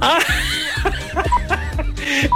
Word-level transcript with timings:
Ah. 0.00 0.18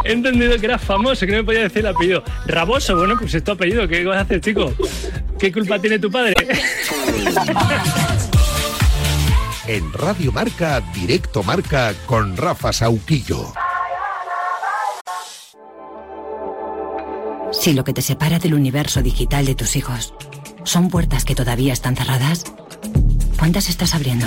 He 0.05 0.13
entendido 0.13 0.59
que 0.59 0.67
era 0.67 0.79
famoso, 0.79 1.27
que 1.27 1.33
no 1.33 1.39
me 1.39 1.45
podía 1.45 1.63
decir 1.63 1.79
el 1.79 1.87
apellido. 1.87 2.23
Raboso, 2.47 2.97
bueno, 2.97 3.17
pues 3.19 3.35
es 3.35 3.43
tu 3.43 3.53
apellido. 3.53 3.89
¿Qué 3.89 4.05
vas 4.05 4.19
a 4.19 4.21
hacer, 4.23 4.41
chico? 4.41 4.73
¿Qué 5.39 5.51
culpa 5.53 5.79
tiene 5.79 5.99
tu 5.99 6.11
padre? 6.11 6.35
En 9.67 9.93
Radio 9.93 10.33
Marca, 10.33 10.83
Directo 10.95 11.43
Marca 11.43 11.95
con 12.07 12.37
Rafa 12.37 12.73
Sauquillo. 12.73 13.53
Si 17.53 17.73
lo 17.75 17.85
que 17.85 17.93
te 17.93 18.03
separa 18.03 18.39
del 18.39 18.55
universo 18.55 19.03
digital 19.03 19.47
de 19.47 19.55
tus 19.55 19.77
hijos 19.77 20.15
son 20.65 20.89
puertas 20.89 21.25
que 21.25 21.35
todavía 21.35 21.73
están 21.73 21.97
cerradas, 21.97 22.45
¿cuántas 23.39 23.69
estás 23.69 23.95
abriendo? 23.95 24.27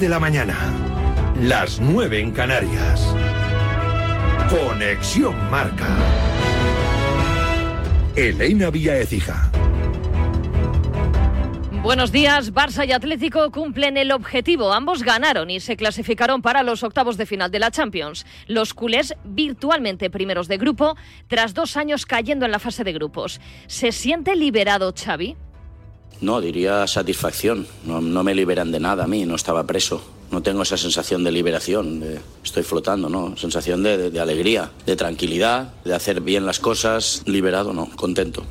De 0.00 0.08
la 0.08 0.18
mañana, 0.18 0.56
las 1.42 1.78
9 1.78 2.20
en 2.20 2.30
Canarias. 2.30 3.14
Conexión 4.48 5.34
Marca. 5.50 5.88
Elena 8.16 8.70
Vía 8.70 8.96
Ecija. 8.96 9.50
Buenos 11.82 12.12
días, 12.12 12.54
Barça 12.54 12.88
y 12.88 12.92
Atlético 12.92 13.50
cumplen 13.50 13.98
el 13.98 14.10
objetivo. 14.12 14.72
Ambos 14.72 15.02
ganaron 15.02 15.50
y 15.50 15.60
se 15.60 15.76
clasificaron 15.76 16.40
para 16.40 16.62
los 16.62 16.82
octavos 16.82 17.18
de 17.18 17.26
final 17.26 17.50
de 17.50 17.58
la 17.58 17.70
Champions. 17.70 18.24
Los 18.46 18.72
culés 18.72 19.14
virtualmente 19.24 20.08
primeros 20.08 20.48
de 20.48 20.56
grupo 20.56 20.96
tras 21.28 21.52
dos 21.52 21.76
años 21.76 22.06
cayendo 22.06 22.46
en 22.46 22.52
la 22.52 22.58
fase 22.58 22.84
de 22.84 22.94
grupos. 22.94 23.38
¿Se 23.66 23.92
siente 23.92 24.34
liberado 24.34 24.94
Xavi? 24.94 25.36
No, 26.20 26.40
diría 26.40 26.86
satisfacción. 26.86 27.66
No, 27.84 28.00
me 28.00 28.34
liberan 28.34 28.72
de 28.72 28.80
nada 28.80 29.04
a 29.04 29.06
mí, 29.06 29.24
no 29.24 29.34
estaba 29.34 29.64
preso. 29.64 30.02
No 30.30 30.42
tengo 30.42 30.62
esa 30.62 30.76
sensación 30.76 31.24
de 31.24 31.32
liberación, 31.32 32.04
estoy 32.44 32.62
flotando, 32.62 33.08
¿no? 33.08 33.36
Sensación 33.36 33.82
de 33.82 34.20
alegría, 34.20 34.70
de 34.86 34.94
tranquilidad, 34.94 35.74
de 35.84 35.94
hacer 35.94 36.20
bien 36.20 36.46
las 36.46 36.60
cosas. 36.60 37.22
Liberado, 37.26 37.72
no, 37.72 37.88
contento. 37.96 38.44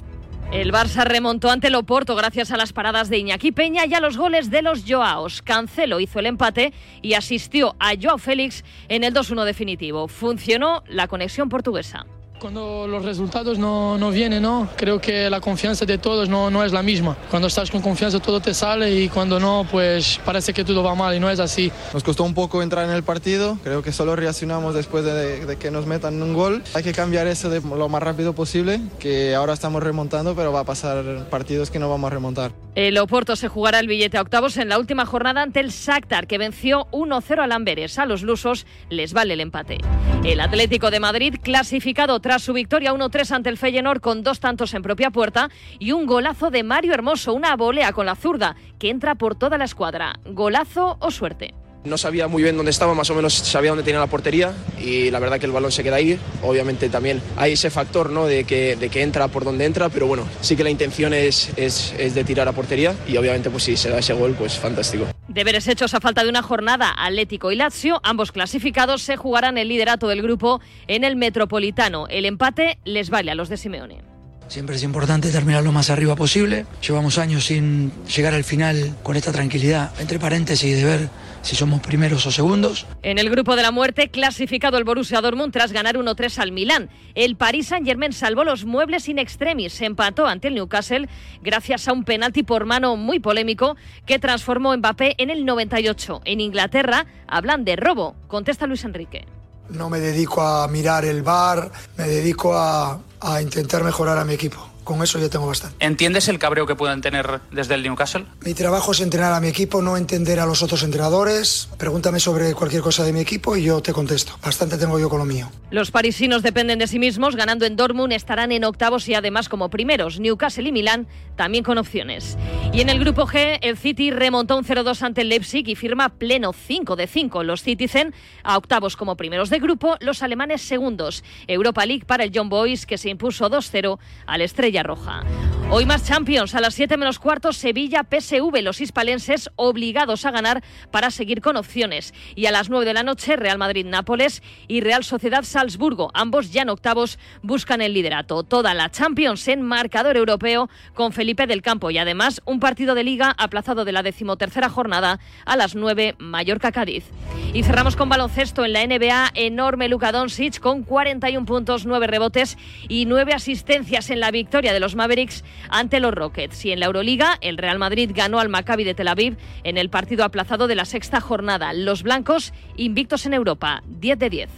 El 0.52 0.74
Barça 0.74 1.06
remontó 1.06 1.52
ante 1.52 1.68
el 1.68 1.76
Oporto 1.76 2.16
gracias 2.16 2.50
a 2.50 2.58
las 2.58 2.74
paradas 2.74 3.08
de 3.10 3.20
Iñaki 3.20 3.52
Peña 3.52 3.86
y 3.86 3.94
a 3.94 4.00
los 4.00 4.18
goles 4.18 4.50
de 4.50 4.64
los 4.64 4.84
Joaos. 4.86 5.44
Cancelo 5.44 6.00
hizo 6.00 6.18
el 6.18 6.26
empate 6.26 6.74
y 7.04 7.14
asistió 7.14 7.76
a 7.80 7.92
Joao 8.02 8.18
Félix 8.18 8.64
en 8.88 9.04
el 9.04 9.14
2-1 9.14 9.46
definitivo. 9.46 10.08
Funcionó 10.08 10.84
la 10.88 11.08
conexión 11.08 11.50
portuguesa. 11.50 12.08
Cuando 12.40 12.88
los 12.88 13.04
resultados 13.04 13.60
no, 13.60 13.98
no 13.98 14.12
vienen, 14.12 14.44
¿no? 14.44 14.70
creo 14.78 15.02
que 15.02 15.30
la 15.30 15.42
confianza 15.42 15.86
de 15.86 15.98
todos 15.98 16.30
no, 16.30 16.50
no 16.50 16.64
es 16.64 16.72
la 16.72 16.82
misma. 16.82 17.18
Cuando 17.30 17.50
estás 17.50 17.70
con 17.70 17.82
confianza 17.82 18.20
todo 18.20 18.40
te 18.40 18.54
sale 18.54 18.94
y 18.94 19.10
cuando 19.10 19.42
no, 19.42 19.68
pues 19.70 20.22
parece 20.24 20.54
que 20.54 20.64
todo 20.64 20.82
va 20.82 20.96
mal 20.96 21.14
y 21.14 21.20
no 21.20 21.30
es 21.30 21.42
así. 21.42 21.70
Nos 21.94 22.02
costó 22.02 22.24
un 22.24 22.34
poco 22.34 22.64
entrar 22.64 22.86
en 22.86 22.92
el 22.92 23.04
partido, 23.04 23.58
creo 23.62 23.84
que 23.84 23.92
solo 23.92 24.16
reaccionamos 24.16 24.74
después 24.74 25.04
de, 25.04 25.46
de 25.46 25.58
que 25.58 25.70
nos 25.70 25.86
metan 25.86 26.22
un 26.22 26.34
gol. 26.34 26.64
Hay 26.74 26.84
que 26.84 26.94
cambiar 26.94 27.28
eso 27.28 27.50
de 27.50 27.60
lo 27.60 27.90
más 27.90 28.02
rápido 28.02 28.34
posible, 28.34 28.80
que 29.00 29.36
ahora 29.36 29.52
estamos 29.52 29.84
remontando, 29.84 30.34
pero 30.34 30.54
va 30.54 30.62
a 30.62 30.66
pasar 30.66 31.28
partidos 31.30 31.70
que 31.70 31.80
no 31.80 31.90
vamos 31.90 32.10
a 32.10 32.14
remontar. 32.14 32.52
El 32.76 32.98
Oporto 32.98 33.36
se 33.36 33.50
jugará 33.50 33.80
el 33.80 33.88
billete 33.88 34.18
a 34.18 34.22
octavos 34.22 34.56
en 34.56 34.70
la 34.70 34.80
última 34.80 35.06
jornada 35.06 35.42
ante 35.42 35.60
el 35.60 35.72
Shakhtar, 35.72 36.28
que 36.28 36.38
venció 36.38 36.88
1-0 36.92 37.40
al 37.40 37.52
Amberes. 37.52 38.00
A 38.00 38.06
los 38.06 38.22
lusos 38.22 38.66
les 38.90 39.12
vale 39.12 39.34
el 39.34 39.42
empate. 39.42 39.80
El 40.24 40.40
Atlético 40.40 40.90
de 40.90 41.02
Madrid, 41.02 41.36
clasificado 41.42 42.14
tras 42.30 42.44
su 42.44 42.54
victoria 42.54 42.94
1-3 42.94 43.32
ante 43.32 43.50
el 43.50 43.58
Feyenoord 43.58 44.02
con 44.02 44.22
dos 44.22 44.40
tantos 44.40 44.76
en 44.76 44.84
propia 44.84 45.10
puerta 45.10 45.50
y 45.80 45.94
un 45.94 46.06
golazo 46.06 46.52
de 46.52 46.62
Mario 46.62 46.94
Hermoso, 46.94 47.34
una 47.34 47.56
volea 47.56 47.92
con 47.92 48.06
la 48.06 48.14
zurda 48.14 48.56
que 48.78 48.92
entra 48.92 49.16
por 49.16 49.34
toda 49.34 49.58
la 49.58 49.66
escuadra. 49.66 50.14
¿Golazo 50.26 50.98
o 51.00 51.10
suerte? 51.10 51.56
No 51.90 51.98
sabía 51.98 52.28
muy 52.28 52.44
bien 52.44 52.56
dónde 52.56 52.70
estaba, 52.70 52.94
más 52.94 53.10
o 53.10 53.16
menos 53.16 53.34
sabía 53.34 53.72
dónde 53.72 53.84
tenía 53.84 54.00
la 54.00 54.06
portería 54.06 54.54
y 54.80 55.10
la 55.10 55.18
verdad 55.18 55.40
que 55.40 55.48
el 55.48 55.52
balón 55.52 55.72
se 55.72 55.84
queda 55.84 55.96
ahí. 55.96 56.20
Obviamente 56.44 56.88
también 56.88 57.20
hay 57.36 57.54
ese 57.54 57.72
factor 57.72 58.12
¿no? 58.12 58.28
de, 58.28 58.44
que, 58.44 58.76
de 58.76 58.90
que 58.90 59.02
entra 59.02 59.28
por 59.28 59.44
donde 59.44 59.66
entra, 59.66 59.90
pero 59.90 60.06
bueno, 60.06 60.28
sí 60.40 60.56
que 60.56 60.64
la 60.64 60.70
intención 60.70 61.16
es, 61.16 61.50
es, 61.58 61.96
es 61.98 62.14
de 62.14 62.24
tirar 62.24 62.48
a 62.48 62.52
portería 62.52 62.94
y 63.08 63.18
obviamente 63.18 63.50
pues 63.50 63.64
si 63.64 63.76
se 63.76 63.90
da 63.90 63.98
ese 63.98 64.14
gol, 64.14 64.36
pues 64.38 64.54
fantástico. 64.60 65.08
Deberes 65.28 65.68
hechos 65.68 65.96
a 65.96 66.00
falta 66.00 66.24
de 66.24 66.30
una 66.30 66.44
jornada, 66.44 66.94
Atlético 66.96 67.52
y 67.52 67.56
Lazio, 67.56 68.00
ambos 68.04 68.32
clasificados, 68.32 69.02
se 69.02 69.18
jugarán 69.18 69.58
el 69.58 69.68
liderato 69.68 70.08
del 70.08 70.22
grupo 70.22 70.62
en 70.88 71.04
el 71.04 71.16
Metropolitano. 71.16 72.06
El 72.08 72.26
empate 72.26 72.78
les 72.86 73.10
vale 73.10 73.32
a 73.32 73.36
los 73.36 73.50
de 73.50 73.58
Simeone. 73.58 74.04
Siempre 74.48 74.78
es 74.78 74.84
importante 74.84 75.30
terminar 75.32 75.64
lo 75.64 75.72
más 75.72 75.92
arriba 75.92 76.16
posible. 76.16 76.66
Llevamos 76.86 77.20
años 77.20 77.46
sin 77.46 77.92
llegar 78.06 78.34
al 78.34 78.44
final 78.44 78.96
con 79.04 79.16
esta 79.16 79.32
tranquilidad, 79.32 79.92
entre 80.00 80.18
paréntesis, 80.18 80.76
de 80.76 80.84
ver 80.84 81.10
si 81.42 81.56
somos 81.56 81.82
primeros 81.82 82.26
o 82.26 82.32
segundos. 82.32 82.86
En 83.02 83.20
el 83.20 83.30
grupo 83.30 83.56
de 83.56 83.64
la 83.64 83.72
muerte, 83.72 84.10
clasificado 84.10 84.78
el 84.78 84.84
Borussia 84.84 85.22
Dortmund 85.22 85.54
tras 85.54 85.72
ganar 85.72 85.96
1-3 85.96 86.40
al 86.40 86.52
Milán. 86.52 86.90
El 87.16 87.36
Paris 87.36 87.68
Saint-Germain 87.68 88.14
salvó 88.14 88.44
los 88.44 88.66
muebles 88.66 89.08
in 89.10 89.20
extremis, 89.20 89.74
se 89.74 89.86
empató 89.86 90.28
ante 90.28 90.50
el 90.50 90.56
Newcastle 90.56 91.10
gracias 91.42 91.88
a 91.88 91.94
un 91.94 92.04
penalti 92.04 92.44
por 92.44 92.66
mano 92.66 92.96
muy 92.96 93.20
polémico 93.20 93.76
que 94.06 94.20
transformó 94.20 94.76
Mbappé 94.76 95.16
en 95.18 95.30
el 95.30 95.46
98. 95.46 96.22
En 96.26 96.40
Inglaterra 96.40 97.06
hablan 97.28 97.66
de 97.66 97.76
robo, 97.76 98.16
contesta 98.28 98.68
Luis 98.68 98.84
Enrique. 98.84 99.26
No 99.70 99.90
me 99.90 100.00
dedico 100.00 100.42
a 100.42 100.68
mirar 100.68 101.06
el 101.06 101.22
bar, 101.22 101.72
me 101.98 102.06
dedico 102.06 102.56
a, 102.56 103.00
a 103.22 103.42
intentar 103.42 103.84
mejorar 103.84 104.18
a 104.18 104.26
mi 104.26 104.34
equipo. 104.34 104.69
Con 104.90 105.04
eso 105.04 105.20
ya 105.20 105.30
tengo 105.30 105.46
bastante. 105.46 105.86
¿Entiendes 105.86 106.30
el 106.30 106.40
cabreo 106.40 106.66
que 106.66 106.74
pueden 106.74 107.00
tener 107.02 107.42
desde 107.52 107.76
el 107.76 107.84
Newcastle? 107.84 108.26
Mi 108.44 108.56
trabajo 108.56 108.92
es 108.92 109.02
entrenar 109.02 109.34
a 109.34 109.40
mi 109.40 109.48
equipo, 109.48 109.84
no 109.84 109.98
entender 109.98 110.40
a 110.40 110.48
los 110.48 110.64
otros 110.64 110.82
entrenadores. 110.82 111.70
Pregúntame 111.78 112.20
sobre 112.20 112.56
cualquier 112.56 112.82
cosa 112.82 113.04
de 113.04 113.14
mi 113.14 113.20
equipo 113.20 113.56
y 113.56 113.62
yo 113.62 113.84
te 113.84 113.94
contesto. 113.94 114.40
Bastante 114.44 114.80
tengo 114.80 114.98
yo 114.98 115.08
con 115.08 115.20
lo 115.20 115.26
mío. 115.26 115.52
Los 115.70 115.92
parisinos 115.92 116.42
dependen 116.42 116.80
de 116.80 116.88
sí 116.88 116.98
mismos, 116.98 117.36
ganando 117.36 117.68
en 117.68 117.76
Dortmund 117.76 118.14
estarán 118.14 118.52
en 118.52 118.64
octavos 118.64 119.08
y 119.08 119.14
además 119.14 119.48
como 119.48 119.70
primeros. 119.70 120.20
Newcastle 120.20 120.68
y 120.68 120.72
Milán 120.72 121.06
también 121.36 121.64
con 121.64 121.78
opciones. 121.78 122.36
Y 122.74 122.82
en 122.82 122.90
el 122.90 123.00
grupo 123.00 123.28
G, 123.28 123.60
el 123.62 123.78
City 123.78 124.10
remontó 124.10 124.58
un 124.58 124.66
0-2 124.66 125.04
ante 125.04 125.22
el 125.22 125.30
Leipzig 125.30 125.70
y 125.70 125.76
firma 125.76 126.10
pleno 126.10 126.52
5 126.52 126.96
de 126.96 127.06
5. 127.06 127.44
Los 127.44 127.62
Citizen 127.62 128.16
a 128.44 128.58
octavos 128.58 128.98
como 128.98 129.16
primeros 129.16 129.52
de 129.52 129.60
grupo, 129.60 129.98
los 130.00 130.24
alemanes 130.24 130.64
segundos. 130.64 131.24
Europa 131.46 131.86
League 131.86 132.06
para 132.06 132.24
el 132.24 132.32
John 132.34 132.50
Boys 132.50 132.88
que 132.88 132.98
se 132.98 133.10
impuso 133.10 133.52
2-0 133.52 134.00
al 134.26 134.42
Estrella 134.42 134.79
Roja. 134.84 135.24
Hoy 135.72 135.86
más 135.86 136.04
Champions, 136.04 136.56
a 136.56 136.62
las 136.62 136.74
7 136.74 136.98
menos 136.98 137.20
cuarto, 137.20 137.54
Sevilla 137.54 138.04
PSV, 138.10 138.64
los 138.64 138.82
hispalenses 138.82 139.52
obligados 139.56 140.26
a 140.26 140.32
ganar 140.32 140.64
para 140.90 141.12
seguir 141.12 141.42
con 141.42 141.58
opciones. 141.58 142.14
Y 142.36 142.48
a 142.48 142.52
las 142.52 142.72
9 142.72 142.86
de 142.86 142.96
la 142.96 143.04
noche, 143.04 143.36
Real 143.36 143.60
Madrid-Nápoles 143.60 144.42
y 144.68 144.82
Real 144.82 145.04
Sociedad-Salzburgo, 145.04 146.10
ambos 146.16 146.52
ya 146.52 146.64
en 146.64 146.70
octavos, 146.70 147.20
buscan 147.44 147.82
el 147.82 147.94
liderato. 147.94 148.42
Toda 148.42 148.74
la 148.74 148.90
Champions 148.90 149.48
en 149.48 149.62
marcador 149.62 150.18
europeo 150.18 150.70
con 150.96 151.14
Felipe 151.14 151.46
del 151.46 151.62
Campo 151.62 151.92
y 151.92 152.00
además 152.00 152.42
un 152.46 152.60
partido 152.60 152.96
de 152.96 153.04
liga 153.04 153.36
aplazado 153.38 153.86
de 153.86 153.92
la 153.92 154.02
decimotercera 154.02 154.70
jornada 154.70 155.20
a 155.46 155.56
las 155.56 155.76
9, 155.76 156.16
Mallorca-Cádiz. 156.18 157.06
Y 157.54 157.64
cerramos 157.64 157.96
con 157.96 158.10
baloncesto 158.10 158.66
en 158.66 158.74
la 158.74 158.86
NBA. 158.86 159.32
Enorme 159.36 159.88
Luka 159.88 160.12
Doncic 160.12 160.60
con 160.60 160.84
41 160.84 161.46
puntos, 161.46 161.86
9 161.86 162.08
rebotes 162.08 162.58
y 162.88 163.06
9 163.06 163.34
asistencias 163.34 164.10
en 164.10 164.20
la 164.20 164.32
victoria 164.32 164.69
de 164.74 164.80
los 164.80 164.96
Mavericks 164.96 165.44
ante 165.70 166.00
los 166.00 166.14
Rockets. 166.14 166.66
Y 166.66 166.72
en 166.72 166.80
la 166.80 166.88
Euroliga, 166.88 167.38
el 167.42 167.58
Real 167.58 167.80
Madrid 167.80 168.12
ganó 168.14 168.40
al 168.40 168.50
Maccabi 168.50 168.84
de 168.84 168.94
Tel 168.94 169.08
Aviv 169.08 169.38
en 169.64 169.78
el 169.78 169.90
partido 169.90 170.24
aplazado 170.24 170.68
de 170.68 170.76
la 170.76 170.86
sexta 170.86 171.22
jornada. 171.22 171.74
Los 171.74 172.04
blancos 172.04 172.54
invictos 172.76 173.26
en 173.26 173.34
Europa, 173.34 173.84
10 173.88 174.20
de 174.20 174.30
10. 174.30 174.50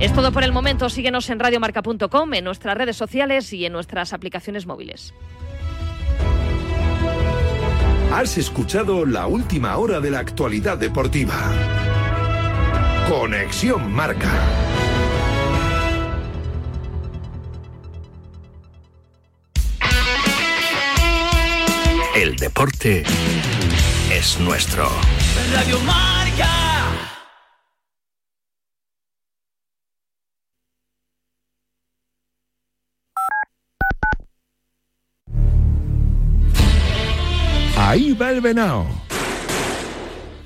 Es 0.00 0.14
todo 0.14 0.32
por 0.32 0.44
el 0.44 0.52
momento. 0.52 0.88
Síguenos 0.88 1.28
en 1.28 1.38
radiomarca.com, 1.38 2.34
en 2.34 2.44
nuestras 2.44 2.76
redes 2.76 2.96
sociales 2.96 3.52
y 3.52 3.66
en 3.66 3.72
nuestras 3.72 4.12
aplicaciones 4.12 4.66
móviles. 4.66 5.12
Has 8.12 8.38
escuchado 8.38 9.06
la 9.06 9.26
última 9.26 9.76
hora 9.76 10.00
de 10.00 10.10
la 10.10 10.18
actualidad 10.18 10.78
deportiva. 10.78 11.34
Conexión 13.08 13.92
Marca. 13.92 14.79
El 22.20 22.36
deporte 22.36 23.02
es 24.12 24.38
nuestro. 24.40 24.86
Radio 25.54 25.80
Marca. 25.80 26.50
Ahí 37.78 38.12
va 38.12 38.28
el 38.32 38.42
venao. 38.42 39.09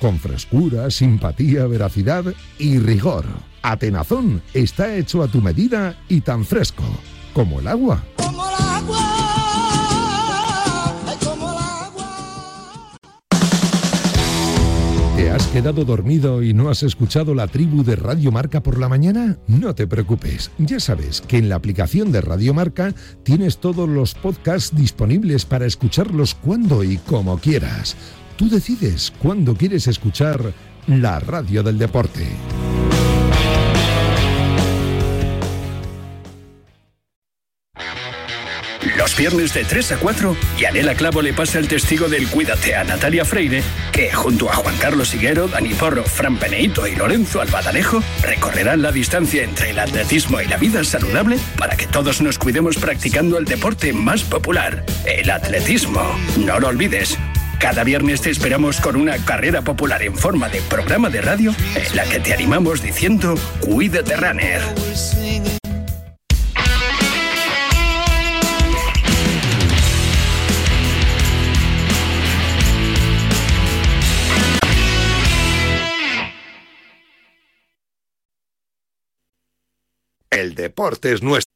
con 0.00 0.18
frescura, 0.18 0.90
simpatía, 0.90 1.66
veracidad 1.66 2.24
y 2.58 2.78
rigor. 2.78 3.24
Atenazón 3.62 4.42
está 4.54 4.94
hecho 4.94 5.22
a 5.22 5.28
tu 5.28 5.40
medida 5.40 5.96
y 6.08 6.20
tan 6.20 6.44
fresco 6.44 6.84
como 7.32 7.60
el 7.60 7.66
agua. 7.66 8.02
¿Te 15.16 15.30
has 15.30 15.46
quedado 15.48 15.84
dormido 15.84 16.42
y 16.42 16.52
no 16.52 16.68
has 16.68 16.82
escuchado 16.82 17.34
la 17.34 17.46
tribu 17.46 17.82
de 17.82 17.96
Radio 17.96 18.30
Marca 18.30 18.62
por 18.62 18.78
la 18.78 18.88
mañana? 18.88 19.38
No 19.48 19.74
te 19.74 19.86
preocupes, 19.86 20.50
ya 20.58 20.78
sabes 20.78 21.22
que 21.22 21.38
en 21.38 21.48
la 21.48 21.56
aplicación 21.56 22.12
de 22.12 22.20
Radio 22.20 22.52
Marca 22.54 22.94
tienes 23.22 23.58
todos 23.58 23.88
los 23.88 24.14
podcasts 24.14 24.76
disponibles 24.76 25.46
para 25.46 25.66
escucharlos 25.66 26.34
cuando 26.34 26.84
y 26.84 26.98
como 26.98 27.38
quieras. 27.38 27.96
Tú 28.36 28.50
decides 28.50 29.12
cuándo 29.18 29.54
quieres 29.54 29.86
escuchar 29.86 30.52
la 30.86 31.18
radio 31.20 31.62
del 31.62 31.78
deporte. 31.78 32.26
Los 38.96 39.16
viernes 39.16 39.54
de 39.54 39.64
3 39.64 39.92
a 39.92 39.96
4, 39.98 40.36
Yanela 40.58 40.94
Clavo 40.94 41.22
le 41.22 41.32
pasa 41.32 41.58
el 41.58 41.68
testigo 41.68 42.08
del 42.08 42.28
Cuídate 42.28 42.74
a 42.74 42.84
Natalia 42.84 43.24
Freire, 43.24 43.62
que 43.92 44.12
junto 44.12 44.50
a 44.50 44.54
Juan 44.56 44.76
Carlos 44.78 45.14
Higuero, 45.14 45.48
Dani 45.48 45.74
Porro, 45.74 46.02
Fran 46.02 46.36
Peneito 46.38 46.86
y 46.86 46.94
Lorenzo 46.94 47.40
Albadalejo 47.40 48.02
recorrerán 48.22 48.82
la 48.82 48.92
distancia 48.92 49.44
entre 49.44 49.70
el 49.70 49.78
atletismo 49.78 50.40
y 50.40 50.46
la 50.46 50.56
vida 50.56 50.82
saludable 50.84 51.38
para 51.58 51.76
que 51.76 51.86
todos 51.86 52.20
nos 52.20 52.38
cuidemos 52.38 52.76
practicando 52.76 53.38
el 53.38 53.44
deporte 53.44 53.92
más 53.92 54.22
popular, 54.22 54.84
el 55.06 55.30
atletismo. 55.30 56.02
No 56.38 56.58
lo 56.58 56.68
olvides, 56.68 57.16
cada 57.58 57.84
viernes 57.84 58.20
te 58.20 58.30
esperamos 58.30 58.80
con 58.80 58.96
una 58.96 59.16
carrera 59.24 59.62
popular 59.62 60.02
en 60.02 60.16
forma 60.16 60.48
de 60.48 60.60
programa 60.62 61.10
de 61.10 61.20
radio 61.20 61.54
en 61.74 61.96
la 61.96 62.04
que 62.04 62.20
te 62.20 62.34
animamos 62.34 62.82
diciendo 62.82 63.34
Cuídate 63.60 64.16
Runner. 64.16 64.62
El 80.30 80.54
deporte 80.54 81.12
es 81.12 81.22
nuestro. 81.22 81.55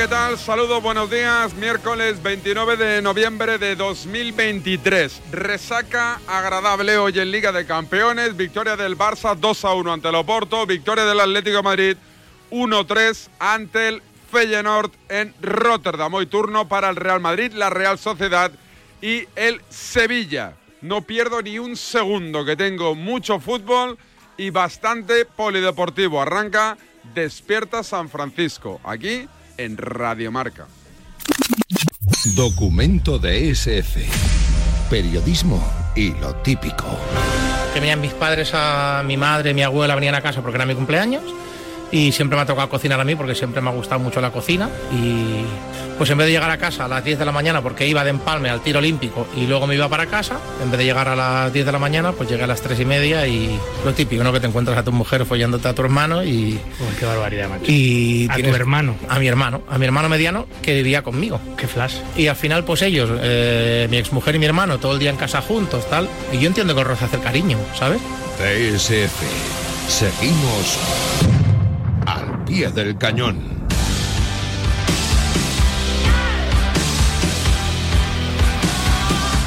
¿Qué 0.00 0.08
tal? 0.08 0.38
Saludos, 0.38 0.82
buenos 0.82 1.10
días. 1.10 1.52
Miércoles 1.52 2.22
29 2.22 2.78
de 2.78 3.02
noviembre 3.02 3.58
de 3.58 3.76
2023. 3.76 5.20
Resaca 5.30 6.18
agradable 6.26 6.96
hoy 6.96 7.18
en 7.18 7.30
Liga 7.30 7.52
de 7.52 7.66
Campeones. 7.66 8.34
Victoria 8.34 8.76
del 8.76 8.96
Barça 8.96 9.36
2 9.36 9.64
a 9.66 9.74
1 9.74 9.92
ante 9.92 10.08
el 10.08 10.14
Oporto. 10.14 10.64
Victoria 10.64 11.04
del 11.04 11.20
Atlético 11.20 11.62
Madrid 11.62 11.98
1-3 12.50 13.28
ante 13.38 13.88
el 13.88 14.02
Feyenoord 14.32 14.90
en 15.10 15.34
Rotterdam. 15.42 16.14
Hoy 16.14 16.24
turno 16.24 16.66
para 16.66 16.88
el 16.88 16.96
Real 16.96 17.20
Madrid, 17.20 17.52
la 17.52 17.68
Real 17.68 17.98
Sociedad 17.98 18.50
y 19.02 19.26
el 19.36 19.60
Sevilla. 19.68 20.54
No 20.80 21.02
pierdo 21.02 21.42
ni 21.42 21.58
un 21.58 21.76
segundo, 21.76 22.46
que 22.46 22.56
tengo 22.56 22.94
mucho 22.94 23.38
fútbol 23.38 23.98
y 24.38 24.48
bastante 24.48 25.26
polideportivo. 25.26 26.22
Arranca 26.22 26.78
Despierta 27.14 27.82
San 27.82 28.08
Francisco, 28.08 28.80
aquí 28.82 29.28
en 29.64 29.76
Radio 29.76 30.32
Marca. 30.32 30.66
Documento 32.34 33.18
de 33.18 33.50
SF. 33.50 34.00
Periodismo 34.88 35.62
y 35.94 36.12
lo 36.14 36.34
típico. 36.36 36.86
Que 37.74 37.80
venían 37.80 38.00
mis 38.00 38.12
padres, 38.12 38.52
a 38.54 39.02
mi 39.06 39.16
madre, 39.16 39.52
mi 39.52 39.62
abuela 39.62 39.94
venían 39.94 40.14
a 40.14 40.22
casa 40.22 40.40
porque 40.40 40.56
era 40.56 40.64
mi 40.64 40.74
cumpleaños 40.74 41.22
y 41.92 42.10
siempre 42.12 42.36
me 42.36 42.42
ha 42.42 42.46
tocado 42.46 42.70
cocinar 42.70 43.00
a 43.00 43.04
mí 43.04 43.14
porque 43.14 43.34
siempre 43.34 43.60
me 43.60 43.68
ha 43.68 43.72
gustado 43.72 44.00
mucho 44.00 44.20
la 44.20 44.32
cocina 44.32 44.70
y 44.92 45.44
pues 46.00 46.08
en 46.08 46.16
vez 46.16 46.28
de 46.28 46.32
llegar 46.32 46.50
a 46.50 46.56
casa 46.56 46.86
a 46.86 46.88
las 46.88 47.04
10 47.04 47.18
de 47.18 47.26
la 47.26 47.30
mañana 47.30 47.60
porque 47.60 47.86
iba 47.86 48.02
de 48.02 48.08
empalme 48.08 48.48
al 48.48 48.62
tiro 48.62 48.78
olímpico 48.78 49.28
y 49.36 49.46
luego 49.46 49.66
me 49.66 49.74
iba 49.74 49.86
para 49.86 50.06
casa, 50.06 50.40
en 50.62 50.70
vez 50.70 50.78
de 50.78 50.86
llegar 50.86 51.08
a 51.08 51.14
las 51.14 51.52
10 51.52 51.66
de 51.66 51.72
la 51.72 51.78
mañana 51.78 52.12
pues 52.12 52.26
llegué 52.26 52.44
a 52.44 52.46
las 52.46 52.62
3 52.62 52.80
y 52.80 52.84
media 52.86 53.26
y 53.26 53.60
lo 53.84 53.92
típico, 53.92 54.24
¿no? 54.24 54.32
Que 54.32 54.40
te 54.40 54.46
encuentras 54.46 54.78
a 54.78 54.82
tu 54.82 54.92
mujer 54.92 55.26
follándote 55.26 55.68
a 55.68 55.74
tu 55.74 55.82
hermano 55.82 56.24
y... 56.24 56.58
Uy, 56.80 56.96
qué 56.98 57.04
barbaridad, 57.04 57.50
macho. 57.50 57.64
Y 57.70 58.26
a 58.30 58.36
tu 58.36 58.54
hermano. 58.54 58.96
A 59.10 59.18
mi 59.18 59.28
hermano, 59.28 59.60
a 59.68 59.76
mi 59.76 59.84
hermano 59.84 60.08
mediano 60.08 60.46
que 60.62 60.72
vivía 60.72 61.02
conmigo. 61.02 61.38
Qué 61.58 61.66
flash. 61.66 61.96
Y 62.16 62.28
al 62.28 62.36
final, 62.36 62.64
pues 62.64 62.80
ellos, 62.80 63.10
eh, 63.20 63.86
mi 63.90 63.98
exmujer 63.98 64.36
y 64.36 64.38
mi 64.38 64.46
hermano, 64.46 64.78
todo 64.78 64.94
el 64.94 65.00
día 65.00 65.10
en 65.10 65.16
casa 65.16 65.42
juntos, 65.42 65.86
tal. 65.90 66.08
Y 66.32 66.38
yo 66.38 66.46
entiendo 66.46 66.74
que 66.74 66.80
el 66.80 66.86
roce 66.86 67.04
hace 67.04 67.16
el 67.16 67.22
cariño, 67.22 67.58
¿sabes? 67.78 68.00
TSF. 68.38 69.20
Seguimos 69.86 70.78
al 72.06 72.42
pie 72.46 72.70
del 72.70 72.96
cañón. 72.96 73.59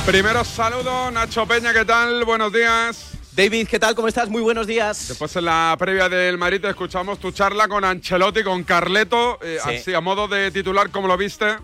Primero 0.05 0.43
saludo, 0.43 1.09
Nacho 1.11 1.45
Peña, 1.47 1.71
¿qué 1.73 1.85
tal? 1.85 2.25
Buenos 2.25 2.51
días. 2.51 3.11
David, 3.35 3.67
¿qué 3.67 3.79
tal? 3.79 3.95
¿Cómo 3.95 4.07
estás? 4.09 4.29
Muy 4.29 4.41
buenos 4.41 4.67
días. 4.67 5.07
Después 5.07 5.33
en 5.37 5.45
la 5.45 5.75
previa 5.79 6.09
del 6.09 6.37
Madrid 6.37 6.59
te 6.61 6.69
escuchamos 6.69 7.19
tu 7.19 7.31
charla 7.31 7.67
con 7.67 7.83
Ancelotti, 7.85 8.43
con 8.43 8.63
Carleto, 8.63 9.39
eh, 9.41 9.57
Sí. 9.63 9.69
así 9.75 9.93
a 9.93 10.01
modo 10.01 10.27
de 10.27 10.51
titular, 10.51 10.89
¿cómo 10.91 11.07
lo 11.07 11.15
viste? 11.17 11.55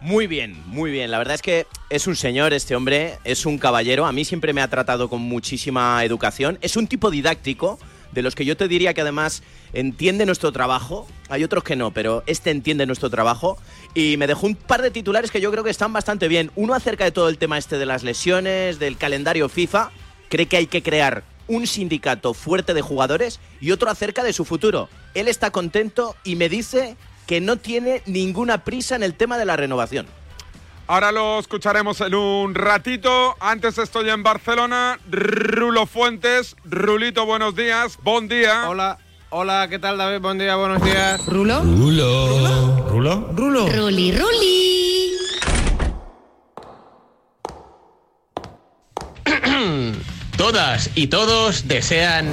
Muy 0.00 0.26
bien, 0.26 0.62
muy 0.66 0.90
bien. 0.90 1.10
La 1.10 1.18
verdad 1.18 1.34
es 1.34 1.42
que 1.42 1.66
es 1.90 2.06
un 2.06 2.16
señor 2.16 2.52
este 2.52 2.74
hombre, 2.76 3.18
es 3.24 3.46
un 3.46 3.58
caballero. 3.58 4.06
A 4.06 4.12
mí 4.12 4.24
siempre 4.24 4.52
me 4.52 4.62
ha 4.62 4.68
tratado 4.68 5.08
con 5.08 5.20
muchísima 5.20 6.02
educación. 6.04 6.58
Es 6.62 6.76
un 6.76 6.86
tipo 6.86 7.10
didáctico, 7.10 7.78
de 8.12 8.22
los 8.22 8.34
que 8.34 8.44
yo 8.44 8.56
te 8.56 8.68
diría 8.68 8.94
que 8.94 9.00
además 9.00 9.42
entiende 9.72 10.26
nuestro 10.26 10.52
trabajo. 10.52 11.06
Hay 11.28 11.44
otros 11.44 11.64
que 11.64 11.76
no, 11.76 11.92
pero 11.92 12.22
este 12.26 12.50
entiende 12.50 12.86
nuestro 12.86 13.10
trabajo. 13.10 13.58
Y 13.94 14.16
me 14.16 14.26
dejó 14.26 14.46
un 14.46 14.54
par 14.54 14.82
de 14.82 14.90
titulares 14.90 15.30
que 15.30 15.40
yo 15.40 15.50
creo 15.50 15.64
que 15.64 15.70
están 15.70 15.92
bastante 15.92 16.28
bien. 16.28 16.50
Uno 16.54 16.74
acerca 16.74 17.04
de 17.04 17.12
todo 17.12 17.28
el 17.28 17.38
tema 17.38 17.58
este 17.58 17.78
de 17.78 17.86
las 17.86 18.02
lesiones, 18.02 18.78
del 18.78 18.96
calendario 18.96 19.48
FIFA. 19.48 19.90
Cree 20.28 20.46
que 20.46 20.56
hay 20.58 20.66
que 20.66 20.82
crear 20.82 21.24
un 21.48 21.66
sindicato 21.66 22.34
fuerte 22.34 22.74
de 22.74 22.82
jugadores 22.82 23.40
y 23.60 23.72
otro 23.72 23.90
acerca 23.90 24.22
de 24.22 24.32
su 24.32 24.44
futuro. 24.44 24.88
Él 25.14 25.28
está 25.28 25.50
contento 25.50 26.16
y 26.24 26.36
me 26.36 26.48
dice 26.48 26.96
que 27.26 27.40
no 27.40 27.56
tiene 27.56 28.02
ninguna 28.06 28.64
prisa 28.64 28.96
en 28.96 29.02
el 29.02 29.14
tema 29.14 29.38
de 29.38 29.44
la 29.44 29.56
renovación. 29.56 30.06
Ahora 30.86 31.12
lo 31.12 31.38
escucharemos 31.38 32.00
en 32.00 32.14
un 32.14 32.54
ratito. 32.54 33.36
Antes 33.40 33.78
estoy 33.78 34.10
en 34.10 34.22
Barcelona. 34.22 34.98
Rulo 35.10 35.86
Fuentes. 35.86 36.56
Rulito, 36.64 37.24
buenos 37.24 37.54
días. 37.54 37.98
Buen 38.02 38.28
día. 38.28 38.68
Hola. 38.68 38.98
Hola, 39.30 39.66
¿qué 39.68 39.78
tal 39.78 39.96
David? 39.96 40.20
Buen 40.20 40.38
día, 40.38 40.56
buenos 40.56 40.82
días. 40.84 41.24
¿Rulo? 41.26 41.60
Rulo. 41.60 42.86
¿Rulo? 42.88 43.30
Rulo. 43.34 43.66
Ruli, 43.68 44.12
Ruli. 44.12 45.12
Todas 50.36 50.90
y 50.94 51.06
todos 51.06 51.66
desean... 51.68 52.30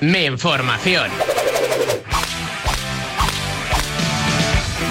Mi 0.00 0.24
información. 0.24 1.08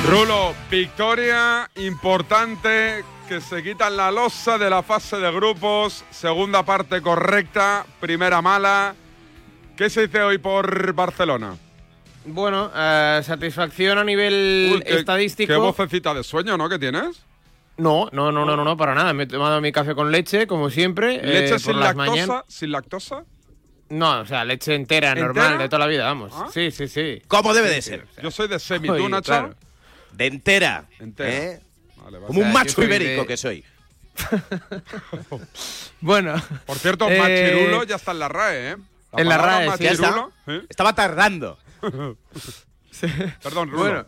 Rulo, 0.07 0.53
victoria 0.69 1.69
importante 1.75 3.03
que 3.29 3.39
se 3.39 3.63
quitan 3.63 3.95
la 3.95 4.11
losa 4.11 4.57
de 4.57 4.69
la 4.69 4.83
fase 4.83 5.17
de 5.17 5.31
grupos. 5.31 6.03
Segunda 6.09 6.63
parte 6.63 7.01
correcta, 7.01 7.85
primera 7.99 8.41
mala. 8.41 8.95
¿Qué 9.77 9.89
se 9.89 10.07
dice 10.07 10.21
hoy 10.21 10.37
por 10.37 10.93
Barcelona? 10.93 11.55
Bueno, 12.25 12.71
eh, 12.75 13.21
satisfacción 13.23 13.97
a 13.99 14.03
nivel 14.03 14.71
Uy, 14.75 14.81
qué- 14.81 14.95
estadístico. 14.99 15.53
Qué 15.53 15.57
vocecita 15.57 16.13
de 16.13 16.23
sueño, 16.23 16.57
¿no? 16.57 16.67
¿Que 16.67 16.77
tienes? 16.77 17.23
No, 17.77 18.09
no, 18.11 18.31
no, 18.31 18.45
no, 18.45 18.55
no, 18.57 18.63
no, 18.65 18.77
para 18.77 18.93
nada. 18.93 19.13
Me 19.13 19.23
he 19.23 19.27
tomado 19.27 19.61
mi 19.61 19.71
café 19.71 19.95
con 19.95 20.11
leche, 20.11 20.45
como 20.45 20.69
siempre. 20.69 21.15
eh, 21.15 21.21
¿Leche 21.23 21.51
por 21.51 21.59
sin 21.61 21.79
lactosa? 21.79 22.45
¿Sin 22.47 22.71
lactosa? 22.71 23.23
No, 23.89 24.19
o 24.21 24.25
sea, 24.25 24.45
leche 24.45 24.75
entera, 24.75 25.09
¿Entera? 25.09 25.27
normal, 25.27 25.57
de 25.57 25.69
toda 25.69 25.79
la 25.79 25.87
vida, 25.87 26.05
vamos. 26.05 26.31
Ah. 26.35 26.47
Sí, 26.53 26.69
sí, 26.71 26.87
sí. 26.87 27.21
¿Cómo 27.27 27.53
debe 27.53 27.69
Sí, 27.69 27.75
de 27.75 27.81
sí, 27.81 27.89
ser? 27.91 28.03
o 28.09 28.13
sea. 28.13 28.23
Yo 28.23 28.31
soy 28.31 28.47
de 28.47 28.59
semi, 28.59 28.87
¿tú, 28.87 29.09
Nacho? 29.09 29.23
claro. 29.23 29.55
De 30.13 30.25
entera. 30.27 30.85
Entera. 30.99 31.29
¿eh? 31.31 31.61
Vale, 31.97 32.17
vale. 32.19 32.27
Como 32.27 32.39
O 32.39 32.43
un 32.43 32.51
sea, 32.51 32.53
macho 32.53 32.67
yo 32.69 32.73
soy 32.75 32.85
ibérico 32.85 33.21
de- 33.21 33.27
que 33.27 33.37
soy. 33.37 33.65
Bueno. 36.01 36.35
Por 36.65 36.77
cierto, 36.77 37.09
Eh, 37.09 37.17
machirulo 37.17 37.83
ya 37.83 37.95
está 37.95 38.11
en 38.11 38.19
la 38.19 38.27
RAE, 38.27 38.71
¿eh? 38.71 38.75
en 39.13 39.29
la 39.29 39.37
RAE, 39.37 39.77
sí. 39.77 39.83
Ya 39.83 39.91
está. 39.91 40.09
machirulo, 40.11 40.33
¿eh? 40.47 40.65
Estaba 40.69 40.93
tardando. 40.93 41.57
Perdón, 43.43 43.69
Rulo. 43.71 43.77
Bueno, 43.77 44.05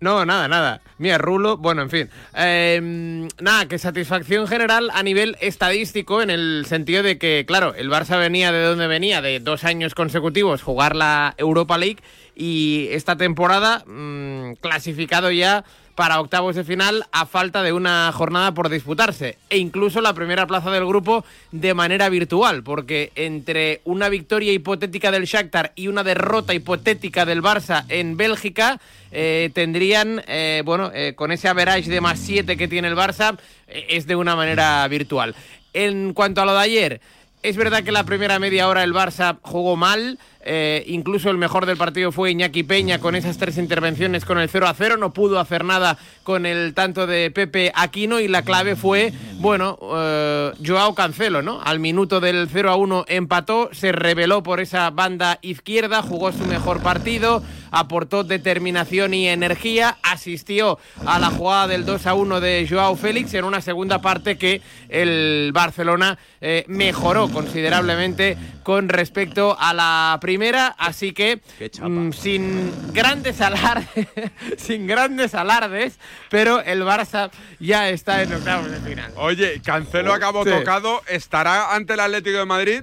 no, 0.00 0.26
nada, 0.26 0.48
nada. 0.48 0.82
Mira, 0.98 1.18
Rulo, 1.18 1.56
bueno, 1.56 1.82
en 1.82 1.90
fin. 1.90 2.10
Eh, 2.36 3.28
nada, 3.40 3.66
que 3.68 3.78
satisfacción 3.78 4.46
general 4.46 4.90
a 4.92 5.02
nivel 5.02 5.36
estadístico 5.40 6.20
en 6.20 6.30
el 6.30 6.66
sentido 6.66 7.02
de 7.02 7.18
que, 7.18 7.44
claro, 7.46 7.74
el 7.74 7.90
Barça 7.90 8.18
venía 8.18 8.52
de 8.52 8.62
donde 8.62 8.86
venía, 8.86 9.22
de 9.22 9.40
dos 9.40 9.64
años 9.64 9.94
consecutivos 9.94 10.62
jugar 10.62 10.94
la 10.94 11.34
Europa 11.38 11.78
League 11.78 11.98
y 12.34 12.88
esta 12.90 13.16
temporada 13.16 13.84
mm, 13.86 14.54
clasificado 14.60 15.30
ya 15.30 15.64
para 15.94 16.20
octavos 16.20 16.56
de 16.56 16.64
final 16.64 17.06
a 17.12 17.26
falta 17.26 17.62
de 17.62 17.72
una 17.72 18.10
jornada 18.12 18.52
por 18.52 18.68
disputarse 18.68 19.38
e 19.48 19.58
incluso 19.58 20.00
la 20.00 20.14
primera 20.14 20.46
plaza 20.46 20.70
del 20.70 20.86
grupo 20.86 21.24
de 21.52 21.74
manera 21.74 22.08
virtual 22.08 22.62
porque 22.62 23.12
entre 23.14 23.80
una 23.84 24.08
victoria 24.08 24.52
hipotética 24.52 25.10
del 25.10 25.24
Shakhtar 25.24 25.72
y 25.76 25.88
una 25.88 26.02
derrota 26.02 26.54
hipotética 26.54 27.24
del 27.24 27.42
Barça 27.42 27.84
en 27.88 28.16
Bélgica 28.16 28.80
eh, 29.12 29.50
tendrían 29.54 30.22
eh, 30.26 30.62
bueno 30.64 30.90
eh, 30.92 31.14
con 31.14 31.30
ese 31.32 31.48
average 31.48 31.90
de 31.90 32.00
más 32.00 32.18
7 32.18 32.56
que 32.56 32.68
tiene 32.68 32.88
el 32.88 32.96
Barça 32.96 33.38
es 33.68 34.06
de 34.06 34.16
una 34.16 34.36
manera 34.36 34.86
virtual. 34.88 35.34
En 35.72 36.12
cuanto 36.12 36.42
a 36.42 36.44
lo 36.44 36.54
de 36.54 36.60
ayer 36.60 37.00
es 37.44 37.58
verdad 37.58 37.84
que 37.84 37.92
la 37.92 38.04
primera 38.04 38.38
media 38.38 38.68
hora 38.68 38.82
el 38.82 38.94
Barça 38.94 39.36
jugó 39.42 39.76
mal, 39.76 40.18
eh, 40.44 40.84
incluso 40.86 41.30
el 41.30 41.38
mejor 41.38 41.66
del 41.66 41.76
partido 41.76 42.12
fue 42.12 42.30
Iñaki 42.30 42.62
Peña 42.62 42.98
con 42.98 43.14
esas 43.14 43.38
tres 43.38 43.56
intervenciones 43.56 44.24
con 44.24 44.38
el 44.38 44.48
0 44.48 44.66
a 44.66 44.74
0, 44.74 44.96
no 44.98 45.12
pudo 45.12 45.40
hacer 45.40 45.64
nada 45.64 45.98
con 46.22 46.46
el 46.46 46.74
tanto 46.74 47.06
de 47.06 47.30
Pepe 47.30 47.72
Aquino 47.74 48.20
y 48.20 48.28
la 48.28 48.42
clave 48.42 48.76
fue, 48.76 49.12
bueno, 49.38 49.78
eh, 49.96 50.52
Joao 50.64 50.94
Cancelo, 50.94 51.42
¿no? 51.42 51.60
Al 51.62 51.80
minuto 51.80 52.20
del 52.20 52.48
0 52.50 52.70
a 52.70 52.76
1 52.76 53.04
empató, 53.08 53.70
se 53.72 53.92
rebeló 53.92 54.42
por 54.42 54.60
esa 54.60 54.90
banda 54.90 55.38
izquierda, 55.42 56.02
jugó 56.02 56.32
su 56.32 56.44
mejor 56.44 56.82
partido, 56.82 57.42
aportó 57.70 58.24
determinación 58.24 59.14
y 59.14 59.28
energía, 59.28 59.96
asistió 60.02 60.78
a 61.06 61.18
la 61.18 61.30
jugada 61.30 61.68
del 61.68 61.84
2 61.84 62.06
a 62.06 62.14
1 62.14 62.40
de 62.40 62.66
Joao 62.68 62.96
Félix 62.96 63.34
en 63.34 63.44
una 63.44 63.60
segunda 63.60 64.00
parte 64.00 64.38
que 64.38 64.62
el 64.88 65.50
Barcelona 65.52 66.18
eh, 66.40 66.64
mejoró 66.68 67.28
considerablemente 67.30 68.36
con 68.62 68.88
respecto 68.88 69.56
a 69.58 69.74
la 69.74 70.18
primera, 70.20 70.33
así 70.78 71.12
que 71.12 71.40
mm, 71.80 72.10
sin 72.12 72.92
grandes 72.92 73.40
alardes, 73.40 74.06
sin 74.58 74.86
grandes 74.86 75.34
alardes, 75.34 75.98
pero 76.30 76.60
el 76.62 76.82
Barça 76.82 77.30
ya 77.60 77.88
está 77.88 78.22
en 78.22 78.32
octavos 78.34 78.70
de 78.70 78.80
final. 78.80 79.12
Oye, 79.16 79.60
Cancelo 79.64 80.12
acabó 80.12 80.44
Sí. 80.44 80.50
tocado. 80.50 81.02
¿Estará 81.08 81.74
ante 81.74 81.94
el 81.94 82.00
Atlético 82.00 82.38
de 82.38 82.44
Madrid? 82.46 82.82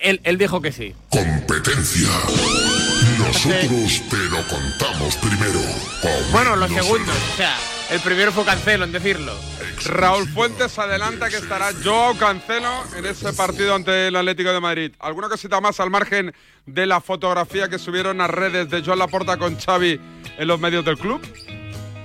Él, 0.00 0.20
él 0.24 0.38
dijo 0.38 0.60
que 0.62 0.72
sí. 0.72 0.94
Competencia. 1.10 2.08
Nosotros 3.18 4.02
te 4.10 4.16
lo 4.30 4.42
contamos 4.48 5.16
primero. 5.16 5.60
Bueno, 6.32 6.56
los 6.56 6.70
segundos, 6.70 7.16
o 7.32 7.36
sea, 7.36 7.56
el 7.90 8.00
primero 8.00 8.32
fue 8.32 8.44
Cancelo 8.44 8.84
en 8.84 8.92
decirlo. 8.92 9.34
Raúl 9.86 10.28
Fuentes 10.28 10.78
adelanta 10.78 11.28
que 11.28 11.36
estará 11.36 11.70
Joao 11.82 12.16
Cancelo 12.16 12.70
en 12.96 13.06
ese 13.06 13.32
partido 13.32 13.74
ante 13.74 14.08
el 14.08 14.16
Atlético 14.16 14.52
de 14.52 14.60
Madrid. 14.60 14.92
¿Alguna 14.98 15.28
cosita 15.28 15.60
más 15.60 15.80
al 15.80 15.90
margen 15.90 16.32
de 16.66 16.86
la 16.86 17.00
fotografía 17.00 17.68
que 17.68 17.78
subieron 17.78 18.20
a 18.20 18.26
redes 18.26 18.70
de 18.70 18.82
Joan 18.82 18.98
Laporta 18.98 19.36
con 19.36 19.56
Xavi 19.58 20.00
en 20.38 20.48
los 20.48 20.58
medios 20.60 20.84
del 20.84 20.98
club? 20.98 21.20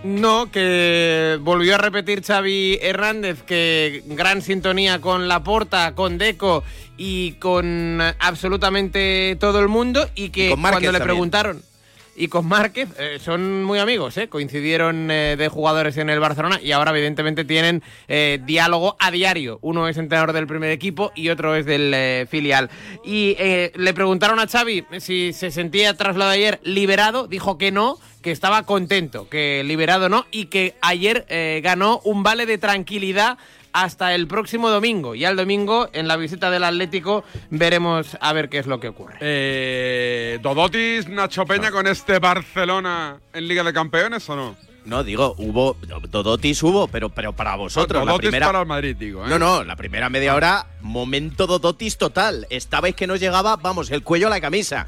No, 0.04 0.50
que 0.50 1.38
volvió 1.42 1.76
a 1.76 1.78
repetir 1.78 2.24
Xavi 2.24 2.80
Hernández 2.82 3.44
que 3.44 4.02
gran 4.06 4.42
sintonía 4.42 5.02
con 5.02 5.28
Laporta, 5.28 5.94
con 5.94 6.18
Deco 6.18 6.64
y 6.98 7.34
con 7.34 8.02
absolutamente 8.20 9.38
todo 9.40 9.60
el 9.60 9.68
mundo 9.68 10.10
y 10.16 10.30
que 10.30 10.52
Y 10.52 10.56
cuando 10.56 10.80
le 10.80 10.86
también. 10.88 11.04
preguntaron 11.04 11.69
y 12.16 12.28
con 12.28 12.48
Márquez 12.48 12.89
eh, 12.98 13.18
son 13.20 13.63
muy 13.63 13.80
amigos, 13.80 14.18
¿eh? 14.18 14.28
coincidieron 14.28 15.10
eh, 15.10 15.36
de 15.38 15.48
jugadores 15.48 15.98
en 15.98 16.10
el 16.10 16.20
Barcelona 16.20 16.60
y 16.62 16.72
ahora 16.72 16.92
evidentemente 16.92 17.46
tienen 17.46 17.82
eh, 18.08 18.39
diálogo 18.46 18.96
a 19.00 19.12
diario. 19.12 19.60
Uno 19.62 19.88
es 19.88 19.98
entrenador 19.98 20.34
del 20.34 20.48
primer 20.48 20.72
equipo 20.72 21.12
y 21.16 21.30
otro 21.30 21.56
es 21.56 21.66
del 21.66 21.94
eh, 21.94 22.28
filial. 22.30 22.70
Y 23.04 23.38
le 23.39 23.94
preguntaron 23.94 24.39
a 24.39 24.48
Xavi 24.48 24.86
si 25.00 25.34
se 25.34 25.51
sentía 25.51 25.96
tras 25.96 26.16
lo 26.16 26.25
de 26.25 26.34
ayer 26.34 26.60
liberado, 26.63 27.28
dijo 27.28 27.58
que 27.58 27.72
no, 27.72 27.98
que 28.22 28.32
estaba 28.32 28.63
contento, 28.63 29.30
que 29.30 29.63
liberado 29.66 30.10
no 30.10 30.25
y 30.32 30.46
que 30.46 30.75
ayer 30.82 31.25
ganó 31.63 32.01
un 32.04 32.24
vale 32.24 32.46
de 32.46 32.58
tranquilidad 32.58 33.38
hasta 33.74 34.16
el 34.16 34.28
próximo 34.28 34.70
domingo. 34.70 35.16
Y 35.16 35.26
al 35.26 35.36
domingo, 35.36 35.90
en 35.94 36.08
la 36.08 36.18
visita 36.18 36.50
del 36.50 36.64
Atlético, 36.64 37.24
veremos 37.50 38.18
a 38.22 38.34
ver 38.34 38.50
qué 38.50 38.60
es 38.60 38.68
lo 38.68 38.80
que 38.80 38.90
ocurre. 38.90 39.18
Eh, 39.20 40.40
¿Dodotis, 40.42 41.08
Nacho 41.08 41.46
Peña 41.46 41.72
con 41.72 41.88
este 41.88 42.20
Barcelona 42.20 43.20
en 43.34 43.48
Liga 43.48 43.64
de 43.64 43.74
Campeones 43.74 44.30
o 44.30 44.36
no? 44.36 44.56
No, 44.86 45.04
digo, 45.04 45.36
hubo, 45.38 45.78
Dodotis 46.10 46.64
hubo, 46.64 46.88
pero, 46.88 47.10
pero 47.10 47.34
para 47.34 47.56
vosotros. 47.56 48.04
la 48.04 48.12
Dodotis 48.12 48.30
primera, 48.30 48.48
para 48.48 48.62
el 48.62 48.66
Madrid, 48.66 48.96
digo. 48.98 49.26
¿eh? 49.26 49.30
No, 49.30 49.38
no, 49.38 49.64
la 49.64 49.76
primera 49.76 50.10
media 50.10 50.34
hora, 50.34 50.68
momento 50.82 51.46
Dodotis 51.48 51.98
total. 51.98 52.48
Estabais 52.50 52.96
que 52.96 53.06
nos 53.06 53.20
llegaba, 53.20 53.56
vamos, 53.58 53.92
el 53.92 54.04
cuello 54.04 54.28
a 54.28 54.30
la 54.30 54.42
camisa. 54.42 54.88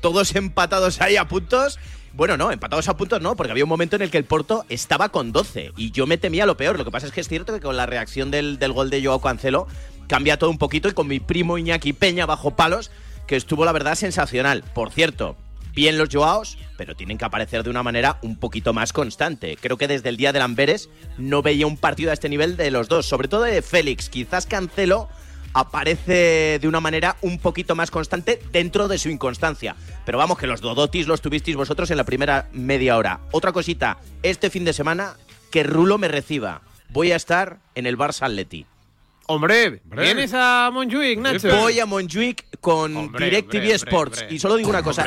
Todos 0.00 0.34
empatados 0.36 1.00
ahí 1.00 1.16
a 1.16 1.28
puntos. 1.28 1.78
Bueno, 2.14 2.36
no, 2.36 2.52
empatados 2.52 2.88
a 2.88 2.96
puntos 2.96 3.22
no, 3.22 3.36
porque 3.36 3.52
había 3.52 3.64
un 3.64 3.70
momento 3.70 3.96
en 3.96 4.02
el 4.02 4.10
que 4.10 4.18
el 4.18 4.24
Porto 4.24 4.66
estaba 4.68 5.08
con 5.08 5.32
12 5.32 5.72
y 5.76 5.92
yo 5.92 6.06
me 6.06 6.18
temía 6.18 6.44
lo 6.44 6.56
peor. 6.58 6.76
Lo 6.76 6.84
que 6.84 6.90
pasa 6.90 7.06
es 7.06 7.12
que 7.12 7.22
es 7.22 7.28
cierto 7.28 7.54
que 7.54 7.60
con 7.60 7.76
la 7.76 7.86
reacción 7.86 8.30
del, 8.30 8.58
del 8.58 8.72
gol 8.72 8.90
de 8.90 9.02
Joao 9.02 9.20
Cancelo 9.20 9.66
cambia 10.08 10.38
todo 10.38 10.50
un 10.50 10.58
poquito 10.58 10.88
y 10.88 10.92
con 10.92 11.08
mi 11.08 11.20
primo 11.20 11.56
Iñaki 11.56 11.94
Peña 11.94 12.26
bajo 12.26 12.50
palos, 12.50 12.90
que 13.26 13.36
estuvo 13.36 13.64
la 13.64 13.72
verdad 13.72 13.94
sensacional. 13.94 14.62
Por 14.74 14.90
cierto, 14.90 15.36
bien 15.74 15.96
los 15.96 16.10
Joaos, 16.12 16.58
pero 16.76 16.94
tienen 16.94 17.16
que 17.16 17.24
aparecer 17.24 17.62
de 17.62 17.70
una 17.70 17.82
manera 17.82 18.18
un 18.22 18.36
poquito 18.36 18.74
más 18.74 18.92
constante. 18.92 19.56
Creo 19.58 19.78
que 19.78 19.88
desde 19.88 20.10
el 20.10 20.18
día 20.18 20.32
del 20.32 20.42
Amberes 20.42 20.90
no 21.16 21.40
veía 21.40 21.66
un 21.66 21.78
partido 21.78 22.10
a 22.10 22.14
este 22.14 22.28
nivel 22.28 22.58
de 22.58 22.70
los 22.70 22.88
dos, 22.88 23.06
sobre 23.06 23.28
todo 23.28 23.42
de 23.42 23.62
Félix. 23.62 24.10
Quizás 24.10 24.46
Cancelo 24.46 25.08
aparece 25.54 26.58
de 26.60 26.68
una 26.68 26.80
manera 26.80 27.16
un 27.22 27.38
poquito 27.38 27.74
más 27.74 27.90
constante 27.90 28.40
dentro 28.52 28.88
de 28.88 28.98
su 28.98 29.08
inconstancia. 29.08 29.76
Pero 30.04 30.18
vamos, 30.18 30.38
que 30.38 30.46
los 30.46 30.60
Dodotis 30.60 31.06
los 31.06 31.20
tuvisteis 31.20 31.56
vosotros 31.56 31.90
en 31.90 31.96
la 31.96 32.04
primera 32.04 32.48
media 32.52 32.96
hora. 32.96 33.20
Otra 33.30 33.52
cosita, 33.52 33.98
este 34.22 34.50
fin 34.50 34.64
de 34.64 34.72
semana, 34.72 35.16
que 35.50 35.62
Rulo 35.62 35.98
me 35.98 36.08
reciba. 36.08 36.62
Voy 36.88 37.12
a 37.12 37.16
estar 37.16 37.58
en 37.74 37.86
el 37.86 37.96
Barça 37.96 38.26
Atleti. 38.26 38.66
Hombre, 39.26 39.80
¿vienes 39.84 40.32
a 40.34 40.68
Montjuic, 40.72 41.18
Nacho? 41.18 41.56
Voy 41.56 41.78
a 41.78 41.86
Montjuic 41.86 42.44
con 42.60 42.96
Hombre, 42.96 43.26
DirecTV 43.26 43.56
hombre, 43.56 43.74
Sports. 43.74 44.18
hombre, 44.20 44.34
Y 44.34 44.38
solo 44.38 44.56
digo 44.56 44.68
una 44.68 44.82
cosa. 44.82 45.06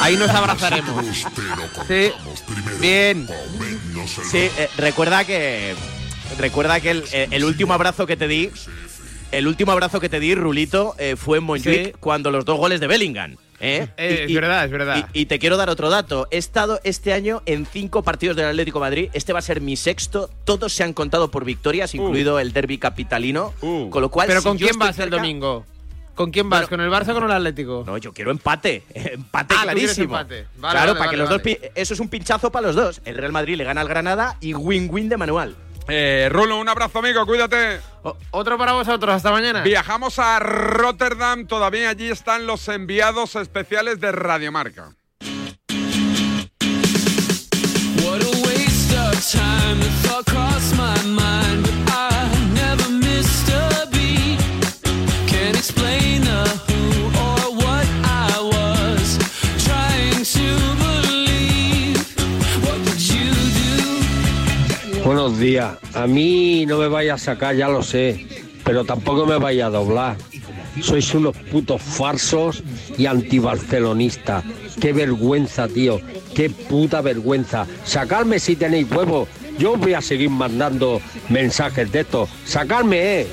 Ahí 0.00 0.16
nos 0.16 0.30
abrazaremos. 0.30 1.04
Sí, 1.86 2.10
bien. 2.80 3.28
Sí, 4.30 4.48
eh, 4.58 4.68
recuerda 4.78 5.24
que. 5.24 5.74
Recuerda 6.38 6.80
que 6.80 6.90
el, 6.90 7.04
eh, 7.12 7.28
el 7.30 7.44
último 7.44 7.74
abrazo 7.74 8.06
que 8.06 8.16
te 8.16 8.26
di. 8.26 8.50
El 9.32 9.46
último 9.48 9.72
abrazo 9.72 10.00
que 10.00 10.08
te 10.08 10.20
di, 10.20 10.34
Rulito, 10.34 10.94
eh, 10.98 11.16
fue 11.16 11.38
en 11.38 11.44
Montjuic 11.44 11.84
Sí. 11.86 11.92
cuando 12.00 12.30
los 12.30 12.44
dos 12.44 12.58
goles 12.58 12.80
de 12.80 12.86
Bellingham. 12.86 13.36
¿eh? 13.60 13.88
Eh, 13.96 14.26
es 14.28 14.34
verdad, 14.34 14.64
es 14.66 14.70
verdad. 14.70 15.08
Y, 15.12 15.22
y 15.22 15.26
te 15.26 15.38
quiero 15.38 15.56
dar 15.56 15.68
otro 15.68 15.90
dato. 15.90 16.28
He 16.30 16.36
estado 16.38 16.80
este 16.84 17.12
año 17.12 17.42
en 17.46 17.66
cinco 17.66 18.02
partidos 18.02 18.36
del 18.36 18.46
Atlético 18.46 18.78
de 18.78 18.84
Madrid. 18.84 19.10
Este 19.14 19.32
va 19.32 19.40
a 19.40 19.42
ser 19.42 19.60
mi 19.60 19.76
sexto. 19.76 20.30
Todos 20.44 20.72
se 20.72 20.84
han 20.84 20.92
contado 20.92 21.30
por 21.30 21.44
victorias, 21.44 21.94
incluido 21.94 22.38
el 22.38 22.52
derby 22.52 22.78
capitalino. 22.78 23.52
Con 23.60 24.00
lo 24.00 24.10
cual, 24.10 24.26
Uh. 24.26 24.28
Pero 24.28 24.40
si 24.40 24.46
¿con 24.48 24.58
quién 24.58 24.78
vas 24.78 24.98
el 24.98 25.10
domingo? 25.10 25.66
¿Con 26.14 26.30
quién 26.30 26.48
vas? 26.48 26.66
¿Con 26.68 26.80
el 26.80 26.90
Barça 26.90 27.10
o 27.10 27.14
con 27.14 27.24
el 27.24 27.30
Atlético? 27.32 27.82
No, 27.86 27.98
yo 27.98 28.12
quiero 28.14 28.30
empate. 28.30 28.84
Empate 28.94 29.54
Ah, 29.58 29.62
clarísimo. 29.64 30.16
empate. 30.16 30.46
Vale, 30.56 30.72
claro, 30.72 30.92
vale, 30.92 30.98
para 30.98 31.10
que 31.10 31.16
los 31.18 31.28
dos. 31.28 31.42
Eso 31.74 31.92
es 31.94 32.00
un 32.00 32.08
pinchazo 32.08 32.50
para 32.50 32.68
los 32.68 32.76
dos. 32.76 33.02
El 33.04 33.16
Real 33.16 33.32
Madrid 33.32 33.56
le 33.56 33.64
gana 33.64 33.82
al 33.82 33.88
Granada 33.88 34.36
y 34.40 34.54
win-win 34.54 35.10
de 35.10 35.16
manual. 35.18 35.54
Eh, 35.88 36.28
Rulo, 36.30 36.58
un 36.58 36.68
abrazo, 36.68 36.98
amigo, 36.98 37.24
cuídate. 37.26 37.80
otro 38.30 38.58
para 38.58 38.72
vosotros, 38.72 39.14
hasta 39.14 39.30
mañana. 39.30 39.62
Viajamos 39.62 40.18
a 40.18 40.38
Rotterdam, 40.38 41.46
todavía 41.46 41.90
allí 41.90 42.10
están 42.10 42.46
los 42.46 42.68
enviados 42.68 43.36
especiales 43.36 44.00
de 44.00 44.12
Radiomarca. 44.12 44.94
What 48.02 48.22
a 48.22 48.30
waste 48.46 48.96
of 48.96 49.30
time. 49.30 49.80
The 49.80 49.90
thought 50.08 50.24
crossed 50.26 50.74
my 50.76 51.02
mind, 51.04 51.65
Buenos 65.06 65.38
días. 65.38 65.78
A 65.94 66.08
mí 66.08 66.66
no 66.66 66.78
me 66.78 66.88
vaya 66.88 67.14
a 67.14 67.18
sacar, 67.18 67.54
ya 67.54 67.68
lo 67.68 67.80
sé, 67.80 68.26
pero 68.64 68.84
tampoco 68.84 69.24
me 69.24 69.38
vaya 69.38 69.66
a 69.66 69.70
doblar. 69.70 70.16
Sois 70.82 71.14
unos 71.14 71.36
putos 71.36 71.80
farsos 71.80 72.64
y 72.98 73.06
antibarcelonistas. 73.06 74.42
Qué 74.80 74.92
vergüenza, 74.92 75.68
tío. 75.68 76.00
Qué 76.34 76.50
puta 76.50 77.02
vergüenza. 77.02 77.68
Sacarme 77.84 78.40
si 78.40 78.56
tenéis 78.56 78.90
huevos. 78.90 79.28
Yo 79.60 79.76
voy 79.76 79.94
a 79.94 80.00
seguir 80.00 80.30
mandando 80.30 81.00
mensajes 81.28 81.92
de 81.92 82.00
estos. 82.00 82.28
Sacarme, 82.44 83.20
eh. 83.20 83.28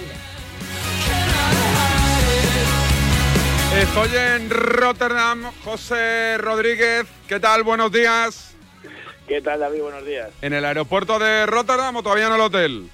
Estoy 3.82 4.10
en 4.16 4.50
Rotterdam, 4.52 5.46
José 5.66 6.38
Rodríguez, 6.38 7.08
¿qué 7.28 7.40
tal? 7.40 7.64
Buenos 7.64 7.92
días. 7.92 8.53
¿Qué 9.28 9.42
tal, 9.42 9.60
David? 9.60 9.82
Buenos 9.82 10.06
días. 10.06 10.30
¿En 10.42 10.54
el 10.54 10.66
aeropuerto 10.66 11.18
de 11.20 11.46
Rotterdam 11.46 11.96
o 11.96 12.04
todavía 12.04 12.28
en 12.28 12.34
el 12.34 12.42
hotel? 12.42 12.90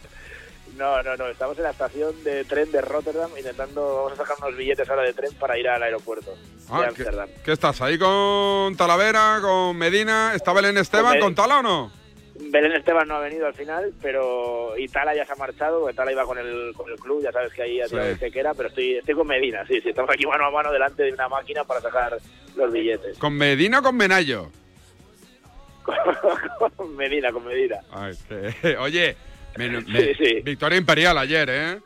No, 0.78 1.02
no, 1.04 1.18
no. 1.18 1.28
Estamos 1.28 1.58
en 1.58 1.64
la 1.64 1.72
estación 1.72 2.24
de 2.24 2.46
tren 2.46 2.72
de 2.72 2.82
Rotterdam 2.82 3.30
intentando. 3.38 3.96
Vamos 4.06 4.14
a 4.14 4.16
sacar 4.24 4.38
unos 4.42 4.56
billetes 4.58 4.88
ahora 4.90 5.04
de 5.04 5.14
tren 5.14 5.34
para 5.34 5.58
ir 5.58 5.68
al 5.68 5.82
aeropuerto 5.84 6.34
Ah, 6.70 6.78
de 6.78 6.84
¿qué, 6.84 6.88
Ámsterdam. 6.90 7.30
qué 7.44 7.52
estás? 7.52 7.82
¿Ahí 7.82 7.98
con 7.98 8.76
Talavera, 8.78 9.40
con 9.42 9.76
Medina? 9.76 10.34
¿Está 10.36 10.54
Belén 10.54 10.78
Esteban 10.78 11.14
Con 11.14 11.22
con 11.30 11.36
Tala 11.36 11.60
o 11.60 11.64
no? 11.64 11.92
Belén 12.42 12.72
Esteban 12.72 13.08
no 13.08 13.16
ha 13.16 13.20
venido 13.20 13.48
al 13.48 13.54
final, 13.56 13.92
pero 14.02 14.78
Itala 14.78 15.14
ya 15.16 15.26
se 15.26 15.34
ha 15.34 15.36
marchado. 15.36 15.80
porque 15.82 15.94
Itala 15.94 16.12
iba 16.14 16.24
con 16.26 16.38
el, 16.38 16.72
con 16.78 16.90
el 16.90 16.96
club, 16.98 17.22
ya 17.24 17.32
sabes 17.34 17.52
que 17.52 17.64
ahí 17.64 17.82
Sí. 17.90 17.96
de 17.98 18.16
tequera, 18.16 18.54
pero 18.54 18.70
estoy, 18.70 18.96
estoy 18.98 19.16
con 19.16 19.28
Medina, 19.28 19.66
sí, 19.68 19.82
sí. 19.82 19.90
Estamos 19.90 20.12
aquí 20.12 20.26
mano 20.26 20.46
a 20.46 20.52
mano 20.52 20.72
delante 20.72 21.04
de 21.04 21.12
una 21.12 21.28
máquina 21.28 21.64
para 21.66 21.82
sacar 21.82 22.18
los 22.56 22.72
billetes. 22.72 23.18
¿Con 23.18 23.34
Medina 23.34 23.80
o 23.80 23.84
con 23.84 23.98
Menayo? 23.98 24.50
Con 26.76 26.96
Medina, 26.96 27.32
con. 27.32 27.44
Ay, 27.92 28.14
que- 28.62 28.78
oye, 28.80 29.16
men- 29.58 29.86
me- 29.88 30.00
Sí, 30.02 30.14
sí. 30.16 30.42
victoria 30.42 30.78
imperial 30.78 31.18
ayer, 31.18 31.50
¿eh? 31.52 31.78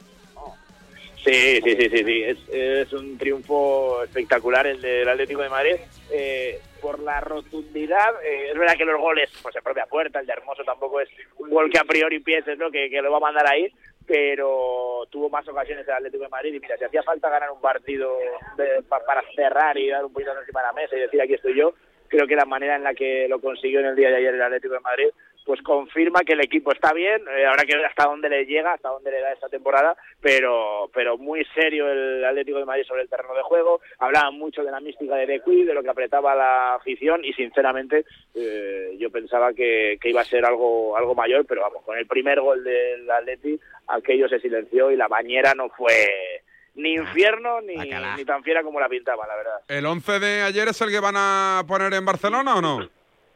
Sí, 1.24 1.62
sí, 1.64 1.76
sí, 1.80 1.90
sí, 1.90 2.04
sí. 2.04 2.24
Es, 2.24 2.38
es 2.52 2.92
un 2.94 3.18
triunfo 3.18 4.04
espectacular 4.04 4.68
el 4.68 4.82
del 4.82 5.08
Atlético 5.08 5.42
de 5.42 5.50
Madrid. 5.50 5.76
Eh, 6.12 6.60
por 6.82 7.00
la 7.00 7.22
rotundidad, 7.22 8.22
eh, 8.26 8.50
es 8.52 8.58
verdad 8.60 8.76
que 8.76 8.84
los 8.84 9.00
goles, 9.00 9.30
pues 9.42 9.56
en 9.56 9.64
propia 9.64 9.86
puerta, 9.86 10.20
el 10.20 10.26
de 10.26 10.34
Hermoso 10.34 10.66
tampoco 10.66 11.00
es 11.00 11.08
un 11.38 11.50
gol 11.50 11.72
que 11.72 11.80
a 11.80 11.86
priori 11.86 12.20
pienses 12.20 12.58
¿no? 12.58 12.70
que, 12.70 12.90
que 12.90 13.02
lo 13.02 13.10
va 13.10 13.18
a 13.18 13.22
mandar 13.22 13.50
ahí, 13.50 13.72
pero 14.06 15.08
tuvo 15.10 15.30
más 15.30 15.48
ocasiones 15.48 15.88
el 15.88 15.94
Atlético 15.94 16.24
de 16.24 16.30
Madrid 16.30 16.54
y 16.56 16.60
mira, 16.60 16.76
si 16.78 16.84
hacía 16.84 17.04
falta 17.04 17.30
ganar 17.30 17.52
un 17.52 17.62
partido 17.62 18.18
de- 18.58 18.84
pa- 18.84 19.00
para 19.06 19.24
cerrar 19.34 19.78
y 19.78 19.88
dar 19.88 20.04
un 20.04 20.12
poquito 20.12 20.38
encima 20.38 20.60
de 20.60 20.68
la 20.68 20.74
mesa 20.74 20.98
y 20.98 21.00
decir 21.00 21.22
aquí 21.22 21.36
estoy 21.36 21.56
yo, 21.58 21.74
creo 22.14 22.28
que 22.28 22.36
la 22.36 22.46
manera 22.46 22.76
en 22.76 22.84
la 22.84 22.94
que 22.94 23.28
lo 23.28 23.42
consiguió 23.42 23.80
en 23.80 23.88
el 23.88 23.96
día 23.96 24.10
de 24.10 24.18
ayer 24.18 24.36
el 24.36 24.42
Atlético 24.42 24.76
de 24.76 24.80
Madrid 24.82 25.08
pues 25.46 25.62
confirma 25.62 26.22
que 26.22 26.34
el 26.34 26.42
equipo 26.42 26.72
está 26.72 26.94
bien, 26.94 27.22
eh, 27.28 27.46
habrá 27.46 27.66
que 27.66 27.76
ver 27.76 27.86
hasta 27.86 28.06
dónde 28.06 28.30
le 28.30 28.46
llega, 28.46 28.72
hasta 28.72 28.90
dónde 28.90 29.12
le 29.12 29.20
da 29.20 29.34
esta 29.34 29.50
temporada, 29.50 29.98
pero 30.22 30.90
pero 30.94 31.18
muy 31.18 31.44
serio 31.54 31.92
el 31.92 32.24
Atlético 32.24 32.60
de 32.60 32.66
Madrid 32.66 32.86
sobre 32.86 33.02
el 33.02 33.10
terreno 33.10 33.34
de 33.34 33.42
juego, 33.42 33.82
hablaban 34.00 34.38
mucho 34.38 34.64
de 34.64 34.72
la 34.72 34.80
mística 34.80 35.16
de 35.16 35.26
Dequi, 35.26 35.66
de 35.66 35.74
lo 35.74 35.84
que 35.84 35.90
apretaba 35.90 36.34
la 36.36 36.76
afición 36.76 37.26
y 37.26 37.34
sinceramente 37.34 38.06
eh, 38.36 38.96
yo 38.98 39.10
pensaba 39.10 39.54
que, 39.54 39.98
que 40.00 40.12
iba 40.12 40.22
a 40.22 40.26
ser 40.26 40.46
algo 40.46 40.96
algo 40.96 41.16
mayor, 41.16 41.46
pero 41.46 41.62
vamos, 41.62 41.84
con 41.84 41.98
el 41.98 42.08
primer 42.08 42.40
gol 42.40 42.64
del 42.64 43.10
Atleti 43.10 43.60
aquello 43.88 44.30
se 44.30 44.40
silenció 44.40 44.92
y 44.92 44.96
la 44.96 45.10
bañera 45.10 45.54
no 45.56 45.68
fue 45.70 46.43
ni 46.76 46.94
infierno 46.94 47.62
ni, 47.62 47.76
ni 47.76 48.26
tan 48.26 48.44
fiera 48.44 48.64
como 48.64 48.80
la 48.80 48.90
pintaban, 48.90 49.28
la 49.28 49.36
verdad. 49.36 49.62
¿El 49.68 49.86
11 49.86 50.20
de 50.20 50.42
ayer 50.42 50.68
es 50.68 50.82
el 50.82 50.90
que 50.90 51.00
van 51.00 51.16
a 51.18 51.64
poner 51.68 51.94
en 51.94 52.06
Barcelona 52.06 52.56
o 52.56 52.62
no? 52.62 52.90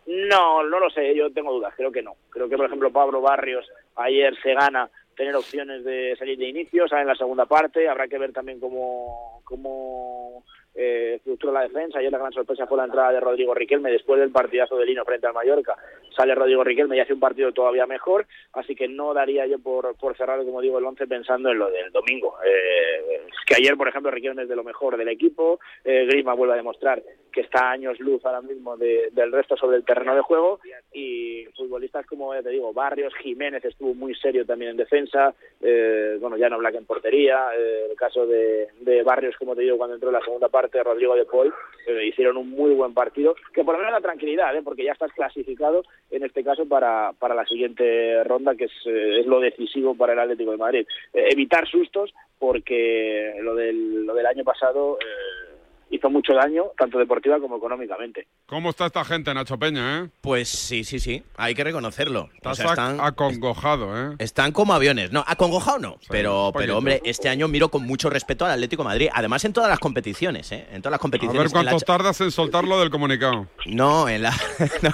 No, 0.07 0.63
no 0.63 0.79
lo 0.79 0.89
sé, 0.89 1.13
yo 1.15 1.31
tengo 1.31 1.51
dudas, 1.53 1.73
creo 1.75 1.91
que 1.91 2.01
no. 2.01 2.15
Creo 2.29 2.47
que, 2.47 2.55
por 2.55 2.65
ejemplo, 2.65 2.91
Pablo 2.91 3.21
Barrios 3.21 3.69
ayer 3.95 4.33
se 4.41 4.53
gana 4.53 4.89
tener 5.17 5.35
opciones 5.35 5.83
de 5.83 6.15
salir 6.17 6.37
de 6.37 6.47
inicio, 6.47 6.87
sale 6.87 7.01
en 7.01 7.07
la 7.07 7.15
segunda 7.15 7.45
parte, 7.45 7.89
habrá 7.89 8.07
que 8.07 8.17
ver 8.17 8.31
también 8.31 8.59
cómo, 8.59 9.41
cómo 9.43 10.43
eh, 10.77 11.15
estructura 11.15 11.53
la 11.53 11.61
defensa. 11.63 11.99
Ayer 11.99 12.11
la 12.11 12.19
gran 12.19 12.31
sorpresa 12.31 12.67
fue 12.67 12.77
la 12.77 12.85
entrada 12.85 13.11
de 13.11 13.19
Rodrigo 13.19 13.53
Riquelme 13.53 13.91
después 13.91 14.19
del 14.19 14.31
partidazo 14.31 14.77
de 14.77 14.85
Lino 14.85 15.03
frente 15.03 15.27
al 15.27 15.33
Mallorca. 15.33 15.75
Sale 16.15 16.35
Rodrigo 16.35 16.63
Riquelme 16.63 16.95
y 16.95 16.99
hace 16.99 17.13
un 17.13 17.19
partido 17.19 17.51
todavía 17.51 17.85
mejor, 17.85 18.25
así 18.53 18.75
que 18.75 18.87
no 18.87 19.13
daría 19.13 19.45
yo 19.47 19.59
por, 19.59 19.95
por 19.97 20.15
cerrado, 20.15 20.45
como 20.45 20.61
digo, 20.61 20.77
el 20.79 20.85
11 20.85 21.07
pensando 21.07 21.49
en 21.51 21.59
lo 21.59 21.69
del 21.69 21.91
domingo. 21.91 22.35
Eh, 22.45 23.25
es 23.27 23.45
que 23.45 23.55
ayer, 23.55 23.75
por 23.75 23.87
ejemplo, 23.87 24.11
Riquelme 24.11 24.43
es 24.43 24.49
de 24.49 24.55
lo 24.55 24.63
mejor 24.63 24.97
del 24.97 25.09
equipo, 25.09 25.59
eh, 25.83 26.05
Griezmann 26.07 26.37
vuelve 26.37 26.53
a 26.53 26.57
demostrar 26.57 27.01
que 27.31 27.41
está 27.41 27.69
años 27.71 27.99
luz 27.99 28.23
ahora 28.25 28.41
mismo 28.41 28.77
de- 28.77 29.09
del 29.11 29.31
resto 29.31 29.55
sobre 29.57 29.77
el 29.77 29.85
terreno 29.85 30.15
de 30.15 30.21
juego 30.21 30.59
y 30.91 31.45
futbolistas 31.55 32.03
como 32.07 32.33
ya 32.33 32.41
te 32.41 32.49
digo 32.49 32.73
Barrios 32.73 33.13
Jiménez 33.21 33.63
estuvo 33.63 33.93
muy 33.93 34.15
serio 34.15 34.43
también 34.43 34.71
en 34.71 34.77
defensa 34.77 35.35
eh, 35.61 36.17
bueno 36.19 36.35
ya 36.37 36.49
no 36.49 36.57
Black 36.57 36.75
en 36.75 36.85
portería 36.85 37.49
eh, 37.55 37.87
el 37.91 37.95
caso 37.95 38.25
de, 38.25 38.69
de 38.79 39.03
Barrios 39.03 39.35
como 39.37 39.55
te 39.55 39.61
digo 39.61 39.77
cuando 39.77 39.93
entró 39.95 40.09
en 40.09 40.13
la 40.15 40.21
segunda 40.23 40.49
parte 40.49 40.66
Rodrigo 40.71 41.15
de 41.15 41.25
Paul 41.25 41.53
eh, 41.87 42.05
hicieron 42.05 42.37
un 42.37 42.49
muy 42.49 42.73
buen 42.73 42.93
partido 42.93 43.35
que 43.53 43.63
por 43.63 43.73
lo 43.75 43.79
menos 43.79 43.93
da 43.93 44.01
tranquilidad 44.01 44.55
¿eh? 44.55 44.61
porque 44.63 44.83
ya 44.83 44.91
estás 44.91 45.11
clasificado 45.13 45.83
en 46.11 46.23
este 46.23 46.43
caso 46.43 46.67
para, 46.67 47.13
para 47.17 47.35
la 47.35 47.45
siguiente 47.45 48.23
ronda 48.23 48.55
que 48.55 48.65
es, 48.65 48.71
eh, 48.85 49.19
es 49.19 49.25
lo 49.25 49.39
decisivo 49.39 49.95
para 49.95 50.13
el 50.13 50.19
Atlético 50.19 50.51
de 50.51 50.57
Madrid 50.57 50.87
Eh, 51.13 51.29
evitar 51.31 51.67
sustos 51.67 52.13
porque 52.39 53.33
lo 53.41 53.55
del, 53.55 54.05
lo 54.05 54.13
del 54.13 54.25
año 54.25 54.43
pasado 54.43 54.97
hizo 55.89 56.09
mucho 56.09 56.33
daño, 56.33 56.71
tanto 56.77 56.99
deportiva 56.99 57.39
como 57.39 57.57
económicamente. 57.57 58.27
¿Cómo 58.49 58.69
está 58.69 58.85
esta 58.85 59.03
gente, 59.03 59.33
Nacho 59.33 59.59
Peña, 59.59 59.99
eh? 59.99 60.09
Pues 60.21 60.47
sí, 60.47 60.85
sí, 60.85 61.01
sí. 61.01 61.21
Hay 61.35 61.53
que 61.53 61.65
reconocerlo. 61.65 62.21
O 62.21 62.29
Estás 62.33 62.55
sea, 62.55 62.67
están, 62.67 63.01
acongojado, 63.01 64.11
¿eh? 64.11 64.15
están 64.19 64.53
como 64.53 64.73
aviones. 64.73 65.11
No, 65.11 65.21
acongojado 65.27 65.79
no. 65.79 65.97
pero, 66.07 66.53
pero, 66.55 66.77
hombre, 66.77 67.01
este 67.03 67.27
año 67.27 67.49
miro 67.49 67.67
con 67.67 67.83
mucho 67.83 68.09
respeto 68.09 68.45
al 68.45 68.51
Atlético 68.51 68.83
de 68.83 68.87
Madrid. 68.87 69.09
Además, 69.13 69.43
en 69.43 69.51
todas 69.51 69.69
las 69.69 69.79
competiciones, 69.79 70.49
¿eh? 70.53 70.65
En 70.71 70.81
todas 70.81 70.91
las 70.91 70.99
A 70.99 71.01
competiciones. 71.01 71.51
ver 71.51 71.59
En 71.59 71.65
la 71.65 71.71
cuánto 71.71 71.85
tardas 71.85 72.21
en 72.21 72.31
soltarlo 72.31 72.79
del 72.79 72.89
comunicado. 72.89 73.47
No, 73.65 74.07
en 74.07 74.21
la, 74.21 74.31
no. 74.81 74.91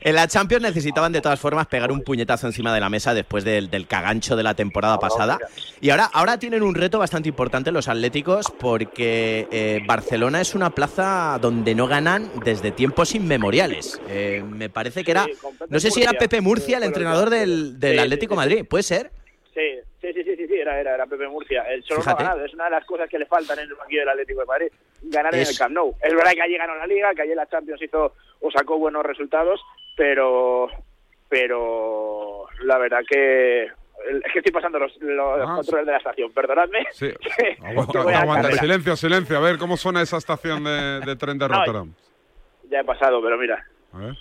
en 0.00 0.14
la 0.14 0.28
Champions 0.28 0.62
necesitaban 0.62 1.10
de 1.10 1.20
todas 1.20 1.40
formas 1.40 1.66
pegar 1.66 1.90
un 1.90 2.02
puñetazo 2.04 2.46
encima 2.46 2.72
de 2.72 2.78
la 2.78 2.88
mesa 2.88 3.14
después 3.14 3.42
del, 3.42 3.68
del 3.68 3.88
cagancho 3.88 4.36
de 4.36 4.44
la 4.44 4.54
temporada 4.54 4.96
pasada. 5.00 5.40
Y 5.80 5.90
ahora, 5.90 6.08
ahora 6.12 6.38
tienen 6.38 6.62
un 6.62 6.76
reto 6.76 7.00
bastante 7.00 7.28
importante 7.30 7.72
los 7.72 7.88
Atléticos 7.88 8.46
porque 8.60 9.48
eh, 9.50 9.80
Barcelona 9.88 10.40
es 10.40 10.54
una 10.54 10.70
plaza 10.70 11.36
donde 11.42 11.74
no 11.74 11.88
ganan 11.88 12.30
desde 12.44 12.59
tiempos 12.70 13.14
inmemoriales. 13.14 14.00
Eh, 14.08 14.42
me 14.46 14.68
parece 14.68 15.02
que 15.04 15.10
era, 15.12 15.26
no 15.68 15.80
sé 15.80 15.90
si 15.90 16.02
era 16.02 16.12
Pepe 16.12 16.40
Murcia 16.40 16.76
el 16.76 16.84
entrenador 16.84 17.30
del, 17.30 17.80
del 17.80 17.98
Atlético 17.98 18.36
Madrid, 18.36 18.64
¿puede 18.68 18.82
ser? 18.82 19.10
Sí, 19.54 19.60
sí, 20.00 20.12
sí, 20.12 20.22
sí, 20.22 20.36
sí, 20.36 20.46
sí. 20.46 20.54
era, 20.54 20.78
era, 20.80 20.94
era 20.94 21.06
Pepe 21.06 21.26
Murcia. 21.28 21.62
El 21.72 21.82
Cholo 21.82 22.02
no 22.04 22.10
ha 22.10 22.14
ganado, 22.14 22.44
es 22.44 22.52
una 22.54 22.64
de 22.64 22.70
las 22.72 22.84
cosas 22.84 23.08
que 23.08 23.18
le 23.18 23.26
faltan 23.26 23.58
en 23.58 23.68
el 23.68 23.74
banquillo 23.74 24.00
del 24.00 24.08
Atlético 24.10 24.40
de 24.40 24.46
Madrid, 24.46 24.68
ganar 25.02 25.34
en 25.34 25.40
el 25.40 25.56
Camp 25.58 25.72
Nou. 25.74 25.94
Es 26.02 26.14
verdad 26.14 26.32
que 26.32 26.42
allí 26.42 26.56
ganó 26.58 26.74
la 26.76 26.86
Liga, 26.86 27.14
que 27.14 27.22
allí 27.22 27.30
en 27.30 27.36
la 27.38 27.48
Champions 27.48 27.80
hizo 27.82 28.14
o 28.40 28.50
sacó 28.50 28.78
buenos 28.78 29.04
resultados, 29.04 29.60
pero 29.96 30.68
pero 31.28 32.46
la 32.64 32.78
verdad 32.78 33.00
que 33.08 33.64
es 33.64 34.32
que 34.32 34.38
estoy 34.38 34.52
pasando 34.52 34.78
los, 34.78 34.96
los 35.00 35.40
Ah, 35.46 35.56
controles 35.56 35.86
de 35.86 35.92
la 35.92 35.98
estación, 35.98 36.32
perdonadme. 36.32 36.86
Sí. 36.92 37.10
Aguanta. 37.62 38.52
Silencio, 38.52 38.96
silencio. 38.96 39.36
A 39.36 39.40
ver 39.40 39.58
cómo 39.58 39.76
suena 39.76 40.00
esa 40.02 40.16
estación 40.16 40.64
de, 40.64 41.00
de 41.00 41.16
tren 41.16 41.38
de 41.38 41.46
No, 41.48 41.54
Rotterdam. 41.54 41.92
Ya 42.70 42.80
he 42.80 42.84
pasado, 42.84 43.20
pero 43.22 43.36
mira. 43.36 43.66
A 43.92 43.98
ver. 43.98 44.14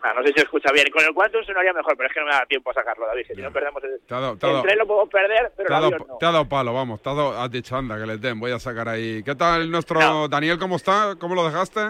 Ah, 0.00 0.12
no 0.14 0.22
sé 0.22 0.28
si 0.28 0.34
se 0.34 0.40
escucha 0.44 0.70
bien. 0.72 0.86
Con 0.92 1.04
el 1.04 1.12
Quantum 1.12 1.42
sonaría 1.44 1.72
mejor, 1.72 1.96
pero 1.96 2.08
es 2.08 2.14
que 2.14 2.20
no 2.20 2.26
me 2.26 2.32
da 2.32 2.46
tiempo 2.46 2.70
a 2.70 2.74
sacarlo, 2.74 3.06
David. 3.06 3.26
Si 3.34 3.40
no 3.42 3.52
perdemos 3.52 3.82
el, 3.82 4.00
Te 4.06 4.14
ha 4.14 4.20
dado, 4.20 4.36
te 4.36 4.46
ha 4.46 4.50
el 4.56 4.62
tren 4.62 4.78
lo 4.78 4.86
podemos 4.86 5.08
perder, 5.10 5.52
pero 5.56 5.66
te 5.68 5.74
ha 5.74 5.76
el 5.76 5.82
dado- 5.82 5.94
avión 5.94 6.08
no. 6.08 6.16
te 6.18 6.26
ha 6.26 6.32
dado 6.32 6.48
palo, 6.48 6.72
vamos. 6.72 7.02
Te 7.02 7.08
ha 7.10 7.14
dado, 7.14 7.40
has 7.40 7.50
dicho, 7.50 7.76
anda, 7.76 7.98
que 7.98 8.06
les 8.06 8.20
den. 8.20 8.38
Voy 8.38 8.52
a 8.52 8.58
sacar 8.60 8.88
ahí. 8.88 9.22
¿Qué 9.24 9.34
tal 9.34 9.70
nuestro 9.70 10.28
Daniel? 10.28 10.58
¿Cómo 10.58 10.76
está? 10.76 11.16
¿Cómo 11.18 11.34
lo 11.34 11.44
dejaste? 11.44 11.80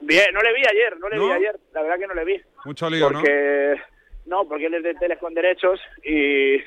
Bien, 0.00 0.26
no 0.32 0.40
le 0.40 0.52
vi 0.52 0.60
ayer, 0.60 0.96
no 0.98 1.08
le 1.08 1.16
¿No? 1.16 1.26
vi 1.26 1.32
ayer. 1.32 1.58
La 1.72 1.82
verdad 1.82 1.98
que 1.98 2.06
no 2.06 2.14
le 2.14 2.24
vi. 2.24 2.40
Mucho 2.64 2.88
lío, 2.90 3.10
¿no? 3.10 3.18
porque 3.20 3.80
no 4.26 4.48
porque 4.48 4.66
él 4.66 4.74
es 4.74 4.82
de 4.84 4.94
Teles 4.94 5.18
con 5.18 5.34
derechos 5.34 5.80
y 6.04 6.58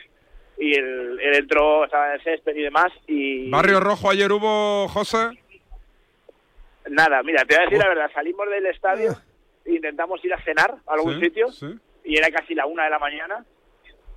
y 0.57 0.73
él, 0.73 1.19
él 1.21 1.35
entró 1.35 1.85
estaba 1.85 2.07
en 2.07 2.13
el 2.13 2.23
césped 2.23 2.55
y 2.55 2.61
demás 2.63 2.91
y 3.07 3.49
¿Barrio 3.49 3.79
Rojo 3.79 4.09
ayer 4.09 4.31
hubo, 4.31 4.87
José? 4.87 5.29
nada 6.89 7.23
mira 7.23 7.43
te 7.45 7.55
voy 7.55 7.61
a 7.63 7.65
decir 7.65 7.79
la 7.79 7.89
verdad 7.89 8.11
salimos 8.13 8.47
del 8.49 8.65
estadio 8.67 9.15
e 9.65 9.73
intentamos 9.73 10.23
ir 10.23 10.33
a 10.33 10.41
cenar 10.43 10.75
a 10.87 10.93
algún 10.93 11.15
Sí, 11.15 11.25
sitio 11.25 11.51
sí. 11.51 11.67
y 12.03 12.17
era 12.17 12.29
casi 12.29 12.53
la 12.53 12.65
una 12.67 12.83
de 12.83 12.89
la 12.91 12.99
mañana 12.99 13.43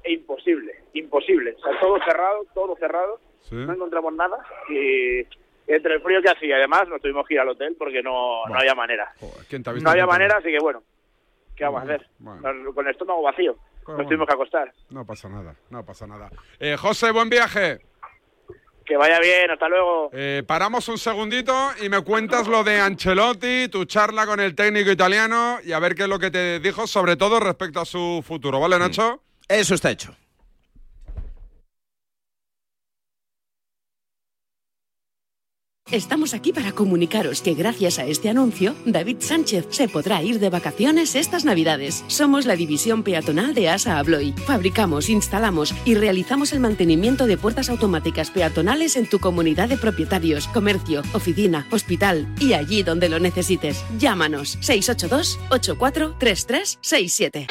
e 0.05 0.12
imposible 0.12 0.74
imposible 0.92 1.57
o 1.59 1.61
sea 1.62 1.81
todo 1.81 1.98
cerrado 2.05 2.46
todo 2.55 2.77
cerrado 2.77 3.20
Sí. 3.40 3.55
no 3.55 3.72
encontramos 3.72 4.12
nada 4.14 4.37
y 4.68 5.20
entre 5.68 5.94
el 5.94 6.03
frío 6.03 6.20
que 6.20 6.29
hacía 6.29 6.57
además 6.57 6.87
nos 6.88 7.01
tuvimos 7.01 7.27
que 7.27 7.35
ir 7.35 7.40
al 7.40 7.48
hotel 7.48 7.77
porque 7.79 8.03
no, 8.03 8.44
no 8.46 8.59
había 8.59 8.74
manera. 8.74 9.12
¿Quién 9.48 9.62
te 9.62 9.70
ha 9.70 9.72
visto 9.72 9.85
no 9.85 9.90
había 9.90 10.07
manera 10.07 10.37
así 10.38 10.51
que 10.51 10.59
bueno 10.59 10.83
qué 11.57 11.64
vamos 11.64 11.81
a 11.81 11.85
hacer 11.85 12.07
con 12.74 12.85
el 12.87 12.90
estómago 12.92 13.22
vacío 13.22 13.57
Nos 13.96 14.07
tuvimos 14.07 14.27
que 14.27 14.35
acostar 14.35 14.72
No 14.90 15.05
pasa 15.07 15.29
nada, 15.29 15.55
no 15.70 15.85
pasa 15.85 16.07
nada. 16.07 16.31
Eh, 16.59 16.77
José, 16.77 17.11
buen 17.11 17.29
viaje. 17.29 17.81
Que 18.85 18.96
vaya 18.96 19.18
bien, 19.20 19.51
hasta 19.51 19.68
luego. 19.68 20.11
Eh, 20.12 20.42
paramos 20.46 20.88
un 20.88 20.96
segundito 20.96 21.55
y 21.83 21.88
me 21.88 22.01
cuentas 22.01 22.46
lo 22.46 22.64
de 22.64 22.81
Ancelotti, 22.81 23.68
tu 23.68 23.85
charla 23.85 24.27
con 24.27 24.40
el 24.40 24.55
técnico 24.55 24.90
italiano 24.90 25.59
y 25.62 25.72
a 25.72 25.79
ver 25.79 25.94
qué 25.94 26.05
es 26.05 26.09
lo 26.09 26.18
que 26.18 26.31
te 26.31 26.59
dijo, 26.61 26.87
sobre 26.87 27.16
todo 27.16 27.38
respecto 27.38 27.81
a 27.81 27.85
su 27.85 28.22
futuro, 28.27 28.61
¿vale, 28.61 28.79
Nacho? 28.79 29.22
Eso 29.46 29.74
está 29.74 29.90
hecho. 29.90 30.14
Estamos 35.90 36.35
aquí 36.35 36.53
para 36.53 36.72
comunicaros 36.72 37.40
que 37.40 37.55
gracias 37.55 37.98
a 37.98 38.05
este 38.05 38.29
anuncio, 38.29 38.74
David 38.85 39.16
Sánchez 39.20 39.68
se 39.70 39.88
podrá 39.88 40.22
ir 40.22 40.38
de 40.38 40.51
vacaciones 40.51 41.14
estas 41.14 41.46
Navidades. 41.46 42.05
Somos 42.09 42.44
la 42.44 42.57
división 42.57 43.03
peatonal 43.03 43.55
de 43.55 43.70
ASA 43.70 43.98
Abloy. 43.98 44.35
Fabricamos, 44.46 45.09
instalamos 45.09 45.74
y 45.87 45.94
realizamos 45.94 46.53
el 46.53 46.61
mantenimiento 46.61 47.27
de 47.27 47.38
puertas 47.38 47.70
automáticas 47.70 48.31
peatonales 48.31 48.96
en 48.96 49.09
tu 49.09 49.18
comunidad 49.18 49.70
de 49.70 49.79
propietarios, 49.79 50.46
comercio, 50.48 51.03
oficina, 51.14 51.66
hospital 51.70 52.29
y 52.38 52.53
allí 52.53 52.83
donde 52.83 53.09
lo 53.09 53.18
necesites. 53.18 53.83
Llámanos 53.98 54.59
682 54.61 55.38
843367. 55.51 57.46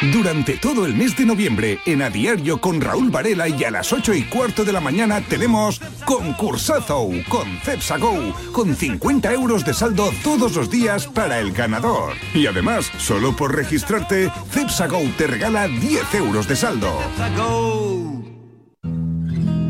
Durante 0.00 0.56
todo 0.56 0.86
el 0.86 0.94
mes 0.94 1.16
de 1.16 1.26
noviembre, 1.26 1.80
en 1.84 2.02
A 2.02 2.10
Diario 2.10 2.60
con 2.60 2.80
Raúl 2.80 3.10
Varela 3.10 3.48
y 3.48 3.64
a 3.64 3.72
las 3.72 3.92
8 3.92 4.14
y 4.14 4.22
cuarto 4.22 4.64
de 4.64 4.72
la 4.72 4.80
mañana 4.80 5.20
tenemos 5.20 5.80
Concursazo 6.04 7.10
con 7.28 7.58
Cepsa 7.64 7.98
Go, 7.98 8.32
con 8.52 8.76
50 8.76 9.32
euros 9.32 9.64
de 9.64 9.74
saldo 9.74 10.12
todos 10.22 10.54
los 10.54 10.70
días 10.70 11.08
para 11.08 11.40
el 11.40 11.50
ganador. 11.50 12.12
Y 12.32 12.46
además, 12.46 12.92
solo 12.98 13.34
por 13.34 13.56
registrarte, 13.56 14.30
Cepsa 14.52 14.86
Go 14.86 15.02
te 15.18 15.26
regala 15.26 15.66
10 15.66 16.14
euros 16.14 16.46
de 16.46 16.54
saldo. 16.54 16.96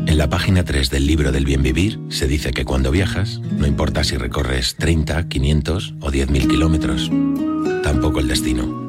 En 0.05 0.17
la 0.17 0.29
página 0.29 0.63
3 0.63 0.91
del 0.91 1.07
libro 1.07 1.31
del 1.31 1.45
bien 1.45 1.63
vivir 1.63 1.99
se 2.09 2.27
dice 2.27 2.51
que 2.51 2.65
cuando 2.65 2.91
viajas, 2.91 3.39
no 3.39 3.65
importa 3.65 4.03
si 4.03 4.15
recorres 4.15 4.75
30, 4.75 5.27
500 5.27 5.95
o 6.01 6.11
10.000 6.11 6.47
kilómetros, 6.47 7.09
tampoco 7.81 8.19
el 8.19 8.27
destino. 8.27 8.88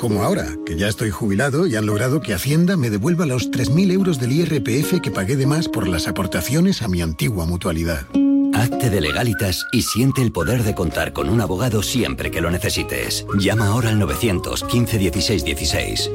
Como 0.00 0.22
ahora, 0.22 0.56
que 0.64 0.78
ya 0.78 0.88
estoy 0.88 1.10
jubilado 1.10 1.66
y 1.66 1.76
han 1.76 1.84
logrado 1.84 2.22
que 2.22 2.32
Hacienda 2.32 2.78
me 2.78 2.88
devuelva 2.88 3.26
los 3.26 3.50
3.000 3.50 3.92
euros 3.92 4.18
del 4.18 4.32
IRPF 4.32 5.02
que 5.02 5.10
pagué 5.10 5.36
de 5.36 5.44
más 5.44 5.68
por 5.68 5.86
las 5.86 6.08
aportaciones 6.08 6.80
a 6.80 6.88
mi 6.88 7.02
antigua 7.02 7.44
mutualidad. 7.44 8.06
Hazte 8.54 8.88
de 8.88 9.02
legalitas 9.02 9.66
y 9.72 9.82
siente 9.82 10.22
el 10.22 10.32
poder 10.32 10.62
de 10.62 10.74
contar 10.74 11.12
con 11.12 11.28
un 11.28 11.42
abogado 11.42 11.82
siempre 11.82 12.30
que 12.30 12.40
lo 12.40 12.50
necesites. 12.50 13.26
Llama 13.38 13.66
ahora 13.66 13.90
al 13.90 13.98
915 13.98 14.96
16 14.96 15.44
16. 15.44 16.10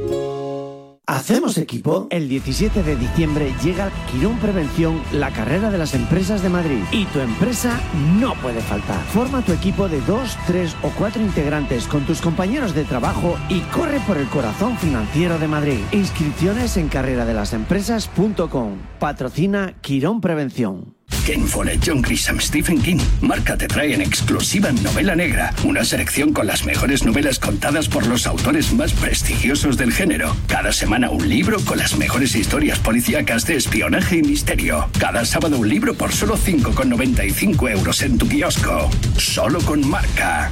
¿Hacemos 1.16 1.58
equipo? 1.58 2.08
El 2.10 2.28
17 2.28 2.84
de 2.84 2.98
diciembre 2.98 3.54
llega 3.64 3.90
Quirón 4.12 4.38
Prevención, 4.40 5.02
la 5.14 5.32
carrera 5.32 5.72
de 5.72 5.78
las 5.78 5.94
empresas 5.94 6.44
de 6.44 6.50
Madrid. 6.50 6.84
Y 6.92 7.06
tu 7.06 7.22
empresa 7.22 7.80
no 8.20 8.34
puede 8.42 8.60
faltar. 8.60 9.02
Forma 9.06 9.42
tu 9.42 9.54
equipo 9.54 9.88
de 9.88 10.02
dos, 10.02 10.38
tres 10.46 10.76
o 10.84 10.90
cuatro 10.90 11.22
integrantes 11.22 11.88
con 11.88 12.06
tus 12.06 12.20
compañeros 12.20 12.76
de 12.76 12.84
trabajo 12.84 13.38
y 13.48 13.62
corre 13.62 14.02
por 14.02 14.18
el 14.18 14.28
corazón 14.28 14.78
financiero 14.78 15.40
de 15.40 15.48
Madrid. 15.48 15.80
Inscripciones 15.94 16.76
en 16.76 16.90
carreradelasempresas.com. 16.90 18.80
Patrocina 19.00 19.74
Quirón 19.80 20.20
Prevención. 20.20 20.95
Ken 21.26 21.48
Follett, 21.48 21.82
John 21.84 22.04
Grisham, 22.04 22.40
Stephen 22.40 22.80
King. 22.80 23.00
Marca 23.20 23.58
te 23.58 23.68
trae 23.68 23.96
en 23.96 24.02
exclusiva 24.02 24.72
Novela 24.72 25.16
Negra, 25.16 25.52
una 25.64 25.84
selección 25.84 26.32
con 26.32 26.46
las 26.46 26.66
mejores 26.66 27.04
novelas 27.04 27.40
contadas 27.40 27.88
por 27.88 28.06
los 28.06 28.28
autores 28.28 28.72
más 28.74 28.94
prestigiosos 28.94 29.76
del 29.76 29.92
género. 29.92 30.38
Cada 30.48 30.72
semana 30.72 31.10
un 31.10 31.28
libro 31.28 31.60
con 31.62 31.80
las 31.80 31.98
mejores 31.98 32.36
historias 32.36 32.78
policíacas 32.78 33.48
de 33.48 33.56
espionaje 33.56 34.18
y 34.18 34.22
misterio. 34.22 34.88
Cada 35.00 35.26
sábado 35.26 35.58
un 35.58 35.68
libro 35.68 35.96
por 35.96 36.14
solo 36.14 36.38
5,95 36.38 37.72
euros 37.72 38.04
en 38.04 38.20
tu 38.20 38.28
kiosco. 38.28 38.92
Solo 39.18 39.60
con 39.62 39.88
Marca. 39.90 40.52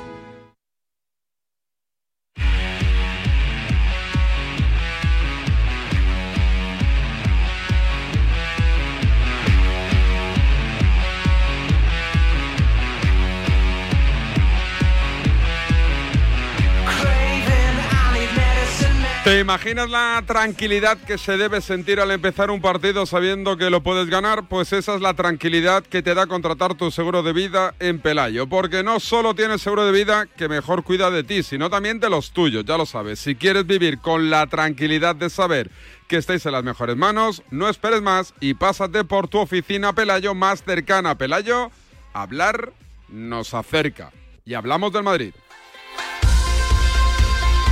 ¿Te 19.23 19.39
imaginas 19.39 19.87
la 19.87 20.23
tranquilidad 20.25 20.97
que 20.97 21.19
se 21.19 21.37
debe 21.37 21.61
sentir 21.61 21.99
al 21.99 22.09
empezar 22.09 22.49
un 22.49 22.59
partido 22.59 23.05
sabiendo 23.05 23.55
que 23.55 23.69
lo 23.69 23.83
puedes 23.83 24.09
ganar? 24.09 24.47
Pues 24.47 24.73
esa 24.73 24.95
es 24.95 25.01
la 25.01 25.13
tranquilidad 25.13 25.83
que 25.83 26.01
te 26.01 26.15
da 26.15 26.25
contratar 26.25 26.73
tu 26.73 26.89
seguro 26.89 27.21
de 27.21 27.31
vida 27.31 27.75
en 27.79 27.99
Pelayo. 27.99 28.47
Porque 28.47 28.81
no 28.81 28.99
solo 28.99 29.35
tienes 29.35 29.61
seguro 29.61 29.85
de 29.85 29.91
vida 29.91 30.25
que 30.25 30.49
mejor 30.49 30.83
cuida 30.83 31.11
de 31.11 31.23
ti, 31.23 31.43
sino 31.43 31.69
también 31.69 31.99
de 31.99 32.09
los 32.09 32.31
tuyos, 32.31 32.65
ya 32.65 32.79
lo 32.79 32.87
sabes. 32.87 33.19
Si 33.19 33.35
quieres 33.35 33.67
vivir 33.67 33.99
con 33.99 34.31
la 34.31 34.47
tranquilidad 34.47 35.15
de 35.15 35.29
saber 35.29 35.69
que 36.07 36.17
estáis 36.17 36.43
en 36.47 36.53
las 36.53 36.63
mejores 36.63 36.97
manos, 36.97 37.43
no 37.51 37.69
esperes 37.69 38.01
más 38.01 38.33
y 38.39 38.55
pásate 38.55 39.03
por 39.03 39.27
tu 39.27 39.37
oficina 39.37 39.93
Pelayo 39.93 40.33
más 40.33 40.63
cercana. 40.63 41.13
Pelayo 41.13 41.69
hablar 42.13 42.73
nos 43.07 43.53
acerca. 43.53 44.11
Y 44.45 44.55
hablamos 44.55 44.91
del 44.91 45.03
Madrid. 45.03 45.33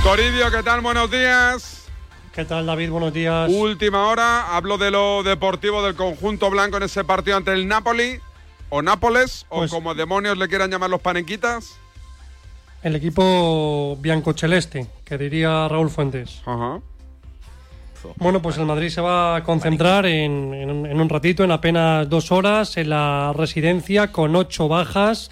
Toribio, 0.02 0.50
¿qué 0.50 0.62
tal? 0.62 0.80
Buenos 0.80 1.10
días. 1.10 1.86
¿Qué 2.32 2.44
tal, 2.44 2.66
David? 2.66 2.90
Buenos 2.90 3.12
días. 3.12 3.50
Última 3.52 4.06
hora, 4.06 4.56
hablo 4.56 4.78
de 4.78 4.90
lo 4.90 5.22
deportivo 5.22 5.82
del 5.82 5.94
conjunto 5.94 6.48
blanco 6.50 6.78
en 6.78 6.84
ese 6.84 7.04
partido 7.04 7.36
ante 7.36 7.52
el 7.52 7.68
Napoli, 7.68 8.18
o 8.70 8.82
Nápoles, 8.82 9.46
Pues- 9.48 9.70
o 9.70 9.74
como 9.76 9.94
demonios 9.94 10.38
le 10.38 10.48
quieran 10.48 10.70
llamar 10.70 10.90
los 10.90 11.00
panenquitas. 11.00 11.76
El 12.82 12.96
equipo 12.96 13.96
bianco-celeste, 14.00 14.86
que 15.04 15.18
diría 15.18 15.68
Raúl 15.68 15.90
Fuentes. 15.90 16.40
Ajá. 16.46 16.80
Bueno, 18.16 18.40
pues 18.40 18.56
el 18.56 18.64
Madrid 18.64 18.88
se 18.88 19.02
va 19.02 19.36
a 19.36 19.42
concentrar 19.44 20.06
en, 20.06 20.54
en 20.54 20.70
un- 20.70 20.86
en 20.86 20.98
un 20.98 21.08
ratito, 21.10 21.44
en 21.44 21.50
apenas 21.50 22.08
dos 22.08 22.32
horas, 22.32 22.78
en 22.78 22.88
la 22.88 23.34
residencia 23.36 24.10
con 24.10 24.34
ocho 24.34 24.68
bajas, 24.68 25.30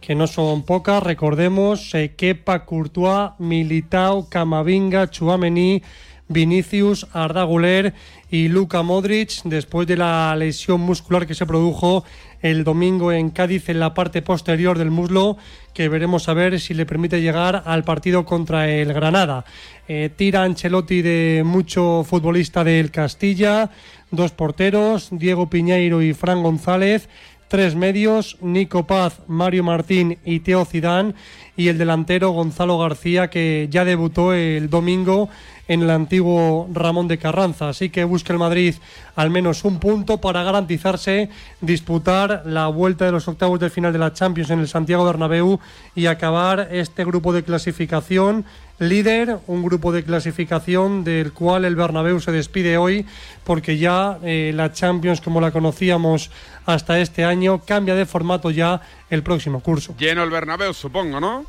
que 0.00 0.14
no 0.14 0.26
son 0.26 0.62
pocas. 0.62 1.02
Recordemos, 1.02 1.94
eh, 1.94 2.14
Kepa, 2.16 2.64
Courtois, 2.64 3.32
Militao, 3.38 4.28
Camavinga, 4.28 5.10
Chuamení, 5.10 5.82
Vinicius, 6.28 7.06
Arda 7.12 7.42
Güler 7.44 7.92
y 8.30 8.48
Luka 8.48 8.82
Modric, 8.82 9.42
después 9.44 9.86
de 9.88 9.96
la 9.96 10.34
lesión 10.36 10.80
muscular 10.80 11.26
que 11.26 11.34
se 11.34 11.44
produjo 11.44 12.04
el 12.40 12.64
domingo 12.64 13.12
en 13.12 13.30
Cádiz 13.30 13.68
en 13.68 13.80
la 13.80 13.92
parte 13.92 14.22
posterior 14.22 14.78
del 14.78 14.90
muslo, 14.90 15.36
que 15.74 15.88
veremos 15.88 16.28
a 16.28 16.34
ver 16.34 16.60
si 16.60 16.72
le 16.72 16.86
permite 16.86 17.20
llegar 17.20 17.64
al 17.66 17.84
partido 17.84 18.24
contra 18.24 18.68
el 18.68 18.92
Granada. 18.94 19.44
Eh, 19.88 20.10
tira 20.14 20.44
Ancelotti 20.44 21.02
de 21.02 21.42
mucho 21.44 22.04
futbolista 22.04 22.62
del 22.62 22.92
Castilla, 22.92 23.70
dos 24.12 24.30
porteros, 24.30 25.08
Diego 25.10 25.50
Piñeiro 25.50 26.00
y 26.00 26.14
Fran 26.14 26.42
González, 26.42 27.08
tres 27.50 27.74
medios, 27.74 28.36
Nico 28.40 28.86
Paz, 28.86 29.18
Mario 29.26 29.64
Martín 29.64 30.18
y 30.24 30.38
Teo 30.38 30.64
Zidane, 30.64 31.14
y 31.56 31.66
el 31.66 31.78
delantero 31.78 32.30
Gonzalo 32.30 32.78
García, 32.78 33.28
que 33.28 33.66
ya 33.68 33.84
debutó 33.84 34.32
el 34.32 34.70
domingo 34.70 35.28
en 35.66 35.82
el 35.82 35.90
antiguo 35.90 36.68
Ramón 36.72 37.08
de 37.08 37.18
Carranza. 37.18 37.68
Así 37.68 37.90
que 37.90 38.04
busca 38.04 38.32
el 38.32 38.38
Madrid 38.38 38.76
al 39.16 39.30
menos 39.30 39.64
un 39.64 39.80
punto 39.80 40.20
para 40.20 40.44
garantizarse 40.44 41.28
disputar 41.60 42.44
la 42.46 42.68
vuelta 42.68 43.04
de 43.04 43.12
los 43.12 43.26
octavos 43.26 43.58
de 43.58 43.68
final 43.68 43.92
de 43.92 43.98
la 43.98 44.12
Champions 44.12 44.50
en 44.50 44.60
el 44.60 44.68
Santiago 44.68 45.04
Bernabéu 45.04 45.58
y 45.96 46.06
acabar 46.06 46.68
este 46.70 47.04
grupo 47.04 47.32
de 47.32 47.42
clasificación 47.42 48.44
líder, 48.80 49.38
un 49.46 49.62
grupo 49.62 49.92
de 49.92 50.02
clasificación 50.02 51.04
del 51.04 51.32
cual 51.32 51.64
el 51.64 51.76
Bernabéu 51.76 52.18
se 52.18 52.32
despide 52.32 52.76
hoy 52.76 53.06
porque 53.44 53.78
ya 53.78 54.18
eh, 54.24 54.52
la 54.54 54.72
Champions 54.72 55.20
como 55.20 55.40
la 55.40 55.52
conocíamos 55.52 56.30
hasta 56.66 56.98
este 56.98 57.24
año 57.24 57.60
cambia 57.64 57.94
de 57.94 58.06
formato 58.06 58.50
ya 58.50 58.80
el 59.10 59.22
próximo 59.22 59.60
curso. 59.60 59.94
Lleno 59.98 60.24
el 60.24 60.30
Bernabéu, 60.30 60.74
supongo, 60.74 61.20
¿no? 61.20 61.44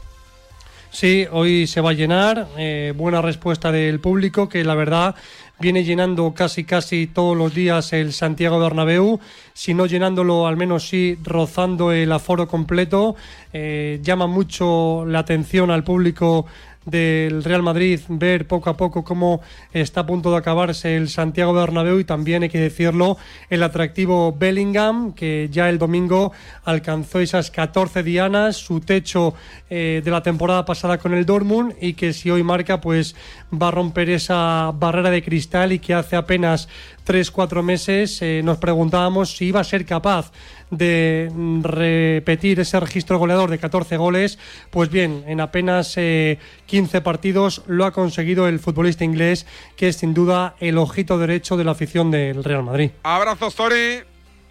Sí, 0.91 1.25
hoy 1.31 1.67
se 1.67 1.79
va 1.79 1.91
a 1.91 1.93
llenar. 1.93 2.49
eh, 2.57 2.93
buena 2.95 3.21
respuesta 3.21 3.71
del 3.71 4.01
público, 4.01 4.49
que 4.49 4.65
la 4.65 4.75
verdad 4.75 5.15
viene 5.61 5.85
llenando 5.85 6.33
casi 6.33 6.65
casi 6.65 7.07
todos 7.07 7.37
los 7.37 7.53
días 7.53 7.93
el 7.93 8.11
Santiago 8.11 8.59
Bernabéu, 8.59 9.19
si 9.53 9.73
no 9.73 9.85
llenándolo 9.85 10.47
al 10.47 10.57
menos 10.57 10.89
sí 10.89 11.17
rozando 11.23 11.93
el 11.93 12.11
aforo 12.11 12.47
completo. 12.47 13.15
Eh, 13.53 13.99
llama 14.03 14.27
mucho 14.27 15.05
la 15.05 15.19
atención 15.19 15.71
al 15.71 15.83
público 15.83 16.45
del 16.85 17.43
Real 17.43 17.61
Madrid 17.61 17.99
ver 18.07 18.47
poco 18.47 18.69
a 18.69 18.77
poco 18.77 19.03
cómo 19.03 19.41
está 19.71 20.01
a 20.01 20.05
punto 20.05 20.31
de 20.31 20.37
acabarse 20.37 20.97
el 20.97 21.09
Santiago 21.09 21.53
Bernabéu 21.53 21.99
y 21.99 22.05
también 22.05 22.41
hay 22.41 22.49
que 22.49 22.59
decirlo 22.59 23.17
el 23.49 23.61
atractivo 23.61 24.35
Bellingham 24.37 25.13
que 25.13 25.47
ya 25.51 25.69
el 25.69 25.77
domingo 25.77 26.31
alcanzó 26.63 27.19
esas 27.19 27.51
14 27.51 28.01
dianas 28.01 28.57
su 28.57 28.79
techo 28.79 29.35
eh, 29.69 30.01
de 30.03 30.11
la 30.11 30.23
temporada 30.23 30.65
pasada 30.65 30.97
con 30.97 31.13
el 31.13 31.25
Dortmund 31.25 31.75
y 31.79 31.93
que 31.93 32.13
si 32.13 32.31
hoy 32.31 32.41
marca 32.41 32.81
pues 32.81 33.15
va 33.53 33.67
a 33.67 33.71
romper 33.71 34.09
esa 34.09 34.71
barrera 34.73 35.11
de 35.11 35.21
cristal 35.21 35.73
y 35.73 35.79
que 35.79 35.93
hace 35.93 36.15
apenas 36.15 36.67
3-4 37.05 37.63
meses 37.63 38.21
eh, 38.21 38.41
nos 38.43 38.57
preguntábamos 38.57 39.35
si 39.35 39.45
iba 39.45 39.59
a 39.59 39.63
ser 39.63 39.85
capaz 39.85 40.31
de 40.69 41.29
repetir 41.61 42.59
ese 42.59 42.79
registro 42.79 43.19
goleador 43.19 43.49
de 43.49 43.59
14 43.59 43.97
goles. 43.97 44.39
Pues 44.69 44.89
bien, 44.89 45.23
en 45.27 45.41
apenas 45.41 45.93
eh, 45.97 46.39
15 46.67 47.01
partidos 47.01 47.63
lo 47.67 47.85
ha 47.85 47.91
conseguido 47.91 48.47
el 48.47 48.59
futbolista 48.59 49.03
inglés, 49.03 49.45
que 49.75 49.89
es 49.89 49.97
sin 49.97 50.13
duda 50.13 50.55
el 50.59 50.77
ojito 50.77 51.17
derecho 51.17 51.57
de 51.57 51.63
la 51.63 51.71
afición 51.71 52.11
del 52.11 52.43
Real 52.43 52.63
Madrid. 52.63 52.91
Abrazos, 53.03 53.55
Tori. 53.55 53.99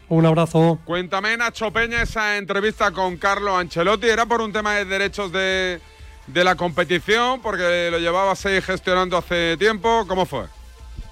Un 0.09 0.27
abrazo. 0.27 0.81
Cuéntame, 0.85 1.37
Nacho 1.37 1.71
Peña, 1.71 2.03
esa 2.03 2.37
entrevista 2.37 2.91
con 2.91 3.17
Carlo 3.17 3.57
Ancelotti. 3.57 4.09
¿Era 4.09 4.27
por 4.27 4.41
un 4.41 4.53
tema 4.53 4.75
de 4.75 4.85
derechos 4.85 5.31
de, 5.31 5.81
de 6.27 6.45
la 6.45 6.57
competición? 6.57 7.41
Porque 7.41 7.89
lo 7.93 7.99
llevabas 7.99 8.45
ahí 8.45 8.61
gestionando 8.61 9.17
hace 9.17 9.57
tiempo. 9.57 10.05
¿Cómo 10.09 10.27
fue? 10.27 10.60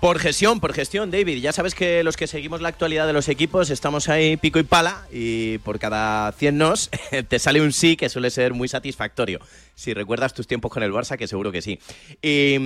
Por 0.01 0.21
gestión, 0.21 0.61
por 0.61 0.75
gestión, 0.75 1.11
David. 1.11 1.39
Ya 1.43 1.53
sabes 1.53 1.75
que 1.75 2.05
los 2.05 2.17
que 2.17 2.29
seguimos 2.29 2.61
la 2.61 2.69
actualidad 2.69 3.09
de 3.09 3.13
los 3.13 3.29
equipos 3.29 3.69
estamos 3.69 4.09
ahí 4.09 4.37
pico 4.37 4.61
y 4.61 4.63
pala 4.63 5.09
y 5.11 5.59
por 5.59 5.81
cada 5.81 6.31
100 6.31 6.57
nos 6.57 6.89
te 7.29 7.39
sale 7.41 7.61
un 7.61 7.73
sí 7.73 7.97
que 7.97 8.09
suele 8.09 8.31
ser 8.31 8.55
muy 8.55 8.69
satisfactorio. 8.69 9.41
Si 9.75 9.95
recuerdas 9.95 10.35
tus 10.35 10.47
tiempos 10.47 10.71
con 10.71 10.85
el 10.85 10.93
Barça, 10.93 11.17
que 11.17 11.27
seguro 11.27 11.51
que 11.51 11.63
sí. 11.63 11.81
Y, 12.23 12.59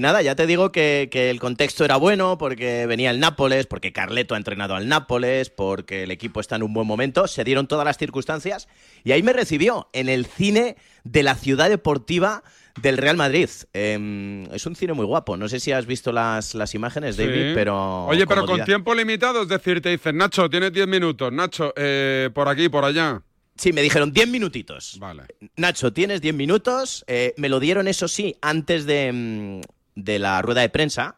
nada, 0.00 0.22
ya 0.22 0.34
te 0.34 0.46
digo 0.46 0.72
que, 0.72 1.10
que 1.12 1.28
el 1.28 1.40
contexto 1.40 1.84
era 1.84 1.96
bueno 1.96 2.38
porque 2.38 2.86
venía 2.86 3.10
el 3.10 3.20
Nápoles, 3.20 3.66
porque 3.66 3.92
Carleto 3.92 4.34
ha 4.34 4.38
entrenado 4.38 4.74
al 4.74 4.88
Nápoles, 4.88 5.50
porque 5.50 6.04
el 6.04 6.10
equipo 6.10 6.40
está 6.40 6.56
en 6.56 6.62
un 6.62 6.72
buen 6.72 6.86
momento. 6.86 7.26
Se 7.28 7.44
dieron 7.44 7.66
todas 7.66 7.84
las 7.84 7.98
circunstancias 7.98 8.66
y 9.04 9.12
ahí 9.12 9.22
me 9.22 9.34
recibió 9.34 9.90
en 9.92 10.08
el 10.08 10.24
cine 10.24 10.76
de 11.04 11.22
la 11.22 11.34
ciudad 11.34 11.68
deportiva 11.68 12.42
del 12.80 12.96
Real 12.98 13.16
Madrid. 13.16 13.48
Eh, 13.74 14.46
es 14.52 14.66
un 14.66 14.74
cine 14.76 14.92
muy 14.92 15.04
guapo. 15.04 15.36
No 15.36 15.48
sé 15.48 15.60
si 15.60 15.72
has 15.72 15.86
visto 15.86 16.12
las, 16.12 16.54
las 16.54 16.74
imágenes, 16.74 17.16
David, 17.16 17.48
Sí. 17.50 17.52
pero. 17.54 18.06
Oye, 18.06 18.26
pero 18.26 18.46
con 18.46 18.64
tiempo 18.64 18.94
limitado, 18.94 19.42
es 19.42 19.48
decir, 19.48 19.80
te 19.80 19.90
dicen, 19.90 20.16
Nacho, 20.16 20.48
tienes 20.48 20.72
10 20.72 20.86
minutos. 20.88 21.32
Nacho, 21.32 21.72
eh, 21.76 22.30
por 22.32 22.48
aquí, 22.48 22.68
por 22.68 22.84
allá. 22.84 23.22
Sí, 23.56 23.72
me 23.72 23.82
dijeron 23.82 24.12
10 24.12 24.28
minutitos. 24.28 24.96
Vale. 24.98 25.24
Nacho, 25.56 25.92
tienes 25.92 26.20
10 26.22 26.34
minutos. 26.34 27.04
Eh, 27.06 27.34
me 27.36 27.48
lo 27.48 27.60
dieron, 27.60 27.86
eso 27.88 28.08
sí, 28.08 28.36
antes 28.40 28.86
de, 28.86 29.12
mm, 29.12 29.60
de 29.94 30.18
la 30.18 30.40
rueda 30.40 30.62
de 30.62 30.70
prensa. 30.70 31.16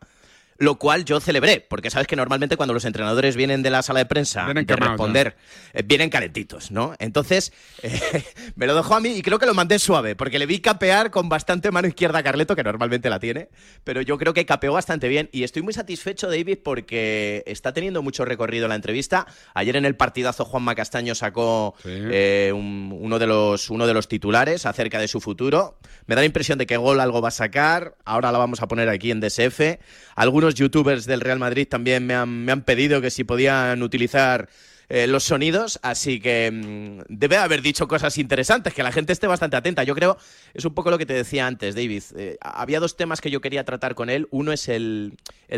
Lo 0.58 0.76
cual 0.78 1.04
yo 1.04 1.18
celebré, 1.20 1.60
porque 1.60 1.90
sabes 1.90 2.06
que 2.06 2.16
normalmente 2.16 2.56
cuando 2.56 2.72
los 2.74 2.84
entrenadores 2.84 3.34
vienen 3.36 3.62
de 3.62 3.70
la 3.70 3.82
sala 3.82 3.98
de 4.00 4.06
prensa 4.06 4.44
Vienen 4.44 4.66
de 4.66 4.74
responder, 4.90 5.36
eh, 5.72 5.82
vienen 5.84 6.10
calentitos, 6.10 6.70
¿no? 6.70 6.94
Entonces, 6.98 7.52
eh, 7.82 8.00
me 8.56 8.66
lo 8.66 8.74
dejó 8.74 8.94
a 8.94 9.00
mí 9.00 9.10
y 9.10 9.22
creo 9.22 9.38
que 9.38 9.46
lo 9.46 9.54
mandé 9.54 9.78
suave, 9.78 10.14
porque 10.16 10.38
le 10.38 10.46
vi 10.46 10.60
capear 10.60 11.10
con 11.10 11.28
bastante 11.28 11.70
mano 11.70 11.88
izquierda 11.88 12.20
a 12.20 12.22
Carleto, 12.22 12.54
que 12.54 12.62
normalmente 12.62 13.10
la 13.10 13.18
tiene, 13.18 13.48
pero 13.82 14.00
yo 14.02 14.16
creo 14.18 14.32
que 14.34 14.46
capeó 14.46 14.72
bastante 14.72 15.08
bien 15.08 15.28
y 15.32 15.42
estoy 15.42 15.62
muy 15.62 15.72
satisfecho, 15.72 16.28
David, 16.28 16.58
porque 16.62 17.42
está 17.46 17.72
teniendo 17.72 18.02
mucho 18.02 18.24
recorrido 18.24 18.68
la 18.68 18.74
entrevista. 18.76 19.26
Ayer 19.54 19.76
en 19.76 19.84
el 19.84 19.96
partidazo 19.96 20.44
Juanma 20.44 20.74
Castaño 20.74 21.14
sacó 21.14 21.74
eh, 21.84 22.52
un- 22.54 22.96
uno, 23.00 23.18
de 23.18 23.26
los, 23.26 23.70
uno 23.70 23.86
de 23.86 23.94
los 23.94 24.08
titulares 24.08 24.66
acerca 24.66 24.98
de 24.98 25.08
su 25.08 25.20
futuro. 25.20 25.78
Me 26.06 26.14
da 26.14 26.20
la 26.20 26.26
impresión 26.26 26.58
de 26.58 26.66
que 26.66 26.76
Gol 26.76 27.00
algo 27.00 27.20
va 27.20 27.28
a 27.28 27.32
sacar, 27.32 27.96
ahora 28.04 28.30
la 28.30 28.38
vamos 28.38 28.60
a 28.62 28.68
poner 28.68 28.88
aquí 28.88 29.10
en 29.10 29.20
DSF. 29.20 29.78
Algunos 30.16 30.43
youtubers 30.52 31.07
del 31.07 31.20
Real 31.20 31.38
Madrid 31.38 31.66
también 31.66 32.07
me 32.07 32.14
han, 32.14 32.62
pedido 32.62 33.00
que 33.00 33.11
si 33.11 33.24
podían 33.24 33.83
utilizar 33.83 34.48
eh, 34.90 35.07
los 35.07 35.24
sonidos, 35.24 35.78
así 35.83 36.20
que 36.20 36.50
mm, 36.50 37.04
debe 37.09 37.38
haber 37.38 37.62
dicho 37.62 37.88
cosas 37.88 38.18
interesantes, 38.18 38.74
que 38.74 38.83
la 38.83 38.92
gente 38.92 39.14
esté 39.14 39.26
bastante 39.26 39.57
atenta. 39.57 39.83
Yo 39.83 39.94
creo, 39.94 40.18
es 40.52 40.64
un 40.64 40.74
poco 40.74 40.90
lo 40.90 40.98
que 40.98 41.07
te 41.07 41.14
decía 41.14 41.46
antes, 41.46 41.74
David. 41.74 42.02
Eh, 42.16 42.37
había 42.42 42.80
dos 42.80 42.96
temas 42.96 43.20
que 43.22 43.30
yo 43.30 43.40
quería 43.40 43.64
tratar 43.64 43.94
con 43.94 44.11
él. 44.11 44.28
Uno 44.30 44.52
es 44.52 44.68
el, 44.68 45.16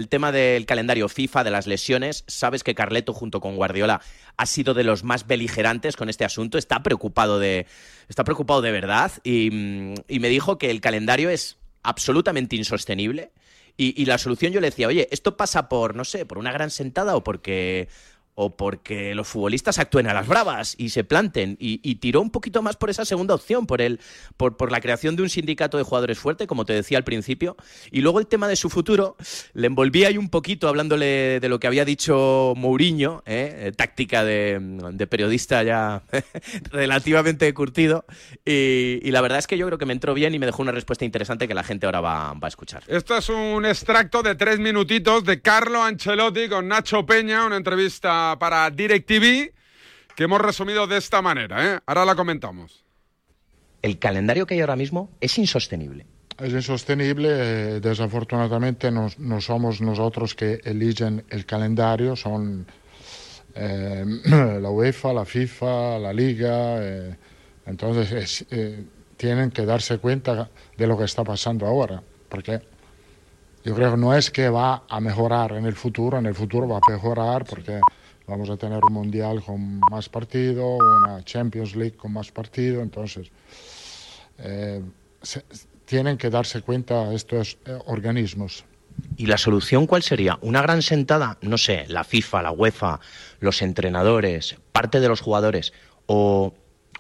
tema 0.09 0.31
del 0.31 0.65
calendario 0.65 1.09
FIFA, 1.09 1.43
de 1.43 1.51
las 1.51 1.67
lesiones. 1.67 2.23
Sabes 2.29 2.63
que 2.63 2.77
Carleto, 2.77 3.13
junto 3.13 3.41
con 3.41 3.57
Guardiola, 3.57 4.01
ha 4.37 4.47
sido 4.47 4.75
de 4.75 4.85
los 4.85 5.03
más 5.03 5.27
beligerantes 5.27 5.97
con 5.97 6.09
este 6.09 6.25
asunto. 6.25 6.57
Está 6.57 6.83
preocupado 6.85 7.41
de, 7.41 7.67
está 8.09 8.23
preocupado 8.23 8.63
de 8.63 8.71
verdad 8.71 9.11
y, 9.25 9.51
mm, 9.51 9.95
y 10.07 10.21
me 10.21 10.29
dijo 10.29 10.59
que 10.59 10.71
el 10.71 10.81
calendario 10.81 11.31
es 11.31 11.57
absolutamente 11.83 12.55
insostenible. 12.57 13.33
Y, 13.77 14.01
y 14.01 14.07
la 14.07 14.19
solución 14.19 14.53
yo 14.53 14.61
le 14.61 14.69
decía, 14.69 14.89
oye, 14.89 15.09
esto 15.11 15.37
pasa 15.37 15.69
por, 15.69 15.95
no 15.95 16.05
sé, 16.05 16.25
por 16.25 16.39
una 16.39 16.53
gran 16.53 16.71
sentada 16.71 17.17
o 17.17 17.23
porque 17.23 17.89
o 18.39 18.55
porque 18.55 19.15
los 19.15 19.27
futbolistas 19.27 19.79
actúen 19.79 20.07
a 20.07 20.15
las 20.15 20.29
bravas 20.29 20.75
y 20.79 20.91
se 20.91 21.05
planten. 21.05 21.57
Y, 21.59 21.81
y 21.83 21.97
tiró 21.97 22.21
un 22.21 22.31
poquito 22.31 22.61
más 22.61 22.77
por 22.77 22.91
esa 22.91 23.07
segunda 23.07 23.35
opción, 23.35 23.67
por, 23.67 23.81
el, 23.81 23.99
por, 24.37 24.59
por 24.59 24.71
la 24.71 24.81
creación 24.81 25.17
de 25.17 25.23
un 25.23 25.31
sindicato 25.31 25.79
de 25.79 25.85
jugadores 25.85 26.19
fuerte, 26.19 26.47
como 26.47 26.67
te 26.67 26.75
decía 26.75 26.99
al 26.99 27.05
principio. 27.05 27.57
Y 27.91 28.03
luego 28.03 28.21
el 28.21 28.27
tema 28.27 28.47
de 28.47 28.57
su 28.57 28.69
futuro, 28.69 29.17
le 29.55 29.67
envolví 29.67 30.05
ahí 30.05 30.19
un 30.19 30.29
poquito 30.29 30.69
hablándole 30.69 31.41
de 31.41 31.49
lo 31.49 31.59
que 31.59 31.67
había 31.67 31.87
dicho 31.87 32.53
Mourinho, 32.57 33.23
¿eh? 33.25 33.55
Eh, 33.57 33.73
táctica 33.73 34.23
de, 34.23 35.07
periodista 35.09 35.63
ya 35.63 36.03
relativamente 36.71 37.53
curtido. 37.55 38.05
Y, 38.45 39.01
y 39.03 39.11
la 39.13 39.23
verdad 39.23 39.39
es 39.39 39.47
que 39.47 39.57
yo 39.57 39.67
creo 39.67 39.79
que 39.79 39.87
me 39.87 39.95
entró 39.95 40.13
bien 40.13 40.35
y 40.35 40.39
me 40.39 40.45
dejó 40.45 40.61
una 40.61 40.73
respuesta 40.73 41.07
interesante 41.07 41.49
que 41.49 41.55
la 41.55 41.65
gente 41.65 41.87
ahora 41.87 42.03
va, 42.03 42.35
va 42.35 42.47
a 42.47 42.49
escuchar. 42.49 42.83
Esto 42.87 43.17
es 43.17 43.31
un 43.31 43.65
extracto 43.65 44.23
de 44.23 44.35
tres 44.35 44.59
minutitos 44.59 45.25
de 45.25 45.41
Carlo 45.41 45.83
Ancelotti 45.83 46.51
con 46.51 46.69
Nacho 46.69 47.07
Peña, 47.07 47.47
una 47.47 47.57
entrevista 47.57 48.26
para 48.39 48.69
DirecTV 48.71 49.53
que 50.17 50.25
hemos 50.25 50.41
resumido 50.41 50.87
de 50.87 50.97
esta 50.97 51.23
manera. 51.23 51.65
¿eh? 51.65 51.81
Ahora 51.87 52.05
la 52.05 52.15
comentamos. 52.15 52.85
El 53.83 53.99
calendario 53.99 54.47
que 54.47 54.55
hay 54.55 54.61
ahora 54.61 54.77
mismo 54.77 55.11
es 55.21 55.39
insostenible. 55.39 56.07
Es 56.39 56.53
insostenible, 56.53 57.29
eh, 57.31 57.81
desafortunadamente 57.81 58.91
no, 58.91 59.09
no 59.19 59.41
somos 59.41 59.81
nosotros 59.81 60.35
que 60.35 60.61
eligen 60.65 61.25
el 61.31 61.47
calendario, 61.47 62.17
son 62.17 62.67
eh, 63.55 64.05
la 64.61 64.71
UEFA, 64.71 65.15
la 65.15 65.25
FIFA, 65.25 65.99
la 65.99 66.13
Liga, 66.13 66.77
eh, 66.79 67.17
entonces 67.65 68.13
es, 68.13 68.47
eh, 68.51 68.85
tienen 69.17 69.51
que 69.51 69.65
darse 69.65 69.97
cuenta 69.99 70.51
de 70.77 70.87
lo 70.87 70.99
que 70.99 71.05
está 71.05 71.25
pasando 71.25 71.67
ahora, 71.67 72.03
porque 72.29 72.61
yo 73.65 73.75
creo 73.75 73.93
que 73.93 73.97
no 73.97 74.15
es 74.15 74.31
que 74.31 74.51
va 74.51 74.83
a 74.89 75.01
mejorar 75.01 75.53
en 75.53 75.65
el 75.65 75.75
futuro, 75.75 76.19
en 76.19 76.27
el 76.27 76.35
futuro 76.35 76.69
va 76.69 76.77
a 76.77 76.91
mejorar 76.91 77.47
porque 77.47 77.81
vamos 78.27 78.51
a 78.51 78.57
tener 78.57 78.81
un 78.85 78.93
mundial 78.93 79.43
con 79.45 79.81
más 79.91 80.09
partido, 80.09 80.77
una 80.77 81.23
Champions 81.25 81.77
League 81.77 81.97
con 81.97 82.13
más 82.13 82.31
partido, 82.33 82.83
entonces 82.83 83.31
eh, 84.39 84.83
se- 85.23 85.45
tienen 85.85 86.17
que 86.19 86.31
darse 86.31 86.63
cuenta 86.63 87.13
estos 87.13 87.59
eh, 87.67 87.79
organismos. 87.87 88.65
¿Y 89.17 89.27
la 89.27 89.39
solución 89.39 89.87
cuál 89.87 90.03
sería? 90.03 90.39
¿Una 90.41 90.63
gran 90.63 90.83
sentada? 90.83 91.39
No 91.43 91.59
sé, 91.59 91.85
la 91.89 92.03
FIFA, 92.05 92.43
la 92.43 92.51
UEFA, 92.51 93.01
los 93.41 93.63
entrenadores, 93.63 94.57
parte 94.73 95.01
de 95.01 95.09
los 95.09 95.21
jugadores, 95.21 95.73
o, 96.07 96.53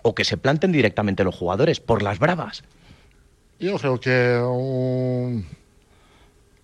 o 0.02 0.14
que 0.14 0.24
se 0.24 0.36
planten 0.36 0.72
directamente 0.72 1.24
los 1.24 1.34
jugadores 1.34 1.80
por 1.80 2.02
las 2.02 2.18
bravas. 2.18 2.62
Yo 3.58 3.76
creo 3.78 3.98
que 3.98 4.38
un, 4.38 5.46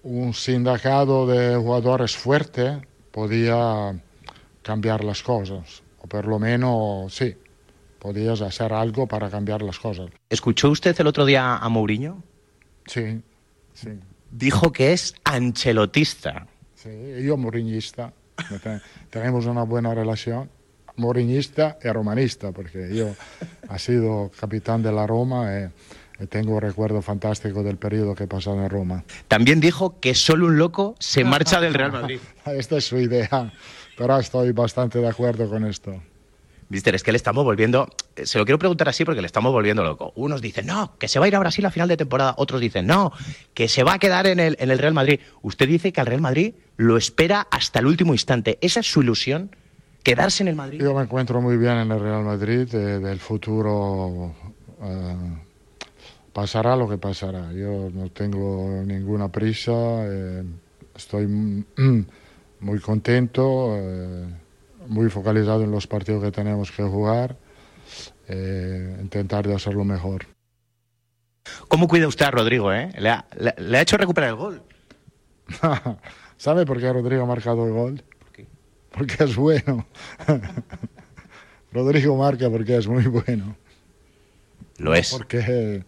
un 0.03 0.35
sindicato 0.35 1.27
de 1.27 1.57
jugadores 1.57 2.14
fuerte 2.16 2.83
podía 3.11 3.98
cambiar 4.62 5.05
las 5.05 5.22
cosas, 5.22 5.83
o 6.01 6.07
por 6.07 6.27
lo 6.27 6.38
menos 6.38 7.14
sí, 7.14 7.37
podías 7.98 8.40
hacer 8.40 8.72
algo 8.72 9.07
para 9.07 9.29
cambiar 9.31 9.62
las 9.62 9.79
cosas. 9.79 10.11
¿Escuchó 10.29 10.70
usted 10.70 10.98
el 11.01 11.07
otro 11.07 11.25
día 11.25 11.57
a 11.57 11.68
Mourinho? 11.68 12.22
Sí, 12.87 13.20
sí. 13.75 13.90
Dijo 14.31 14.72
que 14.72 14.92
es 14.92 15.14
ancelotista. 15.25 16.46
Sí, 16.75 16.90
yo 17.22 17.37
moriñista, 17.37 18.12
te- 18.62 18.81
tenemos 19.11 19.46
una 19.46 19.62
buena 19.62 19.94
relación, 19.94 20.51
moriñista 20.96 21.79
y 21.83 21.88
romanista, 21.88 22.51
porque 22.53 22.94
yo 22.94 23.14
he 23.72 23.79
sido 23.79 24.31
capitán 24.38 24.83
de 24.83 24.90
la 24.90 25.07
Roma 25.07 25.48
y, 26.18 26.25
y 26.25 26.27
tengo 26.27 26.55
un 26.57 26.61
recuerdo 26.61 27.01
fantástico 27.03 27.62
del 27.62 27.77
periodo 27.77 28.14
que 28.14 28.25
he 28.25 28.27
pasado 28.27 28.57
en 28.62 28.68
Roma. 28.68 29.05
También 29.29 29.61
dijo 29.61 30.01
que 30.01 30.14
solo 30.14 30.46
un 30.46 30.59
loco 30.59 30.96
se 30.98 31.22
marcha 31.25 31.61
del 31.61 31.75
Real 31.75 31.92
Madrid. 31.92 32.18
Esta 32.46 32.79
es 32.79 32.85
su 32.87 32.98
idea, 32.98 33.53
pero 33.97 34.19
estoy 34.19 34.53
bastante 34.53 34.99
de 34.99 35.09
acuerdo 35.09 35.49
con 35.49 35.65
esto. 35.67 36.03
Mister, 36.69 36.95
es 36.95 37.03
que 37.03 37.13
le 37.13 37.17
estamos 37.17 37.45
volviendo. 37.45 37.87
eh, 38.17 38.25
Se 38.25 38.39
lo 38.39 38.47
quiero 38.47 38.59
preguntar 38.59 38.89
así 38.89 39.05
porque 39.05 39.21
le 39.21 39.27
estamos 39.27 39.53
volviendo 39.53 39.83
loco. 39.85 40.13
Unos 40.17 40.41
dicen, 40.41 40.67
no, 40.67 40.97
que 40.99 41.07
se 41.07 41.19
va 41.19 41.27
a 41.27 41.29
ir 41.29 41.37
a 41.37 41.39
Brasil 41.39 41.67
a 41.67 41.71
final 41.71 41.87
de 41.89 41.99
temporada. 41.99 42.35
Otros 42.39 42.63
dicen, 42.63 42.87
no, 42.87 43.13
que 43.53 43.69
se 43.69 43.83
va 43.83 43.95
a 43.95 43.99
quedar 43.99 44.27
en 44.27 44.41
el, 44.41 44.57
en 44.59 44.71
el 44.71 44.79
Real 44.79 44.95
Madrid. 44.95 45.21
Usted 45.43 45.69
dice 45.69 45.93
que 45.93 46.01
al 46.01 46.07
Real 46.07 46.23
Madrid 46.23 46.55
lo 46.79 46.97
espera 46.97 47.47
hasta 47.51 47.81
el 47.81 47.87
último 47.87 48.15
instante. 48.15 48.57
¿Esa 48.63 48.81
es 48.81 48.91
su 48.91 49.03
ilusión? 49.03 49.55
¿Quedarse 50.03 50.43
en 50.43 50.49
el 50.49 50.57
Madrid? 50.57 50.81
Yo 50.81 50.95
me 50.95 51.03
encuentro 51.03 51.43
muy 51.43 51.59
bien 51.59 51.75
en 51.75 51.93
el 51.93 52.01
Real 52.01 52.25
Madrid, 52.25 52.67
eh, 52.75 52.99
del 52.99 53.21
futuro 53.21 54.35
eh, 54.83 55.17
pasará 56.33 56.75
lo 56.75 56.89
que 56.89 56.97
pasará. 56.99 57.53
Yo 57.53 57.91
no 57.93 58.09
tengo 58.11 58.83
ninguna 58.85 59.29
prisa, 59.31 59.73
eh, 60.07 60.43
estoy 60.97 61.27
mm, 61.27 62.07
muy 62.62 62.79
contento, 62.81 63.75
eh, 63.77 64.27
muy 64.88 65.11
focalizado 65.11 65.62
en 65.64 65.70
los 65.70 65.87
partidos 65.87 66.22
que 66.25 66.31
tenemos 66.31 66.70
que 66.72 66.83
jugar, 66.83 67.37
eh, 68.29 68.96
intentar 69.01 69.46
de 69.46 69.55
hacerlo 69.55 69.85
mejor. 69.85 70.27
¿Cómo 71.68 71.88
cuida 71.88 72.09
usted 72.09 72.25
a 72.25 72.31
Rodrigo, 72.31 72.72
eh? 72.72 72.90
Le 72.98 73.11
ha, 73.11 73.27
le- 73.37 73.55
le 73.59 73.79
ha 73.79 73.83
hecho 73.83 73.96
recuperar 73.96 74.31
el 74.31 74.37
gol. 74.37 74.62
¿Sabe 76.37 76.64
por 76.64 76.81
qué 76.81 76.92
Rodrigo 76.92 77.22
ha 77.22 77.27
marcado 77.27 77.66
el 77.66 77.72
gol? 77.72 78.03
Porque 78.90 79.25
es 79.25 79.37
bueno. 79.37 79.87
Rodrigo 81.72 82.16
marca 82.16 82.51
porque 82.51 82.77
es 82.77 82.87
muy 82.87 83.05
bueno. 83.07 83.57
Lo 84.79 84.94
es. 84.94 85.11
Porque 85.11 85.85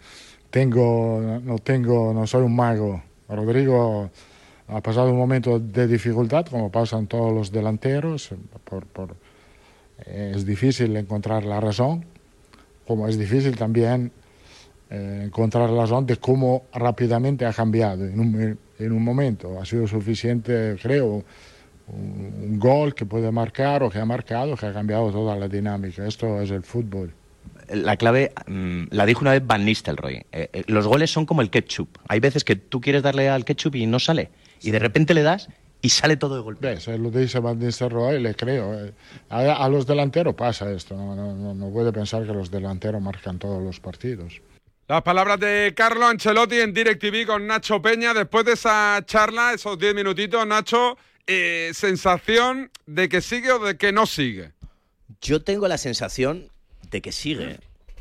tengo, 0.51 1.41
no 1.43 1.59
tengo, 1.59 2.13
no 2.15 2.27
soy 2.27 2.43
un 2.43 2.57
mago. 2.57 3.03
Rodrigo 3.29 4.11
ha 4.69 4.81
pasado 4.81 5.11
un 5.11 5.19
momento 5.19 5.59
de 5.59 5.87
dificultad, 5.87 6.47
como 6.47 6.71
pasan 6.71 7.07
todos 7.07 7.33
los 7.33 7.53
delanteros. 7.53 8.31
Por, 8.65 8.87
por- 8.87 9.17
eh, 10.07 10.33
es 10.35 10.45
difícil 10.45 10.97
encontrar 10.97 11.45
la 11.45 11.61
razón, 11.61 12.05
como 12.87 13.07
es 13.09 13.19
difícil 13.19 13.57
también 13.57 14.11
eh, 14.91 15.23
encontrar 15.27 15.71
la 15.71 15.83
razón 15.83 16.07
de 16.07 16.17
cómo 16.17 16.65
rápidamente 16.73 17.47
ha 17.47 17.53
cambiado 17.53 18.05
en 18.05 18.19
un, 18.19 18.59
en 18.79 18.93
un 18.93 19.05
momento. 19.05 19.61
Ha 19.61 19.65
sido 19.65 19.87
suficiente, 19.87 20.77
creo, 20.83 21.25
un, 21.89 22.59
gol 22.59 22.95
que 22.95 23.07
puede 23.07 23.31
marcar 23.31 23.83
o 23.83 23.91
que 23.91 23.99
ha 23.99 24.05
marcado, 24.05 24.57
que 24.57 24.67
ha 24.67 24.73
cambiado 24.73 25.11
toda 25.11 25.37
la 25.37 25.49
dinámica. 25.49 26.07
Esto 26.07 26.41
es 26.41 26.51
el 26.51 26.63
fútbol. 26.63 27.13
La 27.73 27.97
clave 27.97 28.33
mm, 28.47 28.85
la 28.91 29.07
dijo 29.07 29.21
una 29.21 29.33
vez 29.33 29.47
Van 29.47 29.65
Nistelrooy. 29.65 30.25
Eh, 30.33 30.49
eh, 30.53 30.65
los 30.67 30.87
goles 30.87 31.11
son 31.11 31.27
como 31.27 31.41
el 31.43 31.51
ketchup. 31.51 31.89
Hay 32.09 32.21
veces 32.21 32.45
que 32.45 32.57
tú 32.57 32.81
quieres 32.81 33.03
darle 33.03 33.29
al 33.29 33.45
ketchup 33.45 33.77
y 33.77 33.87
no 33.87 33.99
sale. 33.99 34.31
Y 34.65 34.71
de 34.71 34.79
repente 34.79 35.15
le 35.15 35.23
das 35.23 35.49
y 35.83 35.91
sale 35.91 36.17
todo 36.17 36.37
de 36.37 36.41
golpe. 36.43 36.67
Ves, 36.69 36.87
lo 36.89 37.11
dice 37.11 37.39
Van 37.41 37.59
Nistelrooy, 37.59 38.21
le 38.21 38.35
creo. 38.35 38.73
eh. 38.87 38.93
A, 39.29 39.65
a 39.65 39.69
los 39.69 39.87
delanteros 39.87 40.35
pasa 40.35 40.71
esto. 40.73 40.97
No, 40.97 41.15
no, 41.15 41.35
no- 41.35 41.55
no 41.55 41.71
puede 41.71 41.93
pensar 41.93 42.27
que 42.27 42.33
los 42.33 42.51
delanteros 42.51 43.03
marcan 43.03 43.39
todos 43.39 43.63
los 43.63 43.81
partidos. 43.81 44.41
Las 44.89 45.03
palabras 45.03 45.41
de 45.41 45.73
Carlo 45.77 46.07
Ancelotti 46.07 46.57
en 46.61 46.73
DirecTV 46.75 47.27
con 47.27 47.47
Nacho 47.47 47.81
Peña. 47.83 48.13
Después 48.15 48.45
de 48.45 48.53
esa 48.53 49.03
charla, 49.07 49.53
esos 49.55 49.79
10 49.79 49.95
minutitos, 49.95 50.47
Nacho, 50.47 50.97
eh, 51.27 51.71
sensación 51.75 52.71
de 52.87 53.09
que 53.09 53.21
sigue 53.21 53.53
o 53.53 53.59
de 53.59 53.77
que 53.77 53.93
no 53.93 54.05
sigue. 54.07 54.53
Yo 55.23 55.43
tengo 55.43 55.69
la 55.69 55.79
sensación 55.79 56.49
de 56.91 57.01
que 57.03 57.13
sigue. 57.13 57.59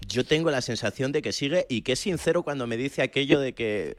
Yo 0.07 0.25
tengo 0.25 0.51
la 0.51 0.61
sensación 0.61 1.13
de 1.13 1.21
que 1.21 1.31
sigue 1.31 1.65
y 1.69 1.83
que 1.83 1.93
es 1.93 1.99
sincero 1.99 2.43
cuando 2.43 2.67
me 2.67 2.75
dice 2.75 3.01
aquello 3.01 3.39
de 3.39 3.53
que, 3.53 3.95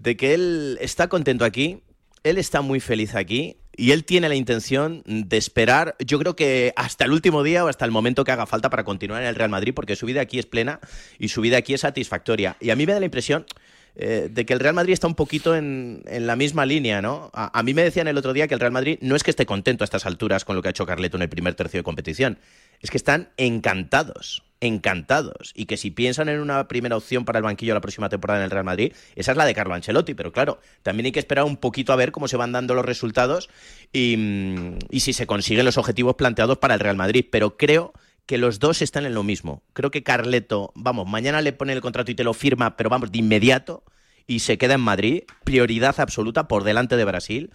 de 0.00 0.16
que 0.16 0.34
él 0.34 0.78
está 0.80 1.08
contento 1.08 1.44
aquí, 1.44 1.82
él 2.22 2.38
está 2.38 2.60
muy 2.60 2.80
feliz 2.80 3.14
aquí 3.14 3.56
y 3.76 3.92
él 3.92 4.04
tiene 4.04 4.28
la 4.28 4.34
intención 4.34 5.02
de 5.06 5.36
esperar, 5.36 5.96
yo 6.04 6.18
creo 6.18 6.34
que 6.34 6.72
hasta 6.76 7.04
el 7.04 7.12
último 7.12 7.42
día 7.42 7.64
o 7.64 7.68
hasta 7.68 7.84
el 7.84 7.90
momento 7.90 8.24
que 8.24 8.32
haga 8.32 8.46
falta 8.46 8.70
para 8.70 8.84
continuar 8.84 9.22
en 9.22 9.28
el 9.28 9.36
Real 9.36 9.50
Madrid, 9.50 9.72
porque 9.74 9.94
su 9.94 10.06
vida 10.06 10.20
aquí 10.20 10.38
es 10.38 10.46
plena 10.46 10.80
y 11.18 11.28
su 11.28 11.40
vida 11.40 11.58
aquí 11.58 11.74
es 11.74 11.82
satisfactoria. 11.82 12.56
Y 12.60 12.70
a 12.70 12.76
mí 12.76 12.86
me 12.86 12.92
da 12.92 12.98
la 12.98 13.04
impresión 13.04 13.46
eh, 13.94 14.28
de 14.30 14.46
que 14.46 14.52
el 14.52 14.60
Real 14.60 14.74
Madrid 14.74 14.92
está 14.92 15.06
un 15.06 15.14
poquito 15.14 15.54
en, 15.54 16.02
en 16.06 16.26
la 16.26 16.34
misma 16.34 16.66
línea, 16.66 17.00
¿no? 17.00 17.30
A, 17.32 17.56
a 17.56 17.62
mí 17.62 17.72
me 17.72 17.82
decían 17.82 18.08
el 18.08 18.18
otro 18.18 18.32
día 18.32 18.48
que 18.48 18.54
el 18.54 18.60
Real 18.60 18.72
Madrid 18.72 18.98
no 19.00 19.14
es 19.14 19.22
que 19.22 19.30
esté 19.30 19.46
contento 19.46 19.84
a 19.84 19.86
estas 19.86 20.06
alturas 20.06 20.44
con 20.44 20.56
lo 20.56 20.62
que 20.62 20.68
ha 20.68 20.70
hecho 20.70 20.86
Carleto 20.86 21.16
en 21.16 21.22
el 21.22 21.28
primer 21.28 21.54
tercio 21.54 21.78
de 21.78 21.84
competición, 21.84 22.38
es 22.80 22.90
que 22.90 22.96
están 22.96 23.30
encantados, 23.36 24.42
encantados. 24.60 25.52
Y 25.54 25.66
que 25.66 25.76
si 25.76 25.90
piensan 25.90 26.28
en 26.28 26.40
una 26.40 26.68
primera 26.68 26.96
opción 26.96 27.24
para 27.24 27.38
el 27.38 27.44
banquillo 27.44 27.74
la 27.74 27.80
próxima 27.80 28.08
temporada 28.08 28.40
en 28.40 28.44
el 28.44 28.50
Real 28.50 28.64
Madrid, 28.64 28.92
esa 29.16 29.32
es 29.32 29.36
la 29.36 29.44
de 29.44 29.54
Carlo 29.54 29.74
Ancelotti. 29.74 30.14
Pero 30.14 30.32
claro, 30.32 30.60
también 30.82 31.06
hay 31.06 31.12
que 31.12 31.20
esperar 31.20 31.44
un 31.44 31.56
poquito 31.56 31.92
a 31.92 31.96
ver 31.96 32.12
cómo 32.12 32.28
se 32.28 32.36
van 32.36 32.52
dando 32.52 32.74
los 32.74 32.84
resultados 32.84 33.48
y, 33.92 34.16
mm, 34.16 34.78
y 34.90 35.00
si 35.00 35.12
se 35.12 35.26
consiguen 35.26 35.64
los 35.64 35.78
objetivos 35.78 36.16
planteados 36.16 36.58
para 36.58 36.74
el 36.74 36.80
Real 36.80 36.96
Madrid. 36.96 37.24
Pero 37.30 37.56
creo 37.56 37.92
que 38.28 38.36
los 38.36 38.58
dos 38.58 38.82
están 38.82 39.06
en 39.06 39.14
lo 39.14 39.22
mismo. 39.22 39.62
Creo 39.72 39.90
que 39.90 40.02
Carleto, 40.02 40.70
vamos, 40.74 41.08
mañana 41.08 41.40
le 41.40 41.54
pone 41.54 41.72
el 41.72 41.80
contrato 41.80 42.10
y 42.10 42.14
te 42.14 42.24
lo 42.24 42.34
firma, 42.34 42.76
pero 42.76 42.90
vamos, 42.90 43.10
de 43.10 43.18
inmediato, 43.18 43.82
y 44.26 44.40
se 44.40 44.58
queda 44.58 44.74
en 44.74 44.82
Madrid, 44.82 45.22
prioridad 45.44 45.98
absoluta 45.98 46.46
por 46.46 46.62
delante 46.62 46.98
de 46.98 47.06
Brasil. 47.06 47.50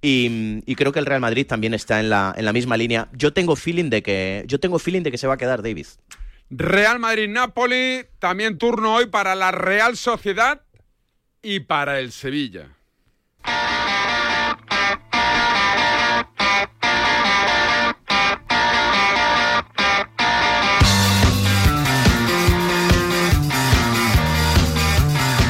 Y, 0.00 0.62
y 0.64 0.76
creo 0.76 0.92
que 0.92 1.00
el 1.00 1.06
Real 1.06 1.20
Madrid 1.20 1.44
también 1.44 1.74
está 1.74 1.98
en 1.98 2.08
la, 2.08 2.32
en 2.36 2.44
la 2.44 2.52
misma 2.52 2.76
línea. 2.76 3.08
Yo 3.12 3.32
tengo 3.32 3.56
feeling 3.56 3.90
de 3.90 4.04
que. 4.04 4.44
Yo 4.46 4.60
tengo 4.60 4.78
feeling 4.78 5.02
de 5.02 5.10
que 5.10 5.18
se 5.18 5.26
va 5.26 5.34
a 5.34 5.38
quedar 5.38 5.60
David. 5.60 5.86
Real 6.54 6.98
Madrid-Napoli, 6.98 8.04
también 8.18 8.58
turno 8.58 8.96
hoy 8.96 9.06
para 9.06 9.34
la 9.34 9.52
Real 9.52 9.96
Sociedad 9.96 10.60
y 11.40 11.60
para 11.60 11.98
el 11.98 12.12
Sevilla. 12.12 12.76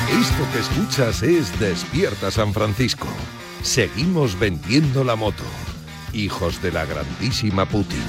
Esto 0.09 0.49
que 0.53 0.61
escuchas 0.61 1.25
es 1.25 1.59
Despierta 1.59 2.31
San 2.31 2.55
Francisco. 2.55 3.09
Seguimos 3.63 4.39
vendiendo 4.39 5.03
la 5.03 5.17
moto. 5.17 5.43
Hijos 6.13 6.63
de 6.63 6.71
la 6.71 6.85
grandísima 6.85 7.67
Putin. 7.67 8.05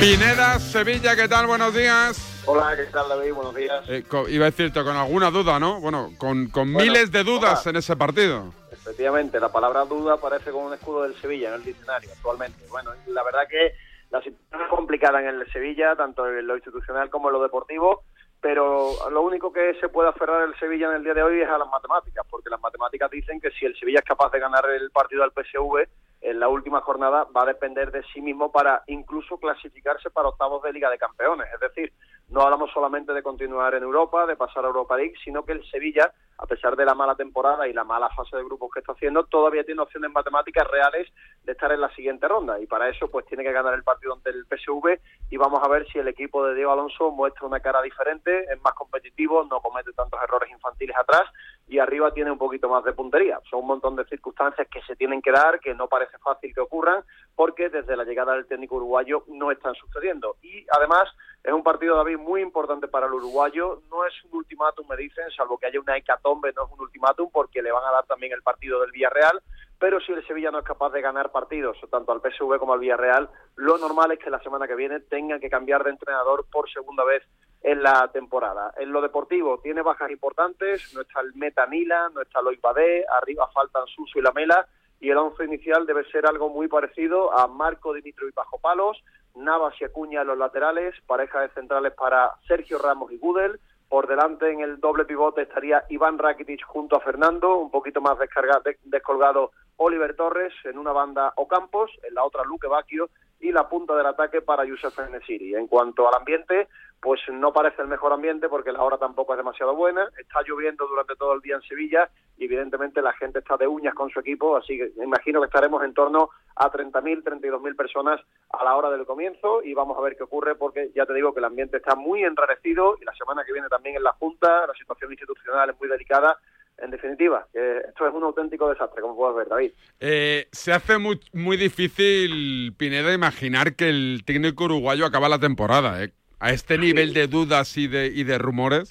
Pineda, 0.00 0.58
Sevilla, 0.58 1.14
¿qué 1.14 1.28
tal? 1.28 1.46
Buenos 1.46 1.74
días. 1.74 2.42
Hola, 2.46 2.74
¿qué 2.74 2.84
tal 2.86 3.06
David? 3.08 3.34
Buenos 3.34 3.54
días. 3.54 3.84
Eh, 3.88 4.02
co- 4.08 4.26
iba 4.28 4.46
a 4.46 4.50
decirte 4.50 4.82
con 4.82 4.96
alguna 4.96 5.30
duda, 5.30 5.58
¿no? 5.60 5.78
Bueno, 5.80 6.12
con, 6.16 6.48
con 6.48 6.72
Bueno, 6.72 6.90
miles 6.90 7.12
de 7.12 7.22
dudas 7.22 7.66
en 7.66 7.76
ese 7.76 7.96
partido. 7.96 8.52
efectivamente, 8.72 9.38
la 9.38 9.52
palabra 9.52 9.84
duda 9.84 10.14
aparece 10.14 10.50
como 10.52 10.66
un 10.68 10.72
escudo 10.74 11.02
del 11.02 11.14
Sevilla 11.20 11.48
en 11.48 11.54
el 11.56 11.64
diccionario 11.64 12.10
actualmente. 12.12 12.64
Bueno, 12.70 12.92
la 13.08 13.22
verdad 13.22 13.40
que 13.48 13.74
la 14.10 14.22
situación 14.22 14.62
es 14.62 14.68
complicada 14.70 15.20
en 15.20 15.26
el 15.38 15.52
Sevilla, 15.52 15.94
tanto 15.96 16.26
en 16.26 16.46
lo 16.46 16.54
institucional 16.56 17.10
como 17.10 17.28
en 17.28 17.34
lo 17.34 17.42
deportivo, 17.42 18.02
pero 18.40 18.92
lo 19.10 19.20
único 19.20 19.52
que 19.52 19.74
se 19.80 19.90
puede 19.90 20.08
aferrar 20.08 20.48
el 20.48 20.58
Sevilla 20.58 20.88
en 20.88 20.94
el 20.96 21.04
día 21.04 21.12
de 21.14 21.22
hoy 21.22 21.42
es 21.42 21.48
a 21.48 21.58
las 21.58 21.68
matemáticas, 21.68 22.24
porque 22.30 22.48
las 22.48 22.60
matemáticas 22.60 23.10
dicen 23.10 23.38
que 23.38 23.50
si 23.50 23.66
el 23.66 23.78
Sevilla 23.78 23.98
es 23.98 24.04
capaz 24.06 24.32
de 24.32 24.40
ganar 24.40 24.64
el 24.70 24.90
partido 24.90 25.22
al 25.24 25.32
PSV 25.32 25.86
en 26.20 26.38
la 26.38 26.48
última 26.48 26.80
jornada 26.82 27.26
va 27.34 27.42
a 27.42 27.46
depender 27.46 27.90
de 27.90 28.02
sí 28.12 28.20
mismo 28.20 28.52
para 28.52 28.82
incluso 28.86 29.38
clasificarse 29.38 30.10
para 30.10 30.28
octavos 30.28 30.62
de 30.62 30.72
Liga 30.72 30.90
de 30.90 30.98
Campeones. 30.98 31.48
Es 31.52 31.60
decir, 31.60 31.92
no 32.28 32.42
hablamos 32.42 32.70
solamente 32.72 33.12
de 33.12 33.22
continuar 33.22 33.74
en 33.74 33.82
Europa, 33.82 34.26
de 34.26 34.36
pasar 34.36 34.64
a 34.64 34.68
Europa 34.68 34.96
League, 34.96 35.14
sino 35.24 35.44
que 35.44 35.52
el 35.52 35.68
Sevilla, 35.70 36.12
a 36.38 36.46
pesar 36.46 36.76
de 36.76 36.84
la 36.84 36.94
mala 36.94 37.16
temporada 37.16 37.66
y 37.66 37.72
la 37.72 37.84
mala 37.84 38.08
fase 38.10 38.36
de 38.36 38.44
grupos 38.44 38.70
que 38.72 38.80
está 38.80 38.92
haciendo, 38.92 39.24
todavía 39.24 39.64
tiene 39.64 39.82
opciones 39.82 40.12
matemáticas 40.12 40.66
reales 40.68 41.08
de 41.42 41.52
estar 41.52 41.72
en 41.72 41.80
la 41.80 41.92
siguiente 41.94 42.28
ronda. 42.28 42.60
Y 42.60 42.66
para 42.66 42.88
eso, 42.88 43.10
pues 43.10 43.26
tiene 43.26 43.42
que 43.42 43.52
ganar 43.52 43.74
el 43.74 43.82
partido 43.82 44.14
ante 44.14 44.30
el 44.30 44.44
PSV 44.44 45.00
y 45.30 45.36
vamos 45.38 45.60
a 45.64 45.68
ver 45.68 45.86
si 45.90 45.98
el 45.98 46.08
equipo 46.08 46.46
de 46.46 46.54
Diego 46.54 46.72
Alonso 46.72 47.10
muestra 47.10 47.46
una 47.46 47.60
cara 47.60 47.82
diferente, 47.82 48.44
es 48.44 48.60
más 48.62 48.74
competitivo, 48.74 49.44
no 49.44 49.60
comete 49.60 49.92
tantos 49.92 50.20
errores 50.22 50.50
infantiles 50.50 50.96
atrás 50.96 51.22
y 51.70 51.78
arriba 51.78 52.12
tiene 52.12 52.32
un 52.32 52.38
poquito 52.38 52.68
más 52.68 52.82
de 52.82 52.92
puntería. 52.92 53.38
Son 53.48 53.60
un 53.60 53.68
montón 53.68 53.94
de 53.94 54.04
circunstancias 54.06 54.66
que 54.68 54.82
se 54.82 54.96
tienen 54.96 55.22
que 55.22 55.30
dar, 55.30 55.60
que 55.60 55.72
no 55.72 55.86
parece 55.86 56.18
fácil 56.18 56.52
que 56.52 56.60
ocurran, 56.60 57.04
porque 57.40 57.70
desde 57.70 57.96
la 57.96 58.04
llegada 58.04 58.34
del 58.34 58.44
técnico 58.44 58.76
uruguayo 58.76 59.24
no 59.28 59.50
están 59.50 59.74
sucediendo. 59.74 60.36
Y 60.42 60.66
además 60.76 61.08
es 61.42 61.54
un 61.54 61.62
partido, 61.62 61.96
David, 61.96 62.18
muy 62.18 62.42
importante 62.42 62.86
para 62.86 63.06
el 63.06 63.14
uruguayo. 63.14 63.80
No 63.90 64.04
es 64.04 64.12
un 64.24 64.40
ultimátum, 64.40 64.86
me 64.86 64.94
dicen, 64.94 65.24
salvo 65.34 65.56
que 65.56 65.64
haya 65.64 65.80
una 65.80 65.96
hecatombe, 65.96 66.52
no 66.54 66.66
es 66.66 66.70
un 66.70 66.80
ultimátum, 66.82 67.30
porque 67.32 67.62
le 67.62 67.72
van 67.72 67.82
a 67.82 67.92
dar 67.92 68.04
también 68.04 68.34
el 68.34 68.42
partido 68.42 68.82
del 68.82 68.90
Villarreal. 68.90 69.40
Pero 69.78 70.00
si 70.00 70.12
el 70.12 70.26
Sevilla 70.26 70.50
no 70.50 70.58
es 70.58 70.66
capaz 70.66 70.90
de 70.90 71.00
ganar 71.00 71.32
partidos, 71.32 71.78
tanto 71.90 72.12
al 72.12 72.20
PSV 72.20 72.58
como 72.58 72.74
al 72.74 72.80
Villarreal, 72.80 73.30
lo 73.56 73.78
normal 73.78 74.12
es 74.12 74.18
que 74.18 74.28
la 74.28 74.42
semana 74.42 74.68
que 74.68 74.74
viene 74.74 75.00
tengan 75.00 75.40
que 75.40 75.48
cambiar 75.48 75.82
de 75.82 75.92
entrenador 75.92 76.44
por 76.52 76.70
segunda 76.70 77.04
vez 77.04 77.22
en 77.62 77.82
la 77.82 78.10
temporada. 78.12 78.74
En 78.76 78.92
lo 78.92 79.00
deportivo 79.00 79.60
tiene 79.62 79.80
bajas 79.80 80.10
importantes, 80.10 80.92
no 80.92 81.00
está 81.00 81.20
el 81.20 81.32
Meta 81.36 81.64
Nila, 81.64 82.10
no 82.12 82.20
está 82.20 82.42
Loic 82.42 82.60
Badé, 82.60 83.06
arriba 83.08 83.48
faltan 83.54 83.86
Suso 83.86 84.18
y 84.18 84.22
Lamela, 84.22 84.68
y 85.00 85.10
el 85.10 85.16
once 85.16 85.44
inicial 85.44 85.86
debe 85.86 86.04
ser 86.10 86.26
algo 86.26 86.48
muy 86.50 86.68
parecido 86.68 87.36
a 87.36 87.46
Marco 87.48 87.92
Dimitro 87.94 88.28
y 88.28 88.32
Bajo 88.32 88.58
Palos, 88.58 89.02
Navas 89.34 89.74
y 89.80 89.84
Acuña 89.84 90.20
en 90.22 90.26
los 90.28 90.38
laterales, 90.38 90.94
pareja 91.06 91.40
de 91.40 91.48
centrales 91.50 91.92
para 91.94 92.32
Sergio 92.46 92.78
Ramos 92.78 93.10
y 93.12 93.18
Gudel, 93.18 93.58
por 93.88 94.06
delante 94.06 94.50
en 94.52 94.60
el 94.60 94.78
doble 94.78 95.04
pivote 95.04 95.42
estaría 95.42 95.84
Iván 95.88 96.18
Rakitic 96.18 96.64
junto 96.64 96.96
a 96.96 97.00
Fernando, 97.00 97.56
un 97.56 97.70
poquito 97.70 98.00
más 98.00 98.18
descarga- 98.18 98.60
de- 98.64 98.78
descolgado 98.84 99.50
Oliver 99.76 100.14
Torres, 100.14 100.52
en 100.64 100.78
una 100.78 100.92
banda 100.92 101.32
Ocampos, 101.36 101.90
en 102.02 102.14
la 102.14 102.22
otra 102.24 102.44
Luque 102.44 102.68
Bacchio 102.68 103.08
y 103.40 103.50
la 103.50 103.68
punta 103.68 103.96
del 103.96 104.06
ataque 104.06 104.42
para 104.42 104.64
Youssef 104.64 104.96
Nesiri. 105.10 105.54
En 105.54 105.66
cuanto 105.66 106.06
al 106.06 106.14
ambiente, 106.14 106.68
pues 107.00 107.20
no 107.32 107.52
parece 107.52 107.82
el 107.82 107.88
mejor 107.88 108.12
ambiente 108.12 108.48
porque 108.48 108.72
la 108.72 108.82
hora 108.82 108.98
tampoco 108.98 109.32
es 109.32 109.38
demasiado 109.38 109.74
buena. 109.74 110.08
Está 110.18 110.40
lloviendo 110.46 110.86
durante 110.86 111.16
todo 111.16 111.32
el 111.34 111.40
día 111.40 111.56
en 111.56 111.62
Sevilla 111.62 112.10
y 112.36 112.44
evidentemente 112.44 113.00
la 113.00 113.12
gente 113.14 113.38
está 113.38 113.56
de 113.56 113.66
uñas 113.66 113.94
con 113.94 114.10
su 114.10 114.20
equipo, 114.20 114.56
así 114.56 114.76
que 114.76 114.90
me 114.96 115.04
imagino 115.04 115.40
que 115.40 115.46
estaremos 115.46 115.82
en 115.84 115.94
torno 115.94 116.30
a 116.56 116.70
30.000, 116.70 117.22
32.000 117.22 117.76
personas 117.76 118.20
a 118.50 118.64
la 118.64 118.76
hora 118.76 118.90
del 118.90 119.06
comienzo 119.06 119.62
y 119.62 119.74
vamos 119.74 119.96
a 119.98 120.02
ver 120.02 120.16
qué 120.16 120.24
ocurre 120.24 120.54
porque 120.54 120.90
ya 120.94 121.06
te 121.06 121.14
digo 121.14 121.32
que 121.32 121.40
el 121.40 121.44
ambiente 121.44 121.78
está 121.78 121.94
muy 121.96 122.24
enrarecido 122.24 122.96
y 123.00 123.04
la 123.04 123.14
semana 123.14 123.44
que 123.44 123.52
viene 123.52 123.68
también 123.68 123.96
en 123.96 124.02
la 124.02 124.12
Junta, 124.12 124.66
la 124.66 124.74
situación 124.74 125.10
institucional 125.12 125.70
es 125.70 125.80
muy 125.80 125.88
delicada. 125.88 126.38
En 126.78 126.90
definitiva, 126.90 127.46
esto 127.52 128.08
es 128.08 128.14
un 128.14 128.22
auténtico 128.22 128.70
desastre, 128.70 129.02
como 129.02 129.14
puedes 129.14 129.36
ver, 129.36 129.48
David. 129.48 129.72
Eh, 130.00 130.48
se 130.50 130.72
hace 130.72 130.96
muy, 130.96 131.20
muy 131.34 131.58
difícil, 131.58 132.74
Pineda, 132.78 133.12
imaginar 133.12 133.76
que 133.76 133.90
el 133.90 134.22
técnico 134.24 134.64
uruguayo 134.64 135.04
acaba 135.04 135.28
la 135.28 135.38
temporada. 135.38 136.02
¿eh? 136.02 136.14
A 136.40 136.50
este 136.50 136.78
nivel 136.78 137.14
de 137.14 137.26
dudas 137.26 137.76
y 137.76 137.86
de, 137.86 138.06
y 138.06 138.24
de 138.24 138.38
rumores. 138.38 138.88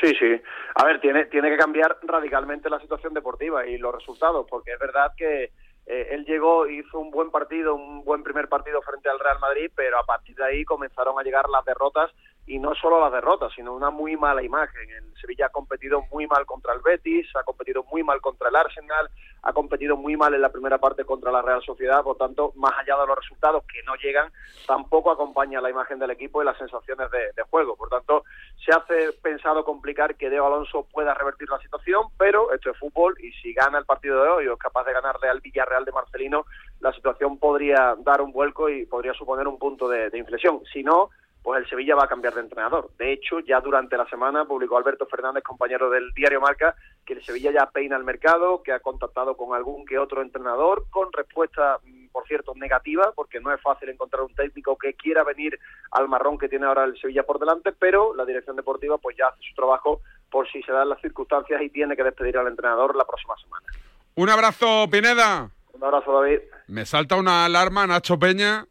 Sí, 0.00 0.12
sí. 0.18 0.40
A 0.74 0.84
ver, 0.84 1.00
tiene, 1.00 1.24
tiene 1.26 1.50
que 1.50 1.56
cambiar 1.56 1.98
radicalmente 2.02 2.68
la 2.68 2.80
situación 2.80 3.14
deportiva 3.14 3.66
y 3.66 3.78
los 3.78 3.94
resultados, 3.94 4.46
porque 4.48 4.72
es 4.72 4.78
verdad 4.78 5.12
que 5.16 5.50
eh, 5.86 6.08
él 6.10 6.24
llegó, 6.24 6.66
hizo 6.66 6.98
un 6.98 7.10
buen 7.10 7.30
partido, 7.30 7.74
un 7.74 8.04
buen 8.04 8.22
primer 8.22 8.48
partido 8.48 8.80
frente 8.82 9.08
al 9.08 9.18
Real 9.18 9.38
Madrid, 9.38 9.70
pero 9.74 9.98
a 9.98 10.04
partir 10.04 10.34
de 10.36 10.44
ahí 10.44 10.64
comenzaron 10.64 11.18
a 11.18 11.22
llegar 11.22 11.48
las 11.48 11.64
derrotas 11.64 12.10
y 12.46 12.58
no 12.58 12.74
solo 12.74 13.00
las 13.00 13.12
derrotas, 13.12 13.52
sino 13.54 13.74
una 13.74 13.90
muy 13.90 14.16
mala 14.16 14.42
imagen. 14.42 14.90
El 14.90 15.14
Sevilla 15.18 15.46
ha 15.46 15.50
competido 15.50 16.02
muy 16.12 16.26
mal 16.26 16.44
contra 16.44 16.74
el 16.74 16.80
Betis, 16.80 17.26
ha 17.36 17.42
competido 17.42 17.84
muy 17.90 18.02
mal 18.02 18.20
contra 18.20 18.48
el 18.48 18.56
Arsenal, 18.56 19.08
ha 19.42 19.52
competido 19.52 19.96
muy 19.96 20.16
mal 20.16 20.34
en 20.34 20.42
la 20.42 20.52
primera 20.52 20.78
parte 20.78 21.04
contra 21.04 21.32
la 21.32 21.40
Real 21.40 21.62
Sociedad, 21.62 22.02
por 22.02 22.16
tanto, 22.16 22.52
más 22.56 22.72
allá 22.78 22.98
de 22.98 23.06
los 23.06 23.18
resultados 23.18 23.64
que 23.64 23.82
no 23.84 23.94
llegan, 23.96 24.30
tampoco 24.66 25.10
acompaña 25.10 25.60
la 25.60 25.70
imagen 25.70 25.98
del 25.98 26.10
equipo 26.10 26.42
y 26.42 26.46
las 26.46 26.58
sensaciones 26.58 27.10
de, 27.10 27.42
juego. 27.50 27.76
Por 27.76 27.88
tanto, 27.88 28.24
se 28.64 28.72
hace 28.72 29.12
pensado 29.22 29.64
complicar 29.64 30.16
que 30.16 30.30
Diego 30.30 30.46
Alonso 30.46 30.86
pueda 30.90 31.14
revertir 31.14 31.48
la 31.48 31.58
situación, 31.58 32.08
pero 32.18 32.52
esto 32.52 32.70
es 32.70 32.78
fútbol 32.78 33.14
y 33.20 33.32
si 33.32 33.52
gana 33.52 33.78
el 33.78 33.84
partido 33.84 34.22
de 34.22 34.28
hoy 34.28 34.46
o 34.48 34.54
es 34.54 34.58
capaz 34.58 34.84
de 34.84 34.92
ganarle 34.92 35.28
al 35.28 35.40
Villarreal 35.40 35.84
de 35.84 35.92
Marcelino, 35.92 36.46
la 36.80 36.92
situación 36.92 37.38
podría 37.38 37.94
dar 37.98 38.22
un 38.22 38.32
vuelco 38.32 38.68
y 38.68 38.86
podría 38.86 39.12
suponer 39.14 39.46
un 39.46 39.58
punto 39.58 39.88
de 39.88 40.10
inflexión. 40.16 40.62
Si 40.72 40.82
no, 40.82 41.10
pues 41.44 41.60
el 41.60 41.68
Sevilla 41.68 41.94
va 41.94 42.04
a 42.04 42.08
cambiar 42.08 42.32
de 42.32 42.40
entrenador. 42.40 42.90
De 42.96 43.12
hecho, 43.12 43.38
ya 43.40 43.60
durante 43.60 43.98
la 43.98 44.08
semana 44.08 44.46
publicó 44.46 44.78
Alberto 44.78 45.04
Fernández, 45.04 45.44
compañero 45.44 45.90
del 45.90 46.10
diario 46.14 46.40
Marca, 46.40 46.74
que 47.04 47.12
el 47.12 47.22
Sevilla 47.22 47.52
ya 47.52 47.70
peina 47.70 47.98
el 47.98 48.02
mercado, 48.02 48.62
que 48.62 48.72
ha 48.72 48.80
contactado 48.80 49.36
con 49.36 49.54
algún 49.54 49.84
que 49.84 49.98
otro 49.98 50.22
entrenador, 50.22 50.86
con 50.88 51.12
respuesta, 51.12 51.78
mm, 51.84 52.06
por 52.12 52.26
cierto, 52.26 52.54
negativa, 52.54 53.12
porque 53.14 53.40
no 53.40 53.52
es 53.52 53.60
fácil 53.60 53.90
encontrar 53.90 54.22
un 54.22 54.34
técnico 54.34 54.78
que 54.78 54.94
quiera 54.94 55.22
venir 55.22 55.60
al 55.90 56.08
marrón 56.08 56.38
que 56.38 56.48
tiene 56.48 56.64
ahora 56.64 56.84
el 56.84 56.98
Sevilla 56.98 57.24
por 57.24 57.38
delante, 57.38 57.72
pero 57.72 58.14
la 58.14 58.24
dirección 58.24 58.56
deportiva 58.56 58.96
pues 58.96 59.14
ya 59.18 59.26
hace 59.26 59.42
su 59.46 59.54
trabajo 59.54 60.00
por 60.30 60.50
si 60.50 60.62
se 60.62 60.72
dan 60.72 60.88
las 60.88 61.00
circunstancias 61.02 61.60
y 61.60 61.68
tiene 61.68 61.94
que 61.94 62.04
despedir 62.04 62.38
al 62.38 62.48
entrenador 62.48 62.96
la 62.96 63.04
próxima 63.04 63.34
semana. 63.36 63.66
Un 64.14 64.30
abrazo, 64.30 64.88
Pineda. 64.90 65.50
Un 65.74 65.84
abrazo, 65.84 66.22
David. 66.22 66.38
Me 66.68 66.86
salta 66.86 67.16
una 67.16 67.44
alarma, 67.44 67.86
Nacho 67.86 68.18
Peña, 68.18 68.64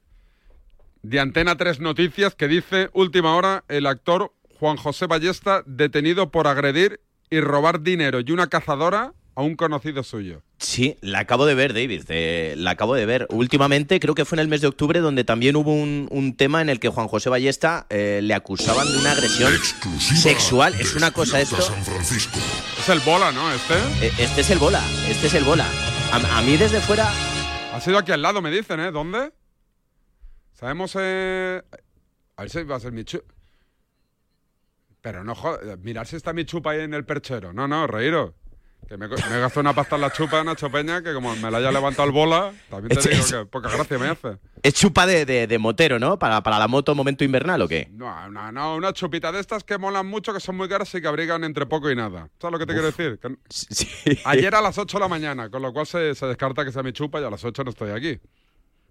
de 1.03 1.19
Antena 1.19 1.55
3 1.57 1.79
Noticias, 1.81 2.33
que 2.33 2.47
dice, 2.47 2.89
última 2.93 3.35
hora, 3.35 3.63
el 3.67 3.85
actor 3.87 4.33
Juan 4.59 4.77
José 4.77 5.05
Ballesta 5.05 5.61
detenido 5.65 6.31
por 6.31 6.47
agredir 6.47 7.01
y 7.29 7.41
robar 7.41 7.81
dinero 7.81 8.19
y 8.25 8.31
una 8.31 8.47
cazadora 8.47 9.13
a 9.35 9.41
un 9.41 9.55
conocido 9.55 10.03
suyo. 10.03 10.43
Sí, 10.59 10.95
la 11.01 11.19
acabo 11.19 11.45
de 11.45 11.55
ver, 11.55 11.73
David. 11.73 12.03
eh, 12.09 12.53
la 12.55 12.71
acabo 12.71 12.93
de 12.95 13.05
ver. 13.05 13.25
Últimamente, 13.31 13.99
creo 13.99 14.13
que 14.15 14.23
fue 14.25 14.35
en 14.37 14.41
el 14.41 14.47
mes 14.47 14.61
de 14.61 14.67
octubre, 14.67 14.99
donde 15.01 15.23
también 15.23 15.55
hubo 15.55 15.73
un, 15.73 16.07
un 16.11 16.37
tema 16.37 16.61
en 16.61 16.69
el 16.69 16.79
que 16.79 16.87
Juan 16.89 17.07
José 17.07 17.29
Ballesta 17.29 17.85
eh, 17.89 18.19
le 18.23 18.33
acusaban 18.35 18.89
de 18.89 18.97
una 18.99 19.11
agresión 19.11 19.51
sexual. 19.99 20.75
Es 20.79 20.95
una 20.95 21.11
cosa 21.11 21.41
esto. 21.41 21.57
Es 21.57 22.89
el 22.89 22.99
bola, 22.99 23.31
¿no? 23.31 23.51
Este. 23.51 23.73
Eh, 24.05 24.11
Este 24.19 24.41
es 24.41 24.49
el 24.51 24.59
bola. 24.59 24.81
Este 25.09 25.27
es 25.27 25.33
el 25.33 25.43
bola. 25.43 25.65
A, 26.11 26.37
a 26.37 26.41
mí 26.43 26.55
desde 26.55 26.79
fuera. 26.79 27.11
Ha 27.73 27.81
sido 27.81 27.97
aquí 27.97 28.11
al 28.11 28.21
lado, 28.21 28.41
me 28.41 28.51
dicen, 28.51 28.79
¿eh? 28.79 28.91
¿Dónde? 28.91 29.31
Sabemos. 30.63 30.95
Eh... 30.97 31.61
A 32.37 32.41
ver 32.43 32.49
si 32.49 32.63
va 32.63 32.77
a 32.77 32.79
ser 32.79 32.93
mi 32.93 33.03
chupa. 33.03 33.25
Pero 35.01 35.25
no 35.25 35.35
jodas. 35.35 35.77
Mirar 35.79 36.07
si 36.07 36.15
está 36.15 36.31
mi 36.31 36.45
chupa 36.45 36.71
ahí 36.71 36.79
en 36.79 36.93
el 36.93 37.03
perchero. 37.03 37.51
No, 37.51 37.67
no, 37.67 37.85
reíros. 37.85 38.31
Que 38.87 38.95
me, 38.97 39.09
me 39.09 39.15
gasto 39.39 39.59
una 39.59 39.73
pasta 39.73 39.95
en 39.95 40.01
la 40.01 40.11
chupa, 40.13 40.41
Nacho 40.43 40.69
Peña, 40.71 41.01
que 41.01 41.13
como 41.13 41.35
me 41.35 41.51
la 41.51 41.57
haya 41.57 41.71
levantado 41.71 42.05
el 42.07 42.13
bola, 42.13 42.53
también 42.69 42.97
te 42.97 43.09
digo 43.09 43.25
que 43.25 43.45
poca 43.45 43.69
gracia 43.69 43.97
me 43.97 44.07
hace. 44.07 44.37
¿Es 44.61 44.73
chupa 44.73 45.05
de, 45.05 45.25
de- 45.25 45.47
de 45.47 45.57
motero, 45.57 45.99
no? 45.99 46.17
Para, 46.19 46.41
para 46.43 46.59
la 46.59 46.67
moto 46.69 46.93
momento 46.95 47.23
invernal 47.25 47.61
o 47.61 47.67
qué? 47.67 47.89
No, 47.91 48.29
no, 48.29 48.51
no, 48.53 48.75
una 48.77 48.91
chupita 48.93 49.31
de 49.33 49.39
estas 49.41 49.63
que 49.65 49.77
molan 49.77 50.05
mucho, 50.07 50.33
que 50.33 50.39
son 50.41 50.55
muy 50.55 50.67
caras 50.69 50.93
y 50.95 51.01
que 51.01 51.07
abrigan 51.07 51.43
entre 51.45 51.65
poco 51.65 51.91
y 51.91 51.95
nada. 51.95 52.29
¿Sabes 52.39 52.51
lo 52.53 52.59
que 52.59 52.65
te 52.65 52.73
quiero 52.73 52.87
decir? 52.91 53.19
Que- 53.19 54.19
Ayer 54.25 54.55
a 54.55 54.61
las 54.61 54.77
8 54.77 54.97
de 54.97 55.01
la 55.01 55.07
mañana, 55.09 55.49
con 55.49 55.61
lo 55.61 55.71
cual 55.73 55.85
se, 55.87 56.15
se 56.15 56.25
descarta 56.25 56.63
que 56.65 56.71
sea 56.71 56.83
mi 56.83 56.93
chupa 56.93 57.19
y 57.19 57.23
a 57.25 57.29
las 57.29 57.43
8 57.43 57.63
no 57.65 57.69
estoy 57.71 57.91
aquí. 57.91 58.19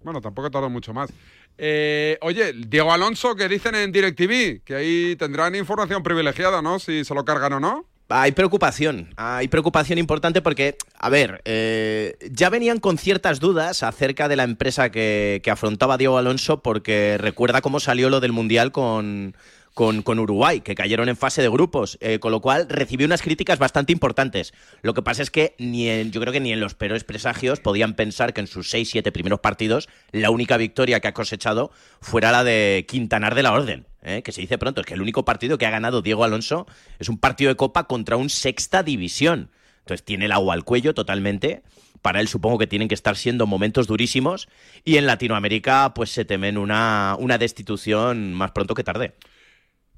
Bueno, 0.05 0.21
tampoco 0.21 0.51
tardo 0.51 0.69
mucho 0.69 0.93
más. 0.93 1.11
Eh, 1.59 2.19
oye, 2.23 2.53
Diego 2.53 2.93
Alonso, 2.93 3.35
que 3.35 3.49
dicen 3.49 3.75
en 3.75 3.93
DirecTV, 3.93 4.63
que 4.65 4.75
ahí 4.75 5.17
tendrán 5.17 5.55
información 5.55 6.03
privilegiada, 6.03 6.63
¿no? 6.63 6.79
Si 6.79 7.05
se 7.05 7.15
lo 7.15 7.25
cargan 7.25 7.55
o 7.55 7.61
no. 7.61 7.87
Hay 8.09 8.33
preocupación, 8.33 9.15
hay 9.17 9.49
preocupación 9.49 9.99
importante 9.99 10.43
porque, 10.43 10.77
a 10.99 11.09
ver, 11.09 11.41
eh, 11.47 12.17
ya 12.31 12.51
venían 12.51 12.79
con 12.79 12.99
ciertas 12.99 13.41
dudas 13.41 13.83
acerca 13.83 14.29
de 14.29 14.37
la 14.37 14.43
empresa 14.43 14.91
que, 14.91 15.41
que 15.43 15.51
afrontaba 15.51 15.97
Diego 15.97 16.19
Alonso 16.19 16.63
porque 16.63 17.17
recuerda 17.19 17.63
cómo 17.63 17.81
salió 17.81 18.11
lo 18.11 18.21
del 18.21 18.33
Mundial 18.33 18.71
con, 18.71 19.35
con, 19.75 20.03
con 20.03 20.19
Uruguay, 20.19 20.61
que 20.61 20.75
cayeron 20.75 21.09
en 21.09 21.17
fase 21.17 21.43
de 21.43 21.49
grupos, 21.49 21.99
eh, 22.01 22.19
con 22.19 22.33
lo 22.33 22.41
cual 22.41 22.69
recibió 22.69 23.07
unas 23.07 23.23
críticas 23.23 23.59
bastante 23.59 23.93
importantes. 23.93 24.53
Lo 24.83 24.95
que 24.95 25.03
pasa 25.03 25.23
es 25.23 25.31
que 25.31 25.55
ni 25.59 25.89
en, 25.89 26.13
yo 26.13 26.21
creo 26.21 26.33
que 26.33 26.41
ni 26.41 26.53
en 26.53 26.61
los 26.61 26.75
peores 26.75 27.05
presagios 27.05 27.61
podían 27.61 27.95
pensar 27.95 28.35
que 28.35 28.41
en 28.41 28.47
sus 28.47 28.73
6-7 28.73 29.13
primeros 29.13 29.41
partidos 29.41 29.89
la 30.11 30.31
única 30.31 30.57
victoria 30.57 31.01
que 31.01 31.09
ha 31.09 31.15
cosechado 31.15 31.71
fuera 32.01 32.33
la 32.33 32.45
de 32.45 32.85
Quintanar 32.89 33.35
de 33.35 33.43
la 33.43 33.53
Orden. 33.53 33.87
¿eh? 34.03 34.23
que 34.23 34.33
se 34.33 34.41
dice 34.41 34.59
pronto, 34.59 34.81
es 34.81 34.87
que 34.87 34.95
el 34.95 35.03
único 35.03 35.25
partido 35.25 35.59
que 35.59 35.67
ha 35.67 35.71
ganado 35.71 36.03
Diego 36.03 36.25
Alonso 36.25 36.67
es 36.99 37.09
un 37.09 37.19
partido 37.19 37.49
de 37.49 37.57
Copa 37.57 37.85
contra 37.85 38.17
un 38.17 38.31
sexta 38.31 38.83
división. 38.83 39.51
Entonces 39.81 40.05
tiene 40.05 40.27
el 40.27 40.33
agua 40.33 40.55
al 40.55 40.65
cuello 40.65 40.95
totalmente. 40.95 41.63
Para 42.03 42.21
él 42.21 42.29
supongo 42.29 42.59
que 42.59 42.67
tienen 42.67 42.89
que 42.89 42.95
estar 42.95 43.17
siendo 43.17 43.47
momentos 43.47 43.87
durísimos. 43.87 44.49
Y 44.85 44.97
en 44.97 45.07
Latinoamérica, 45.07 45.93
pues 45.95 46.11
se 46.11 46.25
temen 46.25 46.59
una, 46.59 47.17
una 47.19 47.39
destitución 47.39 48.35
más 48.35 48.53
pronto 48.53 48.75
que 48.75 48.85
tarde. 48.85 49.15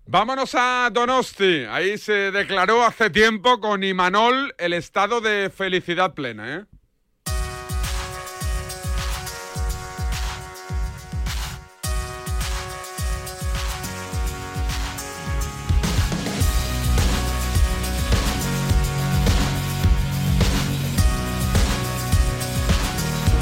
Vámonos 0.07 0.55
a 0.55 0.91
Donosti. 0.93 1.65
Ahí 1.71 1.97
se 1.97 2.31
declaró 2.31 2.85
hace 2.85 3.09
tiempo 3.09 3.59
con 3.59 3.83
Imanol 3.83 4.55
el 4.59 4.75
estado 4.75 5.21
de 5.21 5.51
felicidad 5.51 6.13
plena, 6.13 6.57
¿eh? 6.57 6.65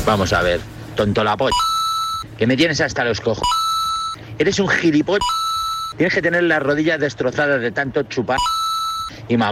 Vamos 0.07 0.33
a 0.33 0.43
ver, 0.43 0.61
tonto 0.95 1.25
la 1.25 1.37
polla. 1.37 1.51
Que 2.39 2.47
me 2.47 2.57
tienes 2.57 2.81
hasta 2.81 3.05
los 3.05 3.21
cojos. 3.21 3.49
Eres 4.39 4.59
un 4.59 4.69
gilipollas. 4.69 5.52
Tienes 5.97 6.15
que 6.15 6.23
tener 6.23 6.43
las 6.45 6.63
rodillas 6.63 6.99
destrozadas 6.99 7.61
de 7.61 7.71
tanto 7.71 8.03
chupar. 8.05 8.39
Y 9.29 9.37
ma... 9.37 9.51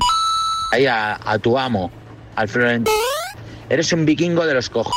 Ahí 0.73 0.87
a, 0.87 1.19
a 1.25 1.39
tu 1.39 1.59
amo, 1.59 1.91
al 2.37 2.49
Florentino. 2.49 2.97
Eres 3.69 3.93
un 3.93 4.05
vikingo 4.05 4.47
de 4.47 4.55
los 4.55 4.71
cojos. 4.71 4.95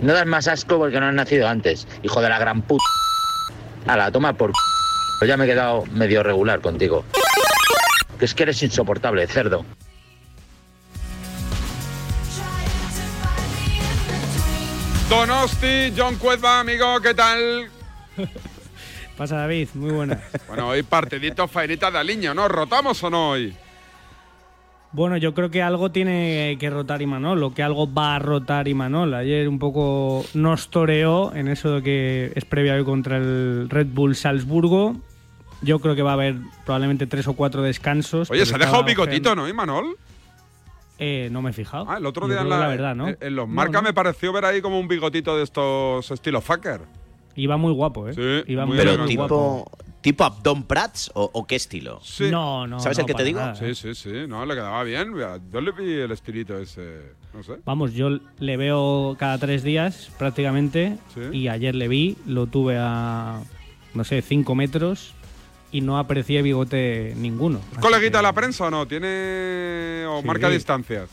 No 0.00 0.12
das 0.12 0.26
más 0.26 0.48
asco 0.48 0.78
porque 0.78 0.98
no 0.98 1.06
has 1.06 1.14
nacido 1.14 1.48
antes, 1.48 1.86
hijo 2.02 2.20
de 2.20 2.28
la 2.28 2.38
gran 2.38 2.62
puta. 2.62 2.84
la 3.86 4.10
toma 4.10 4.32
por... 4.32 4.52
Pues 5.18 5.28
ya 5.28 5.36
me 5.36 5.44
he 5.44 5.48
quedado 5.48 5.84
medio 5.92 6.22
regular 6.22 6.60
contigo. 6.60 7.04
Que 8.18 8.24
es 8.24 8.34
que 8.34 8.42
eres 8.42 8.62
insoportable, 8.62 9.26
cerdo. 9.26 9.64
Donosti, 15.08 15.92
John 15.96 16.16
Cuezba, 16.16 16.60
amigo, 16.60 17.00
¿qué 17.00 17.14
tal? 17.14 17.70
Pasa 19.16 19.36
David, 19.36 19.68
muy 19.74 19.92
buena. 19.92 20.20
Bueno, 20.48 20.68
hoy 20.68 20.82
partidito 20.82 21.46
faenita 21.46 21.90
de 21.90 21.98
Aliño, 21.98 22.34
¿no? 22.34 22.48
¿Rotamos 22.48 23.02
o 23.04 23.10
no 23.10 23.30
hoy? 23.30 23.54
Bueno, 24.90 25.16
yo 25.16 25.34
creo 25.34 25.50
que 25.50 25.62
algo 25.62 25.90
tiene 25.90 26.56
que 26.60 26.70
rotar 26.70 27.02
Imanol, 27.02 27.42
o 27.42 27.52
que 27.54 27.62
algo 27.62 27.92
va 27.92 28.16
a 28.16 28.18
rotar 28.20 28.68
Imanol. 28.68 29.14
Ayer 29.14 29.48
un 29.48 29.58
poco 29.58 30.24
nos 30.34 30.68
toreó 30.70 31.34
en 31.34 31.48
eso 31.48 31.76
de 31.76 31.82
que 31.82 32.32
es 32.34 32.44
previa 32.44 32.74
hoy 32.74 32.84
contra 32.84 33.16
el 33.16 33.68
Red 33.70 33.88
Bull 33.88 34.14
Salzburgo. 34.16 34.96
Yo 35.62 35.78
creo 35.80 35.94
que 35.96 36.02
va 36.02 36.10
a 36.10 36.14
haber 36.14 36.36
probablemente 36.64 37.06
tres 37.06 37.26
o 37.26 37.34
cuatro 37.34 37.62
descansos. 37.62 38.30
Oye, 38.30 38.44
se 38.46 38.54
ha 38.54 38.58
dejado 38.58 38.84
bigotito, 38.84 39.30
ojeando. 39.30 39.42
¿no, 39.42 39.48
Imanol? 39.48 39.96
Eh, 40.98 41.28
no 41.32 41.42
me 41.42 41.50
he 41.50 41.52
fijado. 41.52 41.86
Ah, 41.88 41.96
el 41.98 42.06
otro 42.06 42.28
día 42.28 42.42
en, 42.42 42.48
la, 42.48 42.58
la 42.58 42.68
verdad, 42.68 42.94
¿no? 42.94 43.08
en- 43.08 43.18
los 43.34 43.48
No, 43.48 43.54
marcas 43.54 43.82
no. 43.82 43.88
me 43.88 43.92
pareció 43.92 44.32
ver 44.32 44.44
ahí 44.44 44.60
como 44.60 44.78
un 44.78 44.86
bigotito 44.86 45.36
de 45.36 45.42
estos 45.42 46.08
estilo 46.10 46.40
fucker. 46.40 46.82
Iba 47.36 47.56
muy 47.56 47.72
guapo, 47.72 48.08
¿eh? 48.08 48.14
Sí, 48.14 48.52
Iba 48.52 48.66
muy 48.66 48.76
Pero 48.76 48.98
muy 48.98 49.08
tipo, 49.08 49.26
guapo. 49.28 49.70
tipo 50.00 50.24
Abdon 50.24 50.62
Prats 50.64 51.10
o, 51.14 51.30
o 51.32 51.46
qué 51.46 51.56
estilo? 51.56 52.00
Sí. 52.02 52.30
No, 52.30 52.66
no. 52.66 52.78
¿Sabes 52.80 52.98
no, 52.98 53.02
el 53.02 53.06
que 53.08 53.14
te 53.14 53.24
digo? 53.24 53.40
nada. 53.40 53.54
Sí, 53.56 53.74
sí, 53.74 53.94
sí, 53.94 54.12
no, 54.28 54.44
le 54.46 54.54
quedaba 54.54 54.82
bien. 54.84 55.12
Yo 55.52 55.60
le 55.60 55.72
vi 55.72 55.92
el 55.94 56.12
estilito 56.12 56.56
ese, 56.58 57.12
no 57.32 57.42
sé. 57.42 57.54
Vamos, 57.64 57.92
yo 57.94 58.18
le 58.38 58.56
veo 58.56 59.16
cada 59.18 59.38
tres 59.38 59.62
días 59.62 60.10
prácticamente 60.18 60.96
Sí. 61.14 61.20
y 61.36 61.48
ayer 61.48 61.74
le 61.74 61.88
vi, 61.88 62.16
lo 62.26 62.46
tuve 62.46 62.76
a, 62.78 63.40
no 63.94 64.04
sé, 64.04 64.22
cinco 64.22 64.54
metros 64.54 65.14
y 65.72 65.80
no 65.80 65.98
aprecié 65.98 66.40
bigote 66.42 67.14
ninguno. 67.16 67.58
¿Es 67.72 67.78
coleguita 67.78 68.18
de 68.18 68.22
la 68.22 68.32
prensa 68.32 68.66
o 68.66 68.70
no? 68.70 68.86
¿Tiene 68.86 70.04
o 70.08 70.20
Sí. 70.20 70.26
marca 70.26 70.48
distancias? 70.48 71.10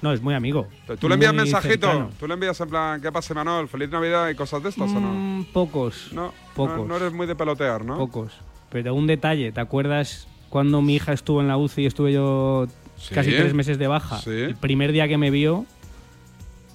No, 0.00 0.12
es 0.12 0.22
muy 0.22 0.34
amigo. 0.34 0.68
¿Tú 1.00 1.08
le 1.08 1.14
envías 1.14 1.32
Muy 1.34 1.42
mensajito? 1.42 1.86
cercano. 1.88 2.10
¿Tú 2.20 2.28
le 2.28 2.34
envías 2.34 2.60
en 2.60 2.68
plan, 2.68 3.00
qué 3.00 3.10
pasa, 3.10 3.34
Manuel? 3.34 3.66
¿Feliz 3.68 3.90
Navidad 3.90 4.28
y 4.28 4.34
cosas 4.36 4.62
de 4.62 4.68
estas 4.68 4.90
o 4.92 5.00
no? 5.00 5.12
Mm, 5.12 5.44
pocos. 5.52 6.10
No, 6.12 6.32
pocos. 6.54 6.78
No, 6.78 6.84
no 6.86 6.96
eres 6.96 7.12
muy 7.12 7.26
de 7.26 7.34
pelotear, 7.34 7.84
¿no? 7.84 7.98
Pocos. 7.98 8.32
Pero 8.70 8.94
un 8.94 9.06
detalle, 9.08 9.50
¿te 9.50 9.60
acuerdas 9.60 10.28
cuando 10.50 10.80
mi 10.82 10.94
hija 10.94 11.12
estuvo 11.12 11.40
en 11.40 11.48
la 11.48 11.56
UCI 11.56 11.82
y 11.82 11.86
estuve 11.86 12.12
yo 12.12 12.66
Sí. 12.96 13.14
casi 13.14 13.30
tres 13.30 13.54
meses 13.54 13.78
de 13.78 13.86
baja? 13.88 14.18
Sí. 14.18 14.30
El 14.30 14.56
primer 14.56 14.92
día 14.92 15.08
que 15.08 15.18
me 15.18 15.30
vio, 15.30 15.66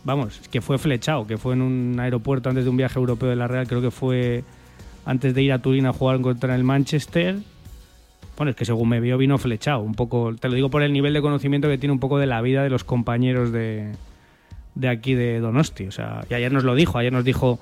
vamos, 0.04 0.42
que 0.52 0.62
fue 0.62 0.78
flechado, 0.78 1.26
que 1.26 1.38
fue 1.38 1.54
en 1.54 1.62
un 1.62 2.00
aeropuerto 2.00 2.50
antes 2.50 2.66
de 2.66 2.70
un 2.70 2.78
viaje 2.78 3.00
europeo 3.00 3.30
de 3.30 3.36
la 3.38 3.48
Real, 3.48 3.68
creo 3.68 3.82
que 3.82 3.92
fue 3.92 4.44
antes 5.06 5.34
de 5.34 5.42
ir 5.44 5.54
a 5.54 5.60
Turín 5.60 5.86
a 5.86 5.94
jugar 5.94 6.20
contra 6.22 6.56
el 6.56 6.64
Manchester. 6.64 7.38
Bueno, 8.36 8.50
es 8.50 8.56
que 8.56 8.66
según 8.66 8.90
me 8.90 9.00
vio 9.00 9.18
vino 9.18 9.38
flechado, 9.38 9.82
un 9.82 9.94
poco, 9.94 10.34
te 10.36 10.50
lo 10.50 10.56
digo 10.56 10.70
por 10.70 10.82
el 10.82 10.92
nivel 10.92 11.14
de 11.14 11.22
conocimiento 11.22 11.68
que 11.68 11.78
tiene 11.78 11.94
un 11.94 12.00
poco 12.00 12.18
de 12.18 12.26
la 12.26 12.42
vida 12.42 12.64
de 12.64 12.70
los 12.70 12.84
compañeros 12.84 13.52
de, 13.52 13.92
de 14.76 14.90
aquí 14.90 15.14
de 15.14 15.40
Donosti. 15.40 15.88
O 15.88 15.92
sea, 15.92 16.26
y 16.30 16.34
ayer 16.34 16.52
nos 16.52 16.64
lo 16.64 16.76
dijo, 16.76 16.98
ayer 16.98 17.14
nos 17.14 17.24
dijo, 17.24 17.60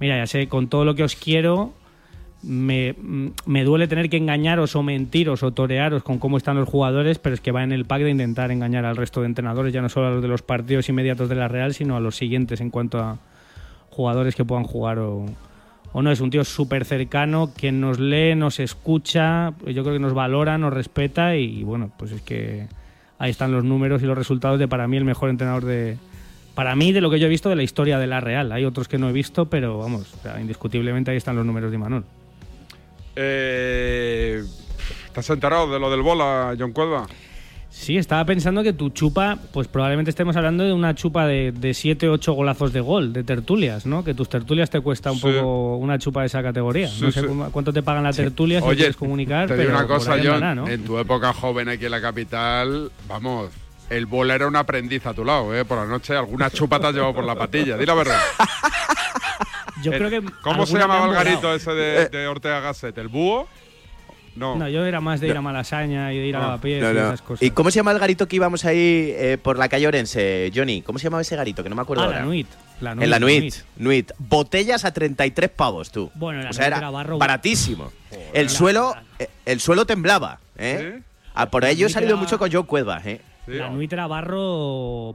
mira, 0.00 0.16
ya 0.16 0.26
sé, 0.26 0.48
con 0.48 0.68
todo 0.68 0.84
lo 0.84 0.94
que 0.94 1.04
os 1.04 1.14
quiero, 1.14 1.74
me, 2.42 2.94
me 3.46 3.64
duele 3.64 3.86
tener 3.86 4.08
que 4.08 4.16
engañaros 4.16 4.76
o 4.76 4.82
mentiros 4.82 5.42
o 5.42 5.52
torearos 5.52 6.02
con 6.02 6.18
cómo 6.18 6.36
están 6.36 6.56
los 6.56 6.68
jugadores, 6.68 7.18
pero 7.18 7.34
es 7.34 7.40
que 7.40 7.52
va 7.52 7.62
en 7.62 7.72
el 7.72 7.84
pack 7.84 8.02
de 8.02 8.10
intentar 8.10 8.50
engañar 8.50 8.84
al 8.84 8.96
resto 8.96 9.20
de 9.20 9.26
entrenadores, 9.26 9.72
ya 9.72 9.82
no 9.82 9.88
solo 9.88 10.08
a 10.08 10.10
los 10.10 10.22
de 10.22 10.28
los 10.28 10.42
partidos 10.42 10.88
inmediatos 10.88 11.28
de 11.28 11.34
la 11.34 11.48
Real, 11.48 11.74
sino 11.74 11.96
a 11.96 12.00
los 12.00 12.16
siguientes 12.16 12.60
en 12.60 12.70
cuanto 12.70 12.98
a 12.98 13.18
jugadores 13.90 14.34
que 14.34 14.44
puedan 14.44 14.64
jugar 14.64 14.98
o, 14.98 15.26
o 15.94 16.02
no. 16.02 16.10
Es 16.10 16.20
un 16.20 16.28
tío 16.28 16.44
súper 16.44 16.84
cercano, 16.84 17.50
que 17.56 17.72
nos 17.72 17.98
lee, 17.98 18.34
nos 18.34 18.60
escucha, 18.60 19.54
yo 19.64 19.82
creo 19.82 19.94
que 19.94 20.00
nos 20.00 20.12
valora, 20.12 20.58
nos 20.58 20.74
respeta 20.74 21.36
y 21.36 21.64
bueno, 21.64 21.90
pues 21.96 22.12
es 22.12 22.20
que 22.20 22.66
ahí 23.18 23.30
están 23.30 23.52
los 23.52 23.64
números 23.64 24.02
y 24.02 24.06
los 24.06 24.18
resultados 24.18 24.58
de 24.58 24.68
para 24.68 24.86
mí 24.86 24.98
el 24.98 25.04
mejor 25.04 25.30
entrenador 25.30 25.64
de... 25.64 25.96
Para 26.54 26.76
mí, 26.76 26.92
de 26.92 27.00
lo 27.00 27.10
que 27.10 27.18
yo 27.18 27.26
he 27.26 27.30
visto 27.30 27.48
de 27.48 27.56
la 27.56 27.64
historia 27.64 27.98
de 27.98 28.06
la 28.06 28.20
Real. 28.20 28.52
Hay 28.52 28.64
otros 28.64 28.86
que 28.86 28.96
no 28.96 29.08
he 29.08 29.12
visto, 29.12 29.46
pero 29.46 29.78
vamos, 29.78 30.14
indiscutiblemente 30.40 31.10
ahí 31.10 31.16
están 31.16 31.34
los 31.34 31.44
números 31.44 31.70
de 31.70 31.76
Imanol. 31.76 32.04
Eh, 33.16 34.44
¿Estás 35.06 35.30
enterado 35.30 35.72
de 35.72 35.80
lo 35.80 35.90
del 35.90 36.02
bola, 36.02 36.54
John 36.58 36.72
Cuelva? 36.72 37.06
Sí, 37.76 37.98
estaba 37.98 38.24
pensando 38.24 38.62
que 38.62 38.72
tu 38.72 38.90
chupa, 38.90 39.36
pues 39.52 39.66
probablemente 39.66 40.08
estemos 40.08 40.36
hablando 40.36 40.62
de 40.62 40.72
una 40.72 40.94
chupa 40.94 41.26
de, 41.26 41.50
de 41.52 41.74
7, 41.74 42.08
8 42.08 42.32
golazos 42.32 42.72
de 42.72 42.80
gol, 42.80 43.12
de 43.12 43.24
tertulias, 43.24 43.84
¿no? 43.84 44.04
Que 44.04 44.14
tus 44.14 44.28
tertulias 44.28 44.70
te 44.70 44.80
cuesta 44.80 45.10
un 45.10 45.18
Sí. 45.18 45.22
poco 45.26 45.76
una 45.78 45.98
chupa 45.98 46.20
de 46.20 46.26
esa 46.28 46.40
categoría. 46.42 46.88
Sí, 46.88 47.02
no 47.02 47.10
sé 47.10 47.20
sí. 47.22 47.26
cuánto 47.50 47.72
te 47.72 47.82
pagan 47.82 48.04
la 48.04 48.12
tertulia 48.12 48.60
si 48.60 48.66
Oye, 48.68 48.76
quieres 48.76 48.96
comunicar, 48.96 49.48
te 49.48 49.56
pero 49.56 49.70
una 49.70 49.86
cosa, 49.88 50.16
John. 50.22 50.68
En 50.70 50.84
tu 50.84 50.98
época 50.98 51.32
joven 51.34 51.68
aquí 51.68 51.84
en 51.86 51.90
la 51.90 52.00
capital, 52.00 52.92
vamos, 53.08 53.50
el 53.90 54.06
bola 54.06 54.36
era 54.36 54.46
un 54.46 54.54
aprendiz 54.56 55.04
a 55.06 55.12
tu 55.12 55.24
lado, 55.24 55.52
¿eh? 55.54 55.64
Por 55.64 55.76
la 55.76 55.84
noche 55.86 56.16
alguna 56.16 56.50
chupa 56.50 56.78
te 56.78 56.86
has 56.86 56.94
llevado 56.94 57.12
por 57.12 57.24
la 57.24 57.34
patilla. 57.34 57.76
Di 57.76 57.84
la 57.84 57.94
verdad. 57.94 58.20
Yo 59.82 59.92
Eh, 59.92 59.98
creo 59.98 60.08
que 60.10 60.22
¿Cómo 60.42 60.64
se 60.64 60.78
llamaba 60.78 61.06
el 61.08 61.12
garito 61.12 61.52
ese 61.52 61.72
de, 61.72 62.08
de 62.08 62.26
Ortega 62.28 62.60
Gasset? 62.60 62.96
¿El 62.96 63.08
búho? 63.08 63.48
No. 64.36 64.56
No, 64.56 64.68
yo 64.68 64.84
era 64.84 65.00
más 65.00 65.20
de 65.20 65.28
ir 65.28 65.36
a 65.36 65.40
Malasaña 65.40 66.12
y 66.12 66.18
de 66.18 66.26
ir 66.26 66.36
a 66.36 66.40
Lavapiés 66.40 66.82
No, 66.82 66.92
y 66.92 66.96
esas 66.96 67.22
cosas. 67.22 67.42
¿Y 67.42 67.50
cómo 67.52 67.70
se 67.70 67.76
llama 67.76 67.92
el 67.92 67.98
garito 68.00 68.26
que 68.26 68.36
íbamos 68.36 68.64
ahí 68.64 69.12
eh, 69.16 69.38
por 69.40 69.58
la 69.58 69.68
calle 69.68 69.86
Orense, 69.86 70.50
Johnny? 70.54 70.82
¿Cómo 70.82 70.98
se 70.98 71.04
llamaba 71.04 71.22
ese 71.22 71.36
garito? 71.36 71.62
Que 71.62 71.68
no 71.68 71.76
me 71.76 71.82
acuerdo 71.82 72.02
Ah, 72.02 72.06
ahora. 72.06 72.18
la 72.20 72.24
Nuit. 72.24 72.48
La 72.80 72.92
en 72.92 73.08
la 73.10 73.20
Nuit, 73.20 73.40
Nuit, 73.42 73.54
Nuit. 73.76 74.12
Botellas 74.18 74.84
a 74.84 74.92
33 74.92 75.48
pavos, 75.50 75.92
tú. 75.92 76.10
Bueno, 76.16 76.42
la 76.42 76.50
o 76.50 76.52
sea, 76.52 76.64
Nuit 76.64 76.76
era, 76.76 76.78
era 76.78 76.90
barro- 76.90 77.18
baratísimo. 77.18 77.92
El 78.32 78.50
suelo, 78.50 78.94
eh, 79.20 79.28
el 79.46 79.60
suelo 79.60 79.86
temblaba, 79.86 80.40
¿eh? 80.58 81.00
Ah, 81.34 81.50
por 81.50 81.64
ahí 81.64 81.76
yo 81.76 81.82
he 81.82 81.88
Nuit 81.88 81.94
salido 81.94 82.14
era- 82.14 82.20
mucho 82.20 82.38
con 82.38 82.50
Joe 82.50 82.64
Cueva, 82.64 83.00
¿eh? 83.04 83.20
La 83.46 83.68
Nuit 83.70 83.92
era 83.92 84.08
barro, 84.08 85.14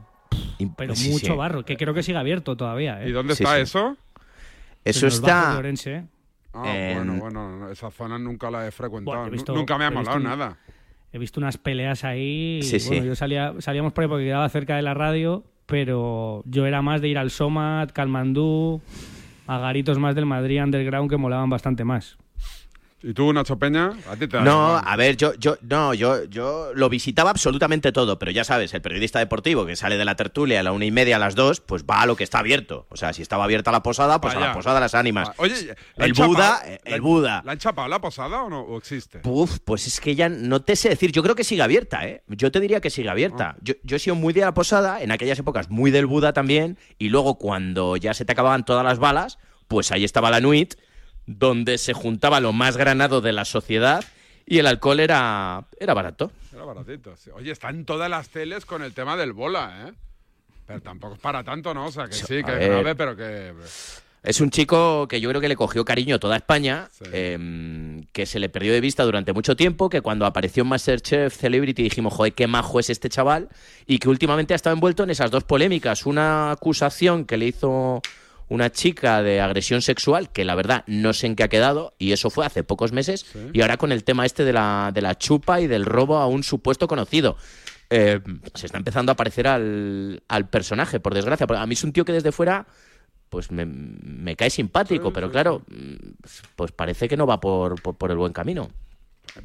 pero 0.76 0.94
Sí, 0.96 1.10
mucho 1.10 1.26
sí. 1.26 1.32
barro, 1.32 1.64
que 1.66 1.76
creo 1.76 1.92
que 1.92 2.02
sigue 2.02 2.16
abierto 2.16 2.56
todavía. 2.56 3.02
¿eh? 3.02 3.10
¿Y 3.10 3.12
dónde 3.12 3.34
Sí, 3.34 3.42
está 3.42 3.56
sí. 3.56 3.62
eso? 3.62 3.96
Eso 4.84 5.06
está. 5.06 5.60
¿Eh? 6.54 6.58
Ah, 6.58 6.76
En- 6.76 6.96
bueno, 6.96 7.20
bueno, 7.20 7.56
no, 7.58 7.70
esa 7.70 7.90
zona 7.90 8.18
nunca 8.18 8.50
la 8.50 8.66
he 8.66 8.70
frecuentado. 8.70 9.16
Bueno, 9.16 9.26
he 9.26 9.30
Nu- 9.30 9.32
visto- 9.32 9.54
nunca 9.54 9.78
me 9.78 9.84
ha 9.84 9.90
molado 9.90 10.16
un- 10.16 10.24
nada. 10.24 10.56
He 11.12 11.18
visto 11.18 11.40
unas 11.40 11.58
peleas 11.58 12.04
ahí. 12.04 12.58
y, 12.60 12.62
Sí, 12.62 12.78
bueno, 12.88 13.02
sí. 13.02 13.08
yo 13.08 13.16
salía, 13.16 13.54
salíamos 13.58 13.92
por 13.92 14.04
ahí 14.04 14.08
porque 14.08 14.24
quedaba 14.26 14.48
cerca 14.48 14.76
de 14.76 14.82
la 14.82 14.94
radio, 14.94 15.42
pero 15.66 16.42
yo 16.46 16.66
era 16.66 16.82
más 16.82 17.00
de 17.00 17.08
ir 17.08 17.18
al 17.18 17.30
Somat, 17.30 17.90
Calmandú, 17.92 18.80
a 19.46 19.58
garitos 19.58 19.98
más 19.98 20.14
del 20.14 20.26
Madrid 20.26 20.62
Underground 20.62 21.10
que 21.10 21.16
molaban 21.16 21.50
bastante 21.50 21.84
más. 21.84 22.16
¿Y 23.02 23.14
tú, 23.14 23.32
Nacho 23.32 23.58
Peña? 23.58 23.92
A 24.10 24.16
ti 24.16 24.28
te 24.28 24.40
No, 24.42 24.76
a 24.76 24.94
ver, 24.96 25.16
yo, 25.16 25.32
yo, 25.34 25.56
no, 25.62 25.94
yo, 25.94 26.24
yo 26.24 26.72
lo 26.74 26.90
visitaba 26.90 27.30
absolutamente 27.30 27.92
todo, 27.92 28.18
pero 28.18 28.30
ya 28.30 28.44
sabes, 28.44 28.74
el 28.74 28.82
periodista 28.82 29.18
deportivo 29.18 29.64
que 29.64 29.74
sale 29.74 29.96
de 29.96 30.04
la 30.04 30.16
tertulia 30.16 30.60
a 30.60 30.62
la 30.62 30.72
una 30.72 30.84
y 30.84 30.90
media 30.90 31.16
a 31.16 31.18
las 31.18 31.34
dos, 31.34 31.60
pues 31.62 31.84
va 31.84 32.02
a 32.02 32.06
lo 32.06 32.14
que 32.14 32.24
está 32.24 32.40
abierto. 32.40 32.86
O 32.90 32.96
sea, 32.96 33.14
si 33.14 33.22
estaba 33.22 33.44
abierta 33.44 33.72
la 33.72 33.82
posada, 33.82 34.20
pues 34.20 34.34
a 34.34 34.40
la 34.40 34.52
posada 34.52 34.80
las 34.80 34.94
ánimas. 34.94 35.28
Ah, 35.30 35.34
Oye, 35.38 35.74
¿la 35.96 36.04
el 36.04 36.12
chapado? 36.12 36.28
Buda, 36.34 36.60
¿La 36.62 36.74
el 36.84 36.94
han- 36.94 37.00
Buda. 37.02 37.42
¿La 37.46 37.52
han 37.52 37.58
chapado 37.58 37.88
la 37.88 38.00
posada 38.02 38.42
o 38.42 38.50
no? 38.50 38.60
¿O 38.60 38.76
existe? 38.76 39.20
Uf, 39.24 39.60
pues 39.64 39.86
es 39.86 39.98
que 39.98 40.14
ya 40.14 40.28
no 40.28 40.60
te 40.60 40.76
sé 40.76 40.90
decir. 40.90 41.10
Yo 41.10 41.22
creo 41.22 41.34
que 41.34 41.44
sigue 41.44 41.62
abierta, 41.62 42.06
¿eh? 42.06 42.22
Yo 42.28 42.52
te 42.52 42.60
diría 42.60 42.82
que 42.82 42.90
sigue 42.90 43.08
Ah. 43.08 43.12
abierta. 43.12 43.56
Yo, 43.62 43.74
yo 43.82 43.96
he 43.96 43.98
sido 43.98 44.14
muy 44.14 44.34
de 44.34 44.42
la 44.42 44.52
posada, 44.52 45.00
en 45.02 45.10
aquellas 45.10 45.38
épocas 45.38 45.70
muy 45.70 45.90
del 45.90 46.04
Buda 46.04 46.34
también, 46.34 46.76
y 46.98 47.08
luego 47.08 47.38
cuando 47.38 47.96
ya 47.96 48.12
se 48.12 48.26
te 48.26 48.32
acababan 48.32 48.66
todas 48.66 48.84
las 48.84 48.98
balas, 48.98 49.38
pues 49.68 49.90
ahí 49.90 50.04
estaba 50.04 50.30
la 50.30 50.40
Nuit, 50.40 50.74
donde 51.26 51.78
se 51.78 51.92
juntaba 51.92 52.40
lo 52.40 52.52
más 52.52 52.76
granado 52.76 53.20
de 53.20 53.32
la 53.32 53.44
sociedad 53.44 54.04
y 54.46 54.58
el 54.58 54.66
alcohol 54.66 55.00
era, 55.00 55.64
era 55.78 55.94
barato. 55.94 56.32
Era 56.52 56.64
baratito. 56.64 57.16
sí. 57.16 57.30
Oye, 57.30 57.52
están 57.52 57.84
todas 57.84 58.10
las 58.10 58.30
teles 58.30 58.66
con 58.66 58.82
el 58.82 58.92
tema 58.92 59.16
del 59.16 59.32
bola, 59.32 59.86
¿eh? 59.86 59.92
Pero 60.66 60.82
tampoco 60.82 61.14
es 61.14 61.20
para 61.20 61.44
tanto, 61.44 61.72
¿no? 61.72 61.86
O 61.86 61.92
sea, 61.92 62.06
que 62.06 62.14
sí, 62.14 62.42
que 62.42 62.52
es 62.52 62.68
grave, 62.68 62.94
pero 62.94 63.16
que... 63.16 63.54
Es 64.22 64.40
un 64.40 64.50
chico 64.50 65.08
que 65.08 65.20
yo 65.20 65.30
creo 65.30 65.40
que 65.40 65.48
le 65.48 65.56
cogió 65.56 65.84
cariño 65.84 66.16
a 66.16 66.18
toda 66.18 66.36
España, 66.36 66.88
em, 67.12 68.02
que 68.12 68.26
se 68.26 68.38
le 68.38 68.50
perdió 68.50 68.72
de 68.72 68.80
vista 68.80 69.02
durante 69.04 69.32
mucho 69.32 69.56
tiempo, 69.56 69.88
que 69.88 70.02
cuando 70.02 70.26
apareció 70.26 70.62
en 70.62 70.68
Masterchef 70.68 71.34
Celebrity 71.34 71.82
dijimos, 71.82 72.12
joder, 72.12 72.34
qué 72.34 72.46
majo 72.46 72.78
es 72.78 72.90
este 72.90 73.08
chaval, 73.08 73.48
y 73.86 73.98
que 73.98 74.10
últimamente 74.10 74.52
ha 74.52 74.56
estado 74.56 74.74
envuelto 74.74 75.04
en 75.04 75.10
esas 75.10 75.30
dos 75.30 75.44
polémicas. 75.44 76.04
Una 76.04 76.50
acusación 76.50 77.24
que 77.24 77.38
le 77.38 77.46
hizo 77.46 78.02
una 78.50 78.70
chica 78.70 79.22
de 79.22 79.40
agresión 79.40 79.80
sexual, 79.80 80.30
que 80.30 80.44
la 80.44 80.54
verdad 80.54 80.84
no 80.86 81.14
sé 81.14 81.28
en 81.28 81.36
qué 81.36 81.44
ha 81.44 81.48
quedado, 81.48 81.94
y 81.98 82.12
eso 82.12 82.28
fue 82.28 82.44
hace 82.44 82.62
pocos 82.62 82.92
meses, 82.92 83.24
y 83.52 83.62
ahora 83.62 83.78
con 83.78 83.92
el 83.92 84.04
tema 84.04 84.26
este 84.26 84.44
de 84.44 84.52
la, 84.52 84.90
de 84.92 85.00
la 85.00 85.16
chupa 85.16 85.60
y 85.60 85.66
del 85.66 85.86
robo 85.86 86.18
a 86.18 86.26
un 86.26 86.42
supuesto 86.42 86.86
conocido. 86.86 87.36
Eh, 87.88 88.20
se 88.54 88.66
está 88.66 88.78
empezando 88.78 89.10
a 89.12 89.16
parecer 89.16 89.48
al, 89.48 90.22
al 90.28 90.48
personaje, 90.48 91.00
por 91.00 91.14
desgracia. 91.14 91.46
Porque 91.46 91.62
a 91.62 91.66
mí 91.66 91.72
es 91.74 91.82
un 91.82 91.92
tío 91.92 92.04
que 92.04 92.12
desde 92.12 92.30
fuera 92.30 92.66
pues 93.30 93.50
me, 93.52 93.64
me 93.64 94.36
cae 94.36 94.50
simpático, 94.50 95.12
pero 95.12 95.30
claro, 95.30 95.62
pues 96.56 96.72
parece 96.72 97.08
que 97.08 97.16
no 97.16 97.26
va 97.26 97.40
por, 97.40 97.80
por, 97.80 97.96
por 97.96 98.10
el 98.10 98.16
buen 98.16 98.32
camino. 98.32 98.68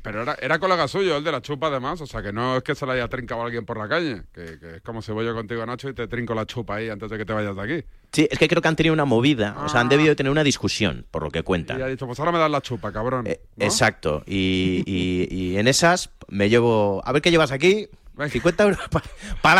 Pero 0.01 0.23
era, 0.23 0.35
era 0.41 0.59
colega 0.59 0.87
suyo, 0.87 1.17
el 1.17 1.23
de 1.23 1.31
la 1.31 1.41
chupa 1.41 1.67
además, 1.67 2.01
o 2.01 2.07
sea 2.07 2.21
que 2.21 2.33
no 2.33 2.57
es 2.57 2.63
que 2.63 2.75
se 2.75 2.85
la 2.85 2.93
haya 2.93 3.07
trincado 3.07 3.41
a 3.41 3.45
alguien 3.45 3.65
por 3.65 3.77
la 3.77 3.87
calle, 3.87 4.23
que, 4.33 4.59
que 4.59 4.75
es 4.77 4.81
como 4.81 5.01
si 5.01 5.11
voy 5.11 5.25
yo 5.25 5.33
contigo, 5.33 5.65
Nacho, 5.65 5.89
y 5.89 5.93
te 5.93 6.07
trinco 6.07 6.33
la 6.33 6.45
chupa 6.45 6.75
ahí 6.75 6.89
antes 6.89 7.09
de 7.09 7.17
que 7.17 7.25
te 7.25 7.33
vayas 7.33 7.55
de 7.55 7.61
aquí. 7.61 7.87
Sí, 8.11 8.27
es 8.29 8.39
que 8.39 8.47
creo 8.47 8.61
que 8.61 8.67
han 8.67 8.75
tenido 8.75 8.93
una 8.93 9.05
movida, 9.05 9.55
o 9.63 9.69
sea, 9.69 9.81
han 9.81 9.89
debido 9.89 10.09
de 10.09 10.15
tener 10.15 10.31
una 10.31 10.43
discusión, 10.43 11.05
por 11.11 11.23
lo 11.23 11.31
que 11.31 11.43
cuentan. 11.43 11.79
Y 11.79 11.83
ha 11.83 11.87
dicho, 11.87 12.05
pues 12.07 12.19
ahora 12.19 12.31
me 12.31 12.39
das 12.39 12.49
la 12.49 12.61
chupa, 12.61 12.91
cabrón. 12.91 13.27
Eh, 13.27 13.39
¿no? 13.57 13.65
Exacto, 13.65 14.23
y, 14.25 14.83
y- 14.85 15.27
y 15.53 15.57
en 15.57 15.67
esas 15.67 16.09
me 16.27 16.49
llevo... 16.49 17.01
A 17.05 17.11
ver 17.11 17.21
qué 17.21 17.29
llevas 17.31 17.51
aquí, 17.51 17.87
50 18.29 18.63
euros 18.63 18.79
para 18.89 19.05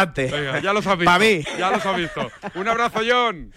adelante. 0.02 0.30
Venga, 0.32 0.60
ya 0.62 0.72
los 0.74 0.88
has 0.88 0.98
visto. 0.98 1.06
Para 1.12 1.20
mí. 1.20 1.44
Ya 1.60 1.72
los 1.72 1.86
has 1.86 1.98
visto. 1.98 2.32
Un 2.56 2.68
abrazo, 2.68 3.00
John. 3.08 3.52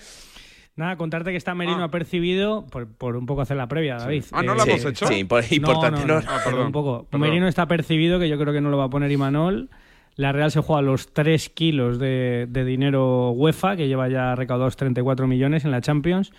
Nada, 0.79 0.97
contarte 0.97 1.31
que 1.33 1.37
está 1.37 1.55
Merino 1.55 1.83
ha 1.83 1.91
percibido, 1.91 2.65
por, 2.71 2.87
por 2.87 3.17
un 3.17 3.27
poco 3.27 3.41
hacer 3.43 3.57
la 3.57 3.67
previa, 3.67 3.97
David. 3.97 4.25
Ah, 4.33 4.43
¿no 4.45 4.55
la 4.55 4.63
hemos 4.63 4.85
hecho? 4.85 5.07
Sí, 5.09 5.15
impor- 5.25 5.45
importante, 5.51 6.01
No, 6.03 6.07
no, 6.07 6.15
¿no? 6.15 6.21
no, 6.21 6.27
Ah, 6.31 6.39
perdón. 6.45 6.67
un 6.67 6.73
poco. 6.73 7.05
Perdón. 7.11 7.29
Merino 7.29 7.49
está 7.49 7.67
percibido, 7.67 8.21
que 8.21 8.29
yo 8.29 8.39
creo 8.39 8.53
que 8.55 8.61
no 8.61 8.71
lo 8.71 8.79
va 8.79 8.85
a 8.85 8.89
poner 8.91 9.11
Imanol. 9.11 9.69
La 10.15 10.31
Real 10.33 10.51
se 10.53 10.61
juega 10.61 10.81
los 10.83 11.13
3 11.13 11.49
kilos 11.51 11.99
de, 11.99 12.47
de 12.49 12.65
dinero 12.65 13.31
UEFA, 13.33 13.77
que 13.77 13.89
lleva 13.89 14.09
ya 14.09 14.35
recaudados 14.37 14.77
34 14.77 15.27
millones 15.27 15.65
en 15.65 15.73
la 15.73 15.81
Champions. 15.81 16.33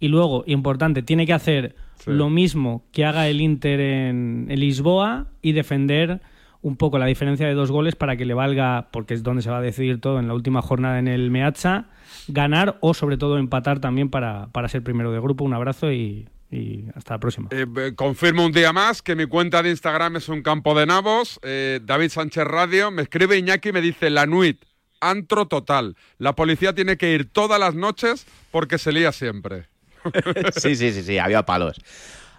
Y 0.00 0.08
luego, 0.08 0.44
importante, 0.46 1.02
tiene 1.02 1.26
que 1.26 1.32
hacer 1.34 1.74
lo 2.06 2.28
mismo 2.30 2.84
que 2.90 3.04
haga 3.04 3.28
el 3.28 3.40
Inter 3.40 3.80
en, 3.80 4.46
en 4.48 4.60
Lisboa 4.60 5.26
y 5.42 5.52
defender 5.52 6.20
un 6.64 6.76
poco 6.76 6.98
la 6.98 7.04
diferencia 7.04 7.46
de 7.46 7.52
dos 7.52 7.70
goles 7.70 7.94
para 7.94 8.16
que 8.16 8.24
le 8.24 8.32
valga, 8.32 8.88
porque 8.90 9.12
es 9.12 9.22
donde 9.22 9.42
se 9.42 9.50
va 9.50 9.58
a 9.58 9.60
decidir 9.60 10.00
todo 10.00 10.18
en 10.18 10.28
la 10.28 10.34
última 10.34 10.62
jornada 10.62 10.98
en 10.98 11.08
el 11.08 11.30
Meazza, 11.30 11.90
ganar 12.26 12.78
o 12.80 12.94
sobre 12.94 13.18
todo 13.18 13.36
empatar 13.36 13.80
también 13.80 14.08
para, 14.08 14.48
para 14.50 14.68
ser 14.68 14.82
primero 14.82 15.12
de 15.12 15.20
grupo. 15.20 15.44
Un 15.44 15.52
abrazo 15.52 15.92
y, 15.92 16.26
y 16.50 16.86
hasta 16.94 17.14
la 17.14 17.20
próxima. 17.20 17.50
Eh, 17.52 17.66
eh, 17.76 17.92
confirmo 17.94 18.46
un 18.46 18.52
día 18.52 18.72
más 18.72 19.02
que 19.02 19.14
mi 19.14 19.26
cuenta 19.26 19.62
de 19.62 19.68
Instagram 19.68 20.16
es 20.16 20.30
un 20.30 20.42
campo 20.42 20.74
de 20.74 20.86
nabos. 20.86 21.38
Eh, 21.42 21.80
David 21.82 22.08
Sánchez 22.08 22.44
Radio. 22.44 22.90
Me 22.90 23.02
escribe 23.02 23.36
Iñaki 23.36 23.68
y 23.68 23.72
me 23.72 23.82
dice 23.82 24.08
la 24.08 24.24
nuit, 24.24 24.64
antro 25.02 25.46
total. 25.46 25.96
La 26.16 26.34
policía 26.34 26.74
tiene 26.74 26.96
que 26.96 27.12
ir 27.12 27.30
todas 27.30 27.60
las 27.60 27.74
noches 27.74 28.26
porque 28.50 28.78
se 28.78 28.90
lía 28.90 29.12
siempre. 29.12 29.68
Sí, 30.56 30.76
sí, 30.76 30.92
sí, 30.92 31.02
sí, 31.02 31.18
había 31.18 31.44
palos. 31.44 31.78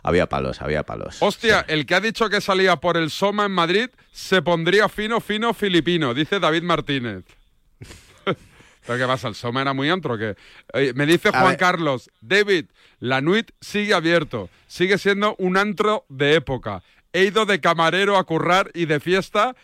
Había 0.07 0.29
palos, 0.29 0.61
había 0.61 0.83
palos. 0.83 1.17
Hostia, 1.19 1.65
el 1.67 1.87
que 1.87 1.95
ha 1.95 1.99
dicho 1.99 2.29
que 2.29 2.39
salía 2.39 2.75
por 2.75 2.95
el 2.95 3.09
Soma 3.09 3.45
en 3.45 3.51
Madrid 3.51 3.89
se 4.11 4.43
pondría 4.43 4.87
fino, 4.87 5.19
fino 5.19 5.51
filipino, 5.51 6.13
dice 6.13 6.39
David 6.39 6.61
Martínez. 6.61 7.23
¿Pero 8.85 8.99
qué 8.99 9.07
pasa? 9.07 9.29
¿El 9.29 9.33
Soma 9.33 9.63
era 9.63 9.73
muy 9.73 9.89
antro 9.89 10.15
qué? 10.15 10.35
Oye, 10.73 10.93
me 10.93 11.07
dice 11.07 11.31
Juan. 11.31 11.55
Carlos, 11.55 12.11
David, 12.21 12.65
la 12.99 13.21
Nuit 13.21 13.49
sigue 13.59 13.95
abierto, 13.95 14.51
sigue 14.67 14.99
siendo 14.99 15.35
un 15.39 15.57
antro 15.57 16.05
de 16.07 16.35
época. 16.35 16.83
He 17.11 17.23
ido 17.23 17.47
de 17.47 17.59
camarero 17.59 18.17
a 18.17 18.25
currar 18.25 18.69
y 18.75 18.85
de 18.85 18.99
fiesta 18.99 19.55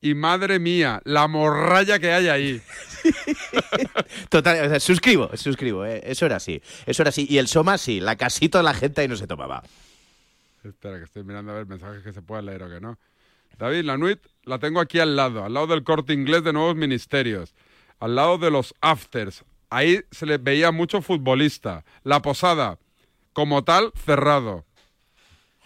y 0.00 0.14
madre 0.14 0.58
mía, 0.58 1.02
la 1.04 1.28
morralla 1.28 1.98
que 1.98 2.12
hay 2.12 2.28
ahí. 2.28 2.62
Total, 4.28 4.66
o 4.66 4.68
sea, 4.70 4.80
suscribo, 4.80 5.30
suscribo, 5.36 5.84
eh, 5.84 6.00
eso 6.04 6.26
era 6.26 6.36
así. 6.36 6.62
Eso 6.86 7.02
era 7.02 7.10
así. 7.10 7.26
Y 7.28 7.38
el 7.38 7.48
Soma 7.48 7.78
sí, 7.78 8.00
la 8.00 8.16
casita 8.16 8.58
de 8.58 8.64
la 8.64 8.74
gente 8.74 9.02
ahí 9.02 9.08
no 9.08 9.16
se 9.16 9.26
tomaba. 9.26 9.62
Espera, 10.64 10.98
que 10.98 11.04
estoy 11.04 11.24
mirando 11.24 11.52
a 11.52 11.54
ver 11.56 11.66
mensajes 11.66 12.02
que 12.02 12.12
se 12.12 12.22
puedan 12.22 12.46
leer 12.46 12.62
o 12.62 12.68
que 12.68 12.80
no. 12.80 12.98
David, 13.58 13.84
la 13.84 13.96
Nuit 13.96 14.20
la 14.44 14.58
tengo 14.58 14.80
aquí 14.80 14.98
al 15.00 15.16
lado, 15.16 15.44
al 15.44 15.52
lado 15.52 15.66
del 15.68 15.84
corte 15.84 16.12
inglés 16.12 16.44
de 16.44 16.52
nuevos 16.52 16.76
ministerios, 16.76 17.54
al 17.98 18.14
lado 18.14 18.38
de 18.38 18.50
los 18.50 18.74
afters. 18.80 19.44
Ahí 19.68 20.00
se 20.10 20.26
les 20.26 20.42
veía 20.42 20.72
mucho 20.72 21.02
futbolista. 21.02 21.84
La 22.02 22.22
posada, 22.22 22.78
como 23.32 23.64
tal, 23.64 23.92
cerrado. 24.04 24.64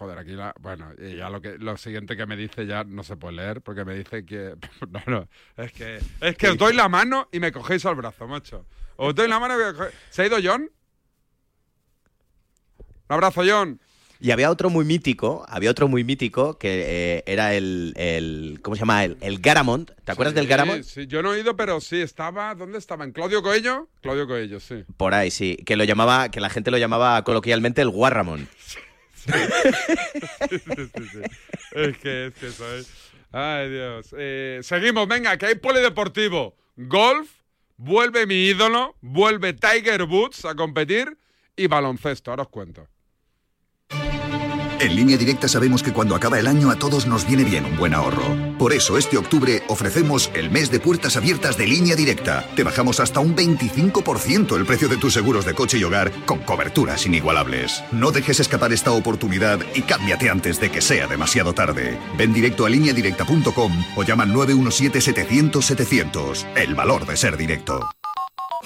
Joder, 0.05 0.19
aquí 0.19 0.33
la. 0.33 0.55
Bueno, 0.61 0.91
y 0.99 1.17
ya 1.17 1.31
lo 1.31 1.41
que 1.41 1.57
lo 1.57 1.79
siguiente 1.79 2.15
que 2.15 2.27
me 2.27 2.37
dice 2.37 2.67
ya 2.67 2.85
no 2.85 3.03
se 3.03 3.17
puede 3.17 3.37
leer, 3.37 3.63
porque 3.63 3.87
me 3.87 3.95
dice 3.95 4.27
que. 4.27 4.55
No, 4.91 5.01
no. 5.07 5.29
Es 5.57 5.73
que. 5.73 5.99
Es 6.21 6.37
que 6.37 6.49
os 6.51 6.59
doy 6.59 6.75
la 6.75 6.91
mano 6.91 7.27
y 7.33 7.41
me 7.41 7.51
cogéis 7.53 7.87
al 7.87 7.95
brazo, 7.95 8.29
macho. 8.29 8.67
Os 8.97 9.15
doy 9.15 9.29
la 9.29 9.41
mano 9.41 9.55
y 9.59 9.65
me 9.65 9.73
cogéis. 9.73 9.95
¿Se 10.11 10.21
ha 10.23 10.27
ido 10.27 10.37
John? 10.45 10.69
Un 12.79 13.15
abrazo, 13.15 13.43
John. 13.47 13.81
Y 14.21 14.31
había 14.31 14.51
otro 14.51 14.69
muy 14.69 14.85
mítico, 14.85 15.45
había 15.49 15.71
otro 15.71 15.89
muy 15.89 16.05
mítico 16.05 16.59
que 16.59 17.17
eh, 17.19 17.25
era 17.27 17.55
el, 17.55 17.95
el- 17.97 18.61
¿cómo 18.63 18.77
se 18.77 18.81
llama? 18.81 19.05
El, 19.05 19.17
el 19.23 19.39
Garamond. 19.39 19.91
¿Te 20.05 20.13
acuerdas 20.13 20.35
del 20.35 20.47
Garamond? 20.47 20.83
Sí, 20.85 21.07
yo 21.07 21.23
no 21.23 21.33
he 21.33 21.41
ido, 21.41 21.57
pero 21.57 21.81
sí, 21.81 22.01
estaba. 22.03 22.55
¿Dónde 22.55 22.77
estaba? 22.77 23.05
¿En 23.05 23.13
Claudio 23.13 23.43
Coello? 23.43 23.89
Claudio 24.03 24.27
Coello, 24.27 24.61
sí. 24.61 24.85
Por 24.99 25.15
ahí, 25.15 25.31
sí. 25.31 25.57
Que 25.65 25.77
lo 25.77 25.85
llamaba, 25.85 26.31
que 26.31 26.41
la 26.41 26.51
gente 26.51 26.71
lo 26.71 26.77
llamaba 26.77 27.25
coloquialmente 27.25 27.81
el 27.81 27.89
Guarramón. 27.89 28.49
Es 31.73 31.99
que 31.99 32.27
es 32.27 32.35
que 32.35 32.47
eso 32.47 32.77
es. 32.77 32.91
Ay, 33.33 33.71
Dios. 33.71 34.15
Eh, 34.17 34.61
seguimos, 34.63 35.09
venga, 35.09 35.37
que 35.37 35.47
hay 35.47 35.55
polideportivo. 35.57 36.57
Golf, 36.77 37.29
vuelve 37.77 38.27
mi 38.27 38.47
ídolo, 38.47 38.97
vuelve 39.01 39.55
Tiger 39.55 40.05
Woods 40.05 40.45
a 40.45 40.55
competir 40.55 41.19
y 41.57 41.67
baloncesto. 41.67 42.31
Ahora 42.31 42.45
os 42.45 42.49
cuento. 42.49 42.87
En 44.85 44.95
línea 44.95 45.17
directa 45.17 45.49
sabemos 45.49 45.83
que 45.83 45.95
cuando 45.95 46.15
acaba 46.15 46.39
el 46.39 46.47
año 46.47 46.71
a 46.71 46.77
todos 46.77 47.07
nos 47.07 47.27
viene 47.27 47.43
bien 47.43 47.65
un 47.65 47.79
buen 47.79 47.95
ahorro. 47.95 48.37
Por 48.59 48.75
eso 48.75 48.99
este 48.99 49.17
octubre 49.17 49.63
ofrecemos 49.69 50.31
el 50.35 50.51
mes 50.51 50.71
de 50.71 50.79
puertas 50.79 51.17
abiertas 51.17 51.57
de 51.57 51.67
línea 51.67 51.97
directa. 51.97 52.47
Te 52.55 52.65
bajamos 52.65 53.01
hasta 53.01 53.21
un 53.21 53.35
25% 53.35 54.55
el 54.55 54.67
precio 54.67 54.91
de 54.91 54.99
tus 54.99 55.15
seguros 55.15 55.47
de 55.47 55.55
coche 55.55 55.79
y 55.79 55.85
hogar 55.85 56.13
con 56.27 56.41
coberturas 56.41 57.07
inigualables. 57.07 57.83
No 57.93 58.11
dejes 58.11 58.41
escapar 58.41 58.75
esta 58.75 58.93
oportunidad 58.93 59.59
y 59.75 59.81
cámbiate 59.81 60.29
antes 60.29 60.61
de 60.61 60.71
que 60.71 60.83
sea 60.83 61.07
demasiado 61.07 61.55
tarde. 61.55 61.99
Ven 62.19 62.35
directo 62.35 62.67
a 62.67 62.69
lineadirecta.com 62.69 63.73
o 63.97 64.03
llama 64.03 64.25
al 64.25 64.35
917-700-700. 64.35 66.45
El 66.57 66.75
valor 66.75 67.07
de 67.07 67.17
ser 67.17 67.39
directo. 67.39 67.89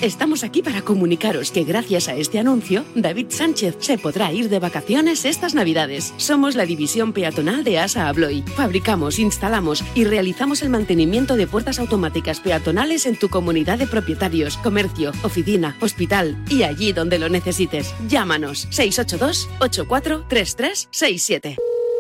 Estamos 0.00 0.44
aquí 0.44 0.62
para 0.62 0.82
comunicaros 0.82 1.50
que 1.50 1.64
gracias 1.64 2.06
a 2.06 2.14
este 2.14 2.38
anuncio, 2.38 2.84
David 2.94 3.26
Sánchez 3.30 3.78
se 3.80 3.98
podrá 3.98 4.32
ir 4.32 4.48
de 4.48 4.60
vacaciones 4.60 5.24
estas 5.24 5.54
Navidades. 5.54 6.14
Somos 6.18 6.54
la 6.54 6.66
división 6.66 7.12
peatonal 7.12 7.64
de 7.64 7.80
ASA 7.80 8.08
Abloy. 8.08 8.42
Fabricamos, 8.54 9.18
instalamos 9.18 9.82
y 9.96 10.04
realizamos 10.04 10.62
el 10.62 10.70
mantenimiento 10.70 11.34
de 11.34 11.48
puertas 11.48 11.80
automáticas 11.80 12.38
peatonales 12.38 13.06
en 13.06 13.18
tu 13.18 13.28
comunidad 13.28 13.78
de 13.78 13.88
propietarios, 13.88 14.56
comercio, 14.58 15.10
oficina, 15.24 15.76
hospital 15.80 16.44
y 16.48 16.62
allí 16.62 16.92
donde 16.92 17.18
lo 17.18 17.28
necesites. 17.28 17.92
Llámanos 18.06 18.68
682 18.70 19.48
843367. 19.58 21.56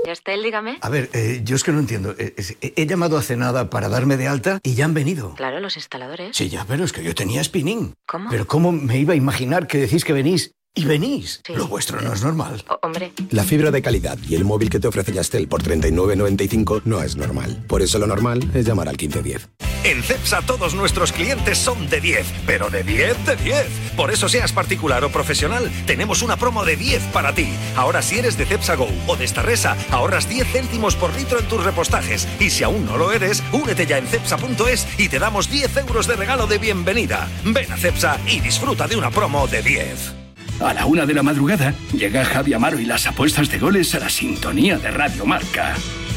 Estel, 0.06 0.42
dígame. 0.42 0.78
A 0.80 0.88
ver, 0.88 1.10
eh, 1.12 1.42
yo 1.44 1.56
es 1.56 1.64
que 1.64 1.72
no 1.72 1.78
entiendo. 1.80 2.14
Eh, 2.18 2.34
es- 2.36 2.56
he, 2.62 2.72
he 2.76 2.86
llamado 2.86 3.18
hace 3.18 3.36
nada 3.36 3.68
para 3.68 3.88
darme 3.88 4.16
de 4.16 4.26
alta 4.26 4.58
y 4.62 4.74
ya 4.74 4.84
han 4.86 4.94
venido. 4.94 5.34
Claro, 5.34 5.60
los 5.60 5.76
instaladores. 5.76 6.36
Sí, 6.36 6.48
ya, 6.48 6.64
pero 6.66 6.84
es 6.84 6.92
que 6.92 7.02
yo 7.04 7.14
tenía 7.14 7.42
spinning. 7.44 7.94
¿Cómo? 8.06 8.30
Pero 8.30 8.46
¿cómo 8.46 8.72
me 8.72 8.98
iba 8.98 9.12
a 9.12 9.16
imaginar 9.16 9.66
que 9.66 9.78
decís 9.78 10.04
que 10.04 10.12
venís 10.14 10.52
y 10.74 10.84
venís? 10.86 11.42
Sí. 11.46 11.54
Lo 11.54 11.66
vuestro 11.68 12.00
no 12.00 12.12
es 12.12 12.22
normal. 12.22 12.64
O- 12.70 12.78
hombre, 12.86 13.12
La 13.30 13.44
fibra 13.44 13.70
de 13.70 13.82
calidad 13.82 14.16
y 14.28 14.34
el 14.34 14.44
móvil 14.44 14.70
que 14.70 14.80
te 14.80 14.88
ofrece 14.88 15.12
Yastel 15.12 15.46
por 15.46 15.62
39.95 15.62 16.82
no 16.86 17.02
es 17.02 17.16
normal. 17.16 17.64
Por 17.68 17.82
eso 17.82 17.98
lo 17.98 18.06
normal 18.06 18.50
es 18.54 18.64
llamar 18.66 18.88
al 18.88 18.96
1510. 18.96 19.48
En 19.88 20.02
CEPSA 20.02 20.42
todos 20.42 20.74
nuestros 20.74 21.12
clientes 21.12 21.56
son 21.56 21.88
de 21.88 22.02
10, 22.02 22.26
pero 22.44 22.68
de 22.68 22.82
10 22.82 23.24
de 23.24 23.36
10. 23.36 23.66
Por 23.96 24.10
eso 24.10 24.28
seas 24.28 24.52
particular 24.52 25.02
o 25.02 25.08
profesional, 25.08 25.70
tenemos 25.86 26.20
una 26.20 26.36
promo 26.36 26.62
de 26.66 26.76
10 26.76 27.04
para 27.04 27.34
ti. 27.34 27.48
Ahora 27.74 28.02
si 28.02 28.18
eres 28.18 28.36
de 28.36 28.44
CEPSA 28.44 28.74
Go 28.74 28.90
o 29.06 29.16
de 29.16 29.26
Starresa, 29.26 29.78
ahorras 29.90 30.28
10 30.28 30.46
céntimos 30.46 30.94
por 30.94 31.14
litro 31.16 31.38
en 31.38 31.48
tus 31.48 31.64
repostajes. 31.64 32.28
Y 32.38 32.50
si 32.50 32.64
aún 32.64 32.84
no 32.84 32.98
lo 32.98 33.12
eres, 33.12 33.42
únete 33.50 33.86
ya 33.86 33.96
en 33.96 34.06
cepsa.es 34.06 34.86
y 34.98 35.08
te 35.08 35.18
damos 35.18 35.50
10 35.50 35.78
euros 35.78 36.06
de 36.06 36.16
regalo 36.16 36.46
de 36.46 36.58
bienvenida. 36.58 37.26
Ven 37.46 37.72
a 37.72 37.78
CEPSA 37.78 38.18
y 38.26 38.40
disfruta 38.40 38.86
de 38.86 38.96
una 38.96 39.10
promo 39.10 39.46
de 39.46 39.62
10. 39.62 40.12
A 40.60 40.74
la 40.74 40.84
una 40.84 41.06
de 41.06 41.14
la 41.14 41.22
madrugada 41.22 41.72
llega 41.94 42.26
Javi 42.26 42.52
Amaro 42.52 42.78
y 42.78 42.84
las 42.84 43.06
apuestas 43.06 43.48
de 43.48 43.58
goles 43.58 43.94
a 43.94 44.00
la 44.00 44.10
sintonía 44.10 44.76
de 44.76 44.90
Radio 44.90 45.24
Marca. 45.24 45.76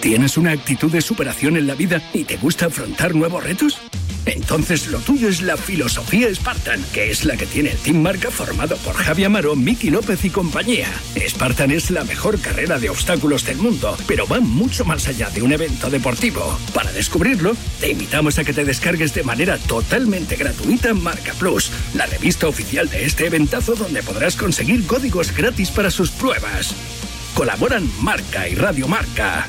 ¿Tienes 0.00 0.36
una 0.36 0.52
actitud 0.52 0.92
de 0.92 1.00
superación 1.00 1.56
en 1.56 1.66
la 1.66 1.74
vida 1.74 2.00
y 2.14 2.24
te 2.24 2.36
gusta 2.36 2.66
afrontar 2.66 3.14
nuevos 3.14 3.42
retos? 3.42 3.78
Entonces 4.26 4.88
lo 4.88 4.98
tuyo 4.98 5.28
es 5.28 5.42
la 5.42 5.56
filosofía 5.56 6.32
Spartan, 6.32 6.84
que 6.92 7.10
es 7.10 7.24
la 7.24 7.36
que 7.36 7.46
tiene 7.46 7.70
el 7.70 7.78
Team 7.78 8.02
Marca 8.02 8.30
formado 8.30 8.76
por 8.78 8.94
Javi 8.94 9.24
Amaro, 9.24 9.56
Miki 9.56 9.90
López 9.90 10.24
y 10.24 10.30
compañía. 10.30 10.86
Spartan 11.16 11.70
es 11.70 11.90
la 11.90 12.04
mejor 12.04 12.38
carrera 12.40 12.78
de 12.78 12.90
obstáculos 12.90 13.44
del 13.44 13.56
mundo, 13.56 13.96
pero 14.06 14.26
va 14.26 14.38
mucho 14.38 14.84
más 14.84 15.08
allá 15.08 15.30
de 15.30 15.42
un 15.42 15.52
evento 15.52 15.90
deportivo. 15.90 16.58
Para 16.74 16.92
descubrirlo, 16.92 17.56
te 17.80 17.90
invitamos 17.90 18.38
a 18.38 18.44
que 18.44 18.52
te 18.52 18.64
descargues 18.64 19.14
de 19.14 19.24
manera 19.24 19.58
totalmente 19.58 20.36
gratuita 20.36 20.94
Marca 20.94 21.32
Plus, 21.34 21.72
la 21.94 22.06
revista 22.06 22.46
oficial 22.46 22.88
de 22.88 23.06
este 23.06 23.26
eventazo 23.26 23.74
donde 23.74 24.02
podrás 24.02 24.36
conseguir 24.36 24.86
códigos 24.86 25.34
gratis 25.34 25.70
para 25.70 25.90
sus 25.90 26.10
pruebas. 26.10 26.74
Colaboran 27.34 27.90
Marca 28.00 28.48
y 28.48 28.54
Radio 28.54 28.88
Marca. 28.88 29.48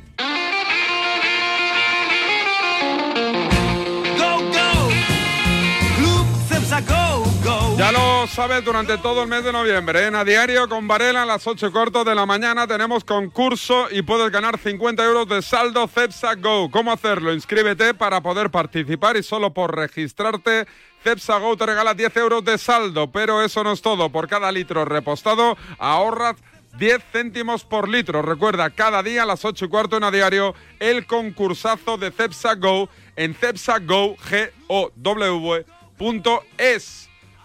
Ya 7.81 7.91
lo 7.91 8.27
sabes, 8.27 8.63
durante 8.63 8.99
todo 8.99 9.23
el 9.23 9.27
mes 9.27 9.43
de 9.43 9.51
noviembre, 9.51 10.05
en 10.05 10.13
A 10.13 10.23
Diario 10.23 10.69
con 10.69 10.87
Varela 10.87 11.23
a 11.23 11.25
las 11.25 11.47
8 11.47 11.71
cortos 11.71 12.05
de 12.05 12.13
la 12.13 12.27
mañana 12.27 12.67
tenemos 12.67 13.03
concurso 13.03 13.87
y 13.89 14.03
puedes 14.03 14.31
ganar 14.31 14.59
50 14.59 15.03
euros 15.03 15.27
de 15.27 15.41
saldo 15.41 15.87
Cepsa 15.87 16.35
Go. 16.35 16.69
¿Cómo 16.69 16.91
hacerlo? 16.91 17.33
Inscríbete 17.33 17.95
para 17.95 18.21
poder 18.21 18.51
participar 18.51 19.17
y 19.17 19.23
solo 19.23 19.51
por 19.51 19.75
registrarte 19.75 20.67
Cepsa 21.03 21.39
Go 21.39 21.57
te 21.57 21.65
regala 21.65 21.95
10 21.95 22.17
euros 22.17 22.45
de 22.45 22.59
saldo, 22.59 23.11
pero 23.11 23.41
eso 23.41 23.63
no 23.63 23.71
es 23.71 23.81
todo. 23.81 24.11
Por 24.11 24.27
cada 24.27 24.51
litro 24.51 24.85
repostado 24.85 25.57
ahorras 25.79 26.35
10 26.77 27.01
céntimos 27.11 27.63
por 27.63 27.89
litro. 27.89 28.21
Recuerda, 28.21 28.69
cada 28.69 29.01
día 29.01 29.23
a 29.23 29.25
las 29.25 29.43
8 29.43 29.65
y 29.65 29.69
cuarto 29.69 29.97
en 29.97 30.03
A 30.03 30.11
Diario 30.11 30.53
el 30.79 31.07
concursazo 31.07 31.97
de 31.97 32.11
Cepsa 32.11 32.53
Go 32.53 32.89
en 33.15 33.33
cepsago.es. 33.33 33.81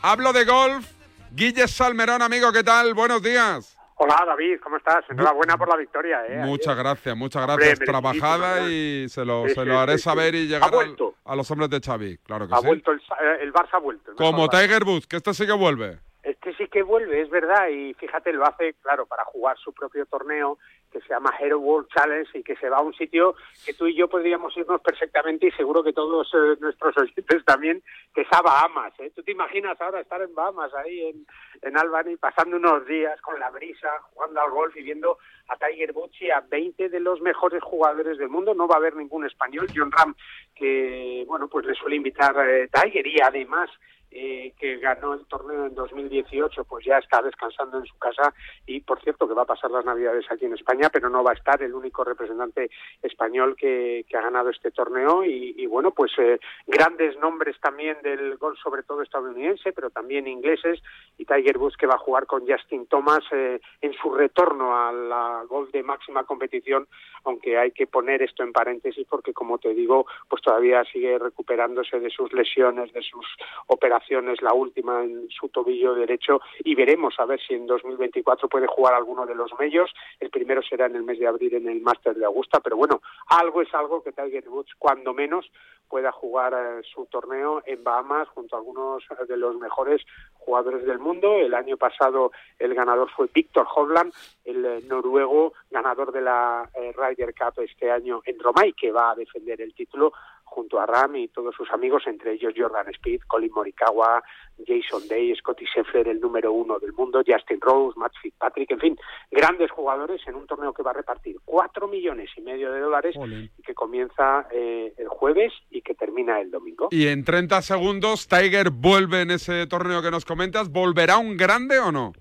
Hablo 0.09 0.33
de 0.33 0.45
golf. 0.45 0.87
Guille 1.33 1.67
Salmerón, 1.67 2.23
amigo, 2.23 2.53
¿qué 2.53 2.63
tal? 2.63 2.95
Buenos 2.95 3.21
días. 3.21 3.77
Hola 3.97 4.23
David, 4.25 4.61
¿cómo 4.63 4.77
estás? 4.77 5.05
Enhorabuena 5.11 5.57
por 5.59 5.69
la 5.69 5.75
victoria. 5.75 6.25
¿eh? 6.29 6.43
Muchas 6.45 6.77
gracias, 6.77 7.17
muchas 7.17 7.45
gracias. 7.45 7.81
Trabajada 7.81 8.69
y 8.71 9.09
se 9.09 9.25
lo, 9.25 9.49
Sí, 9.49 9.55
se 9.55 9.63
sí, 9.63 9.67
lo 9.67 9.81
haré 9.81 9.99
sí, 9.99 10.05
saber 10.05 10.37
y 10.37 10.43
Ha 10.55 10.61
llegar 10.61 10.73
al- 10.73 10.97
a 11.25 11.35
los 11.35 11.51
hombres 11.51 11.71
de 11.71 11.81
Xavi, 11.81 12.19
claro 12.19 12.47
que 12.47 12.55
Ha 12.55 12.59
sí. 12.59 12.67
vuelto 12.69 12.93
el, 12.93 13.01
el 13.41 13.53
Barça 13.53 13.71
ha 13.73 13.79
vuelto. 13.79 14.13
el 14.13 14.17
Como. 14.17 14.49
Tiger 14.49 14.85
Woods, 14.85 15.09
que 15.09 15.17
este 15.17 15.35
sí 15.35 15.45
que 15.45 15.53
vuelve. 15.55 15.99
Este 16.23 16.55
sí 16.55 16.69
que 16.69 16.83
vuelve, 16.85 17.23
es 17.23 17.29
verdad, 17.31 17.67
y 17.69 17.93
fíjate, 17.95 18.33
lo 18.33 18.47
hace, 18.47 18.75
claro, 18.83 19.07
para 19.07 19.25
jugar 19.25 19.57
su 19.59 19.73
propio 19.73 20.07
torneo 20.07 20.57
que 20.97 21.07
se 21.07 21.13
llama 21.13 21.35
Hero 21.39 21.59
World 21.59 21.89
Challenge 21.95 22.39
y 22.39 22.43
que 22.43 22.57
se 22.57 22.69
va 22.69 22.79
a 22.79 22.83
un 22.83 22.95
sitio 22.95 23.35
que 23.65 23.75
tú 23.75 23.87
y 23.87 23.95
yo 23.95 24.09
podríamos 24.09 24.57
irnos 24.57 24.81
perfectamente 24.81 25.47
y 25.47 25.51
seguro 25.53 25.83
que 25.83 25.93
todos 25.93 26.29
eh, 26.33 26.57
nuestros 26.61 26.97
oyentes 26.99 27.45
también, 27.45 27.83
que 28.15 28.23
es 28.23 28.29
a 28.31 28.41
Bahamas. 28.41 28.93
¿eh? 29.01 29.13
¿Tú 29.15 29.23
te 29.23 29.33
imaginas 29.33 29.79
ahora 29.81 30.01
estar 30.01 30.23
en 30.23 30.35
Bahamas, 30.35 30.73
ahí 30.75 31.09
en, 31.09 31.27
en 31.63 31.77
Albany, 31.77 32.17
pasando 32.17 32.57
unos 32.57 32.87
días 32.87 33.21
con 33.21 33.39
la 33.39 33.51
brisa, 33.51 33.89
jugando 34.13 34.41
al 34.41 34.51
golf 34.51 34.77
y 34.77 34.83
viendo 34.83 35.19
a 35.49 35.57
Tiger 35.57 35.93
Woods 35.93 36.17
a 36.35 36.41
20 36.41 36.89
de 36.89 37.01
los 37.01 37.21
mejores 37.21 37.63
jugadores 37.63 38.17
del 38.19 38.29
mundo? 38.29 38.55
No 38.55 38.67
va 38.67 38.77
a 38.77 38.79
haber 38.79 38.97
ningún 38.97 39.27
español, 39.27 39.67
John 39.75 39.93
Ram, 39.93 40.15
que, 40.55 41.25
bueno, 41.27 41.49
pues 41.49 41.67
le 41.67 41.75
suele 41.75 41.97
invitar 41.97 42.35
eh, 42.49 42.69
Tiger 42.73 43.07
y 43.07 43.21
además 43.21 43.71
eh, 44.19 44.55
que 44.59 44.79
ganó 44.79 45.13
el 45.13 45.27
torneo 45.27 45.67
en 45.67 45.75
2018, 45.75 46.65
pues 46.65 46.87
ya 46.87 46.97
está 46.97 47.21
descansando 47.21 47.77
en 47.79 47.85
su 47.85 47.99
casa. 47.99 48.33
Y, 48.67 48.81
por 48.81 48.99
cierto, 49.03 49.29
que 49.29 49.35
va 49.35 49.43
a 49.43 49.47
pasar 49.47 49.71
las 49.71 49.85
Navidades 49.85 50.25
aquí 50.31 50.47
en 50.47 50.55
España, 50.55 50.89
pero 50.91 51.11
no 51.11 51.23
va 51.23 51.33
a 51.33 51.35
estar 51.35 51.63
el 51.63 51.75
único 51.75 52.03
representante 52.03 52.71
español 53.03 53.57
que, 53.57 54.07
ha 54.17 54.23
ganado 54.23 54.49
este 54.49 54.71
torneo. 54.71 55.23
Y, 55.23 55.55
y, 55.59 55.67
bueno, 55.67 55.91
pues 55.91 56.13
eh, 56.17 56.41
grandes 56.67 57.19
nombres 57.19 57.61
también 57.61 57.99
del 58.03 58.39
gol, 58.39 58.57
sobre 58.57 58.83
todo 58.85 59.03
estadounidense, 59.03 59.75
pero 59.75 59.91
también 59.91 60.27
ingleses. 60.27 60.81
Y 61.19 61.27
Tiger 61.27 61.59
Woods 61.59 61.77
que 61.77 61.87
va 61.87 61.97
a 61.97 61.99
jugar 61.99 62.25
con 62.25 62.47
Justin 62.47 62.87
Thomas 62.87 63.23
eh, 63.33 63.61
en 63.83 63.93
su 63.93 64.15
retorno 64.15 64.75
a 64.75 64.93
la 64.93 65.45
gol 65.47 65.71
de 65.73 65.83
máxima 65.83 66.25
competición, 66.25 66.89
aunque 67.25 67.59
hay 67.59 67.73
que 67.73 67.87
poner 67.87 68.23
esto 68.23 68.43
en 68.43 68.53
paréntesis 68.53 69.07
porque, 69.11 69.35
como 69.35 69.59
te 69.59 69.75
digo, 69.75 70.07
pues 70.29 70.41
todavía 70.41 70.85
sigue 70.85 71.19
recuperándose 71.19 72.01
de 72.01 72.09
sus 72.09 72.33
lesiones, 72.33 72.93
de 72.95 73.03
sus 73.03 73.27
operaciones, 73.67 74.06
la 74.41 74.53
última 74.53 75.03
en 75.03 75.29
su 75.31 75.49
tobillo 75.49 75.95
derecho 75.95 76.41
y 76.65 76.75
veremos 76.75 77.15
a 77.19 77.27
ver 77.27 77.41
si 77.41 77.55
en 77.55 77.67
2024 77.67 78.49
puede 78.49 78.67
jugar 78.67 78.95
alguno 78.95 79.27
de 79.27 79.35
los 79.35 79.51
medios. 79.59 79.93
El 80.21 80.31
primero 80.31 80.63
será 80.63 80.87
en 80.87 80.97
el 80.97 81.03
mes 81.03 81.19
de 81.19 81.27
abril 81.27 81.55
en 81.55 81.69
el 81.69 81.81
Máster 81.81 82.15
de 82.15 82.25
Augusta, 82.25 82.61
pero 82.61 82.77
bueno, 82.77 83.01
algo 83.29 83.63
es 83.63 83.73
algo 83.75 84.03
que 84.03 84.13
Tiger 84.13 84.49
Woods 84.49 84.75
cuando 84.79 85.15
menos 85.15 85.51
pueda 85.89 86.13
jugar 86.13 86.53
eh, 86.55 86.83
su 86.95 87.07
torneo 87.07 87.63
en 87.65 87.83
Bahamas 87.85 88.29
junto 88.29 88.57
a 88.57 88.59
algunos 88.59 89.05
de 89.29 89.37
los 89.37 89.57
mejores 89.57 90.03
jugadores 90.35 90.85
del 90.85 90.99
mundo. 90.99 91.37
El 91.37 91.55
año 91.55 91.77
pasado 91.77 92.33
el 92.59 92.75
ganador 92.75 93.11
fue 93.11 93.29
Víctor 93.33 93.67
Hovland, 93.75 94.13
el 94.45 94.65
eh, 94.65 94.81
noruego 94.87 95.53
ganador 95.71 96.13
de 96.13 96.23
la 96.23 96.69
eh, 96.75 96.93
Ryder 96.97 97.35
Cup 97.35 97.63
este 97.63 97.91
año 97.91 98.21
en 98.25 98.39
Roma 98.39 98.67
y 98.67 98.73
que 98.73 98.93
va 98.93 99.13
a 99.13 99.15
defender 99.15 99.61
el 99.61 99.75
título 99.75 100.13
junto 100.57 100.81
a 100.81 100.87
Ram 100.87 101.17
y 101.17 101.29
todos 101.29 101.55
sus 101.55 101.71
amigos, 101.71 102.05
entre 102.07 102.33
ellos 102.33 102.55
Jordan 102.57 102.89
Speed, 102.95 103.21
Colin 103.27 103.53
Morikawa, 103.53 104.23
Jason 104.67 105.07
Day, 105.07 105.37
Scotty 105.37 105.67
Scheffler, 105.67 106.09
el 106.09 106.19
número 106.19 106.51
uno 106.51 106.79
del 106.79 106.95
mundo, 106.95 107.23
Justin 107.27 107.61
Rose, 107.61 107.99
Matt 107.99 108.15
Fitzpatrick, 108.23 108.71
en 108.71 108.81
fin, 108.81 108.99
grandes 109.31 109.71
jugadores 109.71 110.27
en 110.27 110.35
un 110.35 110.47
torneo 110.47 110.73
que 110.73 110.83
va 110.83 110.93
a 110.93 110.95
repartir 110.95 111.37
cuatro 111.45 111.89
millones 111.89 112.31
y 112.39 112.41
medio 112.41 112.73
de 112.73 112.81
dólares 112.81 113.15
y 113.59 113.63
que 113.63 113.75
comienza 113.75 114.49
eh, 114.51 114.95
el 114.97 115.09
jueves 115.09 115.53
y 115.71 115.83
que 115.83 115.95
termina 115.95 116.41
el 116.41 116.51
domingo. 116.51 116.89
Y 116.91 117.09
en 117.09 117.23
30 117.23 117.61
segundos, 117.61 118.27
Tiger 118.27 118.71
vuelve 118.71 119.21
en 119.21 119.33
ese 119.33 119.67
torneo 119.67 120.01
que 120.01 120.11
nos 120.11 120.25
comentas. 120.25 120.71
¿Volverá 120.71 121.19
un 121.19 121.37
grande 121.37 121.79
o 121.81 121.93
no? 121.93 122.15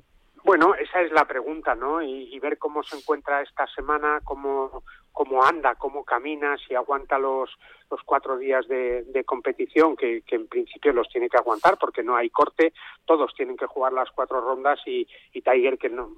Bueno, 0.43 0.75
esa 0.75 1.01
es 1.01 1.11
la 1.13 1.23
pregunta, 1.25 1.73
¿no? 1.73 2.03
Y, 2.03 2.35
y 2.35 2.39
ver 2.39 2.57
cómo 2.57 2.83
se 2.83 2.97
encuentra 2.97 3.41
esta 3.41 3.65
semana, 3.67 4.19
cómo, 4.23 4.83
cómo 5.15 5.43
anda, 5.43 5.75
cómo 5.75 6.03
camina, 6.03 6.57
si 6.67 6.75
aguanta 6.75 7.17
los, 7.17 7.49
los 7.89 8.01
cuatro 8.03 8.37
días 8.37 8.67
de, 8.67 9.23
competición, 9.25 9.95
que, 9.95 10.23
en 10.27 10.47
principio 10.47 10.93
los 10.93 11.07
tiene 11.09 11.29
que 11.29 11.37
aguantar 11.37 11.77
porque 11.77 12.03
no 12.03 12.15
hay 12.15 12.29
corte, 12.29 12.73
todos 13.05 13.33
tienen 13.35 13.57
que 13.57 13.65
jugar 13.65 13.93
las 13.93 14.11
cuatro 14.11 14.41
rondas 14.41 14.79
y, 14.85 15.07
Tiger, 15.33 15.77
que 15.77 15.89
no, 15.89 16.11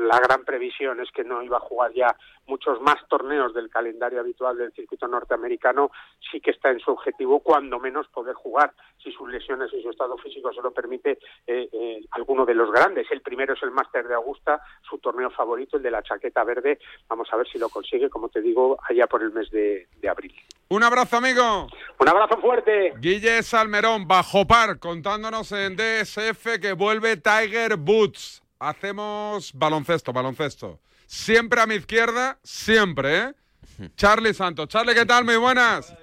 la 0.00 0.18
gran 0.18 0.44
previsión 0.44 1.00
es 1.00 1.10
que 1.10 1.24
no 1.24 1.42
iba 1.42 1.56
a 1.56 1.60
jugar 1.60 1.92
ya 1.92 2.14
muchos 2.46 2.80
más 2.80 2.96
torneos 3.08 3.54
del 3.54 3.70
calendario 3.70 4.20
habitual 4.20 4.56
del 4.56 4.72
circuito 4.72 5.06
norteamericano, 5.08 5.90
sí 6.30 6.40
que 6.40 6.50
está 6.50 6.70
en 6.70 6.80
su 6.80 6.90
objetivo, 6.90 7.40
cuando 7.40 7.78
menos 7.78 8.08
poder 8.08 8.34
jugar, 8.34 8.72
si 9.02 9.10
sus 9.12 9.28
lesiones 9.30 9.72
y 9.72 9.82
su 9.82 9.90
estado 9.90 10.16
físico 10.18 10.52
se 10.52 10.62
lo 10.62 10.72
permite, 10.72 11.18
eh, 11.46 11.68
eh, 11.72 12.00
alguno 12.12 12.44
de 12.44 12.54
los 12.54 12.70
grandes. 12.70 13.10
El 13.10 13.22
primero 13.22 13.54
es 13.54 13.62
el 13.62 13.70
Máster 13.70 14.06
de 14.06 14.14
Augusta, 14.14 14.60
su 14.82 14.98
torneo 14.98 15.30
favorito, 15.30 15.76
el 15.76 15.82
de 15.82 15.90
la 15.90 16.02
chaqueta 16.02 16.44
verde. 16.44 16.78
Vamos 17.08 17.28
a 17.32 17.36
ver 17.36 17.48
si 17.48 17.58
lo 17.58 17.68
consigue, 17.68 18.10
como 18.10 18.28
te 18.28 18.40
digo, 18.40 18.78
allá 18.88 19.06
por 19.06 19.22
el 19.22 19.32
mes 19.32 19.50
de 19.50 19.86
abril. 20.08 20.34
Un 20.82 20.86
abrazo, 20.86 21.16
amigo. 21.18 21.68
Un 22.00 22.08
abrazo 22.08 22.40
fuerte. 22.40 22.92
Guille 22.98 23.44
Salmerón, 23.44 24.08
bajo 24.08 24.44
par, 24.48 24.80
contándonos 24.80 25.52
en 25.52 25.76
DSF 25.76 26.58
que 26.60 26.72
vuelve 26.72 27.16
Tiger 27.16 27.76
Woods. 27.78 28.42
Hacemos 28.58 29.52
baloncesto, 29.54 30.12
baloncesto. 30.12 30.80
Siempre 31.06 31.60
a 31.60 31.66
mi 31.66 31.76
izquierda, 31.76 32.36
siempre, 32.42 33.16
¿eh? 33.16 33.32
Charlie 33.96 34.34
Santos. 34.34 34.66
Charlie, 34.66 34.92
¿qué 34.92 35.06
tal? 35.06 35.24
Muy 35.24 35.36
buenas. 35.36 35.94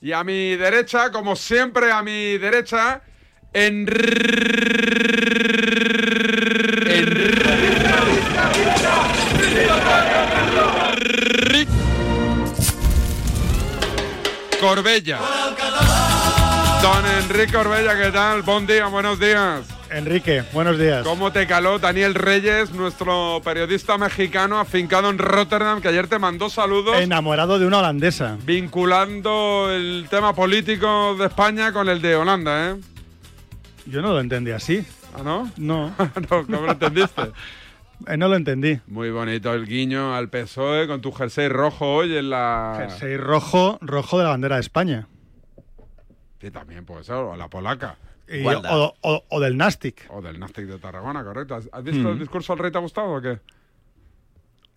Y 0.00 0.12
a 0.12 0.24
mi 0.24 0.56
derecha, 0.56 1.12
como 1.12 1.36
siempre, 1.36 1.92
a 1.92 2.02
mi 2.02 2.38
derecha, 2.38 3.02
en... 3.52 3.86
Corbella. 14.64 15.18
Don 16.80 17.04
Enrique 17.04 17.54
Orbella, 17.54 18.00
¿qué 18.00 18.10
tal? 18.10 18.40
Buen 18.40 18.66
día, 18.66 18.86
buenos 18.86 19.20
días. 19.20 19.60
Enrique, 19.90 20.42
buenos 20.54 20.78
días. 20.78 21.04
¿Cómo 21.04 21.30
te 21.32 21.46
caló 21.46 21.78
Daniel 21.78 22.14
Reyes, 22.14 22.72
nuestro 22.72 23.42
periodista 23.44 23.98
mexicano 23.98 24.58
afincado 24.58 25.10
en 25.10 25.18
Rotterdam, 25.18 25.82
que 25.82 25.88
ayer 25.88 26.08
te 26.08 26.18
mandó 26.18 26.48
saludos? 26.48 26.96
Enamorado 26.96 27.58
de 27.58 27.66
una 27.66 27.80
holandesa. 27.80 28.38
Vinculando 28.42 29.70
el 29.70 30.06
tema 30.08 30.34
político 30.34 31.14
de 31.14 31.26
España 31.26 31.70
con 31.74 31.90
el 31.90 32.00
de 32.00 32.16
Holanda, 32.16 32.70
¿eh? 32.70 32.76
Yo 33.84 34.00
no 34.00 34.14
lo 34.14 34.20
entendí 34.20 34.50
así. 34.50 34.82
¿Ah, 35.14 35.20
no? 35.22 35.50
No. 35.58 35.94
no 36.30 36.46
¿Cómo 36.46 36.62
lo 36.62 36.72
entendiste? 36.72 37.22
Eh, 38.06 38.16
no 38.16 38.28
lo 38.28 38.36
entendí. 38.36 38.80
Muy 38.86 39.10
bonito 39.10 39.52
el 39.54 39.66
guiño 39.66 40.14
al 40.14 40.28
PSOE 40.28 40.86
con 40.86 41.00
tu 41.00 41.12
jersey 41.12 41.48
rojo 41.48 41.86
hoy 41.96 42.16
en 42.16 42.30
la... 42.30 42.74
Jersey 42.78 43.16
rojo, 43.16 43.78
rojo 43.80 44.18
de 44.18 44.24
la 44.24 44.30
bandera 44.30 44.56
de 44.56 44.60
España. 44.62 45.08
Sí, 46.40 46.50
también 46.50 46.84
puede 46.84 47.04
ser, 47.04 47.14
o 47.16 47.36
la 47.36 47.48
polaca. 47.48 47.96
Y- 48.28 48.44
o, 48.46 48.94
o- 49.02 49.24
o 49.28 49.40
del 49.40 49.56
Nastic. 49.56 50.06
O 50.10 50.20
del 50.20 50.38
Nastic 50.38 50.66
de 50.66 50.78
Tarragona, 50.78 51.22
correcto. 51.24 51.54
¿Has- 51.54 51.68
¿Has 51.72 51.82
visto 51.84 52.08
Mm. 52.08 52.12
el 52.12 52.18
discurso 52.18 52.52
del 52.54 52.62
rey? 52.62 52.70
¿Te 52.72 52.78
ha 52.78 52.80
gustado 52.80 53.08
o 53.14 53.20
qué? 53.22 53.38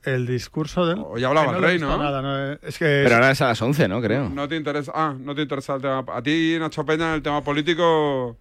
El 0.04 0.26
discurso 0.26 0.86
del... 0.86 1.00
O 1.00 1.18
ya 1.18 1.28
hablaba 1.28 1.56
el 1.58 1.62
rey, 1.62 1.80
¿no? 1.80 1.98
Nada, 1.98 2.22
no, 2.22 2.54
eh, 2.54 2.60
es 2.62 2.78
que... 2.78 2.86
Pero 3.04 3.16
ahora 3.16 3.32
es 3.32 3.42
a 3.42 3.48
las 3.48 3.62
11, 3.62 3.88
¿no? 3.90 4.02
Creo. 4.02 4.30
No 4.30 4.48
te 4.48 4.56
interesa... 4.56 4.92
Ah, 4.96 5.14
no 5.20 5.36
te 5.36 5.42
interesa 5.42 5.76
el 5.76 5.82
tema... 5.82 6.06
A 6.08 6.22
ti, 6.22 6.56
Nacho 6.60 6.86
Peña, 6.86 7.14
el 7.16 7.22
tema 7.22 7.44
político... 7.44 8.38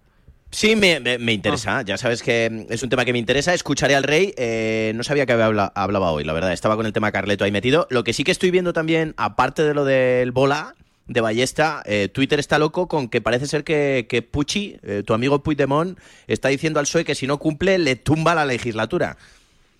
Sí, 0.49 0.75
me, 0.75 0.99
me- 0.99 1.17
me 1.17 1.33
interesa. 1.33 1.81
Ya 1.83 1.97
sabes 1.97 2.23
que 2.23 2.65
es 2.69 2.81
un 2.81 2.89
tema 2.89 3.05
que 3.05 3.13
me 3.13 3.19
interesa. 3.19 3.53
Escucharé 3.53 3.95
al 3.95 4.03
rey. 4.03 4.33
Eh, 4.37 4.91
no 4.95 5.03
sabía 5.03 5.25
que 5.25 5.33
habla- 5.33 5.71
hablaba 5.75 6.11
hoy, 6.11 6.23
la 6.23 6.33
verdad. 6.33 6.53
Estaba 6.53 6.75
con 6.75 6.85
el 6.85 6.93
tema 6.93 7.11
Carleto 7.11 7.43
ahí 7.43 7.51
metido. 7.51 7.85
Lo 7.89 8.03
que 8.03 8.13
sí 8.13 8.23
que 8.23 8.31
estoy 8.31 8.49
viendo 8.51 8.73
también, 8.73 9.13
aparte 9.17 9.63
de 9.63 9.73
lo 9.73 9.83
del 9.85 10.31
bola 10.31 10.73
de 11.07 11.21
Ballesta, 11.21 11.83
eh, 11.85 12.09
Twitter 12.11 12.39
está 12.39 12.59
loco 12.59 12.87
con 12.87 13.07
que 13.07 13.21
parece 13.21 13.47
ser 13.47 13.63
que, 13.63 14.07
que 14.09 14.21
Pucci, 14.21 14.77
eh, 14.83 15.03
tu 15.05 15.13
amigo 15.13 15.41
Puigdemont, 15.43 15.97
está 16.27 16.49
diciendo 16.49 16.79
al 16.79 16.85
PSOE 16.85 17.05
que 17.05 17.15
si 17.15 17.27
no 17.27 17.37
cumple 17.37 17.77
le 17.77 17.95
tumba 17.95 18.35
la 18.35 18.45
legislatura. 18.45 19.17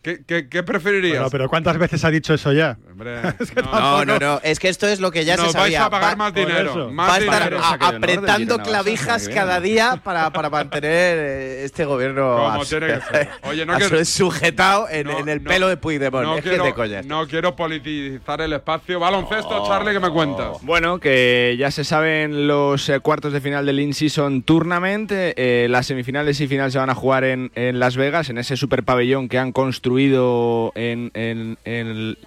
¿Qué, 0.07 0.23
qué, 0.25 0.47
qué 0.47 0.63
preferirías? 0.63 1.15
Bueno, 1.17 1.29
pero 1.29 1.49
¿cuántas 1.49 1.77
veces 1.77 2.05
ha 2.05 2.09
dicho 2.09 2.33
eso 2.33 2.53
ya? 2.53 2.77
Hombre, 2.89 3.17
No, 3.73 4.05
no, 4.05 4.17
no. 4.19 4.39
Es 4.41 4.57
que 4.57 4.69
esto 4.69 4.87
es 4.87 5.01
lo 5.01 5.11
que 5.11 5.25
ya 5.25 5.35
Nos 5.35 5.47
se 5.47 5.51
sabía. 5.51 5.79
vais 5.79 5.87
a 5.87 5.89
pagar 5.89 6.11
Va- 6.13 6.15
más 6.15 6.33
dinero. 6.33 6.89
Más 6.93 7.09
va 7.09 7.15
a 7.15 7.17
estar 7.19 7.43
dinero. 7.49 7.61
a- 7.61 7.73
apretando 7.89 8.57
clavijas 8.59 9.27
cada 9.27 9.59
día 9.59 9.99
para, 10.01 10.29
para 10.31 10.49
mantener 10.49 11.17
eh, 11.19 11.63
este 11.65 11.83
gobierno 11.83 12.37
Como 12.37 12.63
abs- 12.63 12.69
tiene 12.69 12.87
que 12.87 13.01
ser. 13.01 13.29
Oye, 13.43 13.65
no 13.65 13.75
quiero- 13.75 14.05
sujetado 14.05 14.87
en, 14.89 15.07
No, 15.07 15.19
en 15.19 15.27
el 15.27 15.43
no, 15.43 15.49
pelo 15.49 15.67
de 15.67 15.75
Puigdemont. 15.75 16.23
No 16.25 16.37
es 16.37 16.41
quiero, 16.43 16.63
de 16.63 16.73
coña. 16.73 17.01
no 17.01 17.27
quiero 17.27 17.57
politizar 17.57 18.39
el 18.39 18.53
espacio. 18.53 19.01
Baloncesto, 19.01 19.65
Charlie, 19.67 19.91
¿qué 19.91 19.99
me 19.99 20.09
cuentas? 20.09 20.59
Bueno, 20.61 21.01
que 21.01 21.57
ya 21.59 21.69
se 21.69 21.83
saben 21.83 22.47
los 22.47 22.87
eh, 22.87 23.01
cuartos 23.01 23.33
de 23.33 23.41
final 23.41 23.65
del 23.65 23.81
In-Season 23.81 24.41
Tournament. 24.43 25.11
eh, 25.13 25.67
las 25.69 25.85
semifinales 25.87 26.39
y 26.39 26.47
final 26.47 26.71
se 26.71 26.77
van 26.79 26.89
a 26.89 26.95
jugar 26.95 27.25
en, 27.25 27.51
en 27.55 27.79
Las 27.79 27.97
Vegas, 27.97 28.29
en 28.29 28.37
ese 28.37 28.55
super 28.55 28.83
pabellón 28.83 29.27
que 29.27 29.37
han 29.37 29.51
construido 29.51 29.96
en, 30.05 31.11
en- 31.13 32.17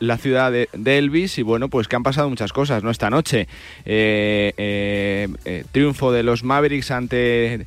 la 0.00 0.18
ciudad 0.18 0.52
de, 0.52 0.68
de 0.72 0.98
Elvis. 0.98 1.38
Y 1.38 1.42
bueno, 1.42 1.68
pues 1.68 1.88
que 1.88 1.96
han 1.96 2.02
pasado 2.02 2.28
muchas 2.28 2.52
cosas, 2.52 2.82
¿no? 2.82 2.90
Esta 2.90 3.10
noche. 3.10 3.48
Eh, 3.84 4.52
eh, 4.56 5.28
eh, 5.44 5.64
triunfo 5.72 6.12
de 6.12 6.22
los 6.22 6.44
Mavericks 6.44 6.90
ante 6.90 7.66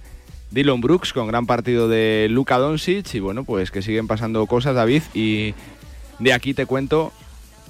Dylan 0.52 0.82
Brooks 0.82 1.14
con 1.14 1.28
gran 1.28 1.46
partido 1.46 1.88
de 1.90 2.28
Luka 2.30 2.58
Doncic. 2.58 3.14
Y 3.16 3.20
bueno, 3.20 3.44
pues 3.44 3.72
que 3.72 3.82
siguen 3.82 4.08
pasando 4.08 4.46
cosas, 4.46 4.76
David. 4.76 5.04
Y 5.14 5.54
de 6.20 6.34
aquí 6.34 6.54
te 6.54 6.66
cuento. 6.66 7.12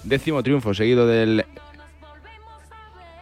Décimo 0.04 0.44
triunfo 0.44 0.74
seguido 0.74 1.08
del 1.08 1.46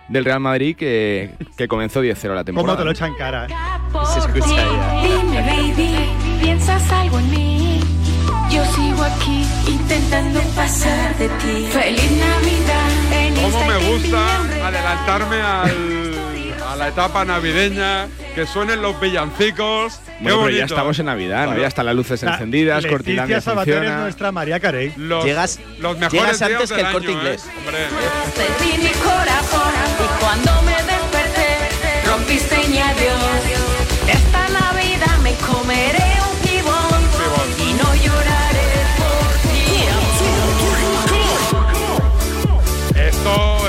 del 0.08 0.24
Real 0.24 0.40
Madrid 0.40 0.76
que, 0.76 1.32
que 1.58 1.68
comenzó 1.68 2.04
10-0 2.04 2.36
la 2.36 2.44
temporada. 2.44 2.74
¿Cómo 2.74 2.78
te 2.78 2.86
lo 2.86 2.92
echa 2.92 3.08
en 3.08 3.16
cara? 3.16 3.48
Se 4.14 4.20
escucha 4.20 4.56
ya. 4.56 5.02
Dime, 5.02 5.42
baby, 5.42 5.96
¿piensas 6.44 6.92
algo 6.92 7.18
en 7.18 7.32
mí? 7.32 7.55
Aquí 9.06 9.46
intentando 9.68 10.42
pasar 10.56 11.16
de 11.18 11.28
ti. 11.30 11.68
Feliz 11.72 12.12
Navidad. 12.12 12.90
En 13.12 13.36
¿Cómo 13.36 13.66
me 13.66 13.78
gusta 13.78 14.42
adelantarme 14.68 15.36
al- 15.42 16.54
a 16.72 16.76
la 16.76 16.88
etapa 16.88 17.24
navideña? 17.26 18.08
Que 18.34 18.46
suenen 18.46 18.82
los 18.82 19.00
villancicos. 19.00 20.00
Qué 20.18 20.24
Bueno, 20.24 20.44
pero 20.46 20.58
ya 20.58 20.66
estamos 20.66 20.98
en 21.00 21.06
Navidad, 21.06 21.48
¿no? 21.48 21.58
Ya 21.58 21.68
están 21.68 21.86
las 21.86 21.96
luces 21.96 22.22
La- 22.24 22.34
encendidas, 22.34 22.86
Cortilandia 22.86 23.40
Sabater 23.42 23.84
es 23.84 23.92
nuestra 23.94 24.32
María 24.32 24.60
Carey. 24.60 24.94
Los, 24.98 25.24
Llegas- 25.24 25.60
los 25.80 25.98
mejores 25.98 26.40
llegas 26.40 26.42
antes 26.42 26.72
que 26.72 26.80
el 26.80 26.86
año, 26.86 26.94
Corte 26.94 27.08
¿eh? 27.10 27.12
Inglés. 27.12 27.44
Hombre. 27.58 27.80
Mi 28.82 28.90
corazón 28.90 29.74
y 30.04 30.24
cuando 30.24 30.62
me 30.64 30.72
desperté 30.74 32.08
rompiste 32.08 32.58
mi 32.70 32.80
adiós. 32.80 33.22
Esta 34.08 34.50
Navidad 34.50 35.18
me 35.24 35.34
comeré 35.36 36.15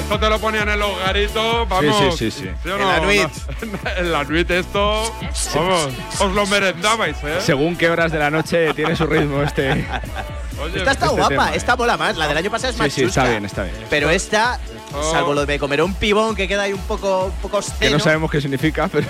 Esto, 0.07 0.21
te 0.21 0.29
lo 0.31 0.39
ponían 0.39 0.69
en 0.69 0.79
los 0.79 0.97
garitos, 1.01 1.69
vamos. 1.69 2.15
Sí, 2.15 2.31
sí, 2.31 2.43
sí, 2.43 2.45
sí. 2.65 2.71
En 2.71 2.79
la 2.79 3.01
nuit. 3.01 3.29
en 3.97 4.13
la 4.13 4.23
nuit 4.23 4.49
esto, 4.53 5.13
vamos, 5.53 5.89
os 6.21 6.33
lo 6.33 6.47
merendabais, 6.47 7.17
¿eh? 7.25 7.39
Según 7.41 7.75
qué 7.77 7.91
horas 7.91 8.13
de 8.13 8.21
la 8.21 8.31
noche 8.31 8.73
tiene 8.75 8.95
su 8.95 9.05
ritmo 9.07 9.43
este. 9.43 9.85
Oye, 10.63 10.79
Esta 10.79 10.93
está 10.93 11.07
este 11.07 11.09
guapa, 11.09 11.29
tema, 11.29 11.53
¿eh? 11.53 11.57
esta 11.57 11.75
mola 11.75 11.97
más. 11.97 12.17
La 12.17 12.29
del 12.29 12.37
año 12.37 12.51
pasado 12.53 12.71
es 12.71 12.77
Sí, 12.77 12.83
más 12.83 12.93
sí, 12.93 13.03
está 13.03 13.23
chusca. 13.23 13.31
bien, 13.31 13.45
está 13.47 13.63
bien. 13.65 13.75
Pero 13.91 14.09
esta, 14.11 14.61
salvo 15.03 15.35
lo 15.35 15.47
de 15.47 15.59
comer 15.59 15.83
un 15.83 15.95
pibón 15.95 16.35
que 16.35 16.49
queda 16.49 16.63
ahí 16.63 16.73
un 16.73 16.81
poco, 16.81 17.27
un 17.27 17.33
poco 17.43 17.61
Que 17.79 17.91
no 17.91 17.99
sabemos 17.99 18.31
qué 18.31 18.41
significa, 18.41 18.89
pero. 18.89 19.09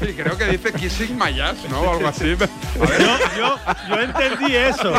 Sí, 0.00 0.14
creo 0.14 0.36
que 0.36 0.46
dice 0.46 0.72
Kissing 0.72 1.18
My 1.18 1.38
Ass, 1.40 1.58
¿no? 1.68 1.80
O 1.82 1.92
algo 1.94 2.08
así. 2.08 2.36
Yo, 2.36 3.18
yo, 3.38 3.56
yo 3.88 4.00
entendí 4.00 4.56
eso. 4.56 4.92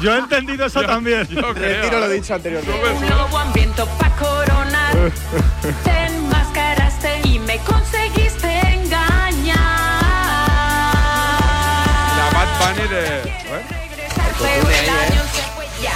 Yo 0.00 0.14
he 0.14 0.18
entendido 0.18 0.66
eso 0.66 0.82
también. 0.82 1.26
Yo 1.28 1.52
Retiro 1.52 2.00
lo 2.00 2.06
¿eh? 2.06 2.14
dicho 2.14 2.34
anteriormente. 2.34 2.80
Ambiente 3.36 3.82
pa' 3.98 4.10
coronar. 4.16 4.94
Te 5.84 6.06
enmascaraste 6.06 7.20
y 7.28 7.38
me 7.38 7.58
conseguiste 7.58 8.48
engañar. 8.48 9.56
La 12.16 12.30
Bad 12.32 12.74
Bunny 12.74 12.88
de. 12.88 13.18
¿eh? 13.18 13.86
Fue 14.36 14.48
ya. 15.82 15.92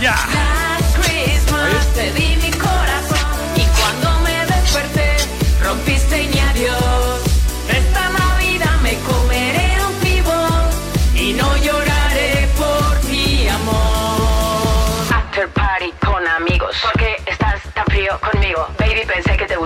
Ya. 0.00 0.16
Last 0.32 0.96
Christmas 0.98 1.86
te 1.94 2.12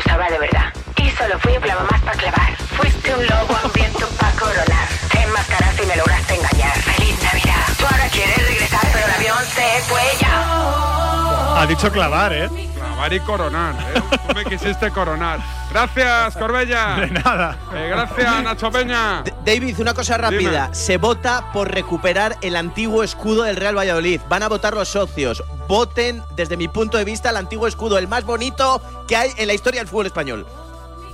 gustaba 0.00 0.30
de 0.30 0.38
verdad. 0.38 0.72
Y 0.96 1.10
solo 1.10 1.38
fui 1.40 1.52
un 1.54 1.60
clavo 1.60 1.82
más 1.90 2.00
para 2.00 2.16
clavar. 2.16 2.56
Fuiste 2.76 3.14
un 3.14 3.26
lobo 3.26 3.54
hambriento 3.62 4.06
para 4.18 4.32
coronar. 4.32 4.88
Te 5.12 5.22
enmascaraste 5.22 5.82
y 5.82 5.86
me 5.86 5.96
lograste 5.96 6.34
engañar. 6.36 6.72
Feliz 6.78 7.22
Navidad. 7.22 7.66
Tú 7.78 7.84
ahora 7.84 8.08
quieres 8.10 8.48
regresar, 8.48 8.80
pero 8.92 9.06
el 9.06 9.12
avión 9.12 9.44
se 9.44 9.80
fue 9.88 10.02
ya. 10.18 11.60
Ha 11.60 11.66
dicho 11.68 11.92
clavar, 11.92 12.32
¿eh? 12.32 12.48
Clavar 12.74 13.12
y 13.12 13.20
coronar, 13.20 13.74
¿eh? 13.94 14.02
Tú 14.26 14.34
me 14.34 14.44
quisiste 14.46 14.90
coronar. 14.90 15.40
Gracias, 15.70 16.36
Corbella. 16.36 16.96
De 16.96 17.10
nada. 17.10 17.58
Eh, 17.74 17.88
gracias, 17.90 18.42
Nacho 18.42 18.70
Peña. 18.70 19.22
David, 19.44 19.78
una 19.78 19.94
cosa 19.94 20.18
rápida. 20.18 20.64
Dime. 20.64 20.74
Se 20.74 20.98
vota 20.98 21.50
por 21.52 21.72
recuperar 21.72 22.36
el 22.42 22.56
antiguo 22.56 23.02
escudo 23.02 23.44
del 23.44 23.56
Real 23.56 23.76
Valladolid. 23.76 24.20
Van 24.28 24.42
a 24.42 24.48
votar 24.48 24.74
los 24.74 24.88
socios. 24.88 25.42
Voten, 25.66 26.22
desde 26.36 26.56
mi 26.56 26.68
punto 26.68 26.98
de 26.98 27.04
vista, 27.04 27.30
el 27.30 27.36
antiguo 27.36 27.66
escudo, 27.66 27.96
el 27.96 28.08
más 28.08 28.24
bonito 28.24 28.82
que 29.08 29.16
hay 29.16 29.30
en 29.36 29.46
la 29.46 29.54
historia 29.54 29.80
del 29.80 29.88
fútbol 29.88 30.06
español. 30.06 30.46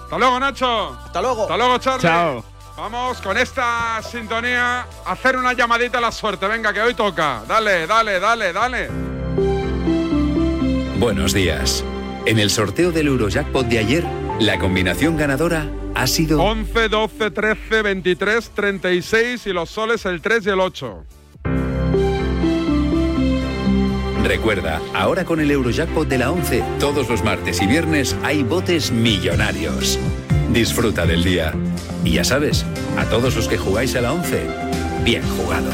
Hasta 0.05 0.18
luego, 0.18 0.41
Nacho. 0.41 0.97
Hasta 1.05 1.22
luego. 1.22 1.43
Hasta 1.43 1.57
luego, 1.57 1.79
Charlie. 1.79 2.03
Chao. 2.03 2.45
Vamos 2.77 3.22
con 3.22 3.39
esta 3.39 4.03
sintonía 4.03 4.87
a 5.05 5.12
hacer 5.12 5.37
una 5.37 5.53
llamadita 5.55 5.99
a 5.99 6.01
la 6.01 6.12
suerte. 6.12 6.47
Venga, 6.47 6.72
que 6.72 6.83
hoy 6.83 6.95
toca. 6.95 7.43
Dale, 7.49 7.87
dale, 7.87 8.20
dale, 8.20 8.53
dale. 8.53 8.91
Buenos 10.99 11.33
días. 11.33 11.85
En 12.27 12.39
el 12.39 12.51
sorteo 12.51 12.93
del 12.93 13.07
Eurojackpot 13.07 13.66
de 13.66 13.79
ayer, 13.79 14.05
la 14.41 14.59
combinación 14.59 15.16
ganadora 15.16 15.66
ha 15.97 16.07
sido 16.07 16.42
11, 16.42 16.90
12, 16.90 17.30
13, 17.30 17.82
23, 17.82 18.51
36 18.51 19.47
y 19.47 19.53
los 19.55 19.70
soles 19.70 20.05
el 20.05 20.20
3 20.20 20.47
y 20.47 20.51
el 20.51 20.61
8. 20.61 21.05
Recuerda, 24.22 24.82
ahora 24.92 25.24
con 25.24 25.40
el 25.40 25.51
Eurojackpot 25.51 26.07
de 26.07 26.18
la 26.18 26.30
11, 26.30 26.62
todos 26.78 27.09
los 27.09 27.24
martes 27.24 27.62
y 27.62 27.66
viernes 27.66 28.14
hay 28.22 28.42
botes 28.42 28.92
millonarios. 28.92 29.99
Disfruta 30.53 31.07
del 31.07 31.24
día. 31.24 31.55
Y 32.05 32.12
ya 32.12 32.24
sabes, 32.24 32.66
a 32.99 33.07
todos 33.07 33.34
los 33.34 33.49
que 33.49 33.57
jugáis 33.57 33.97
a 33.97 34.03
la 34.03 34.12
11, 34.12 34.47
bien 35.03 35.22
jugado. 35.22 35.70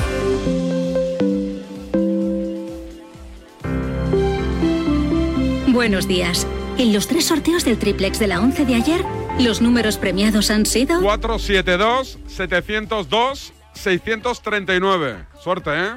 Buenos 5.66 6.06
días. 6.06 6.46
En 6.78 6.92
los 6.92 7.08
tres 7.08 7.24
sorteos 7.24 7.64
del 7.64 7.78
triplex 7.78 8.20
de 8.20 8.28
la 8.28 8.40
11 8.40 8.64
de 8.64 8.74
ayer, 8.76 9.04
Los 9.41 9.61
números 9.61 9.97
premiados 9.99 10.51
han 10.51 10.66
sido 10.66 11.01
472 11.01 12.18
702 12.26 13.53
639. 13.74 15.24
Suerte, 15.43 15.70
¿eh? 15.72 15.91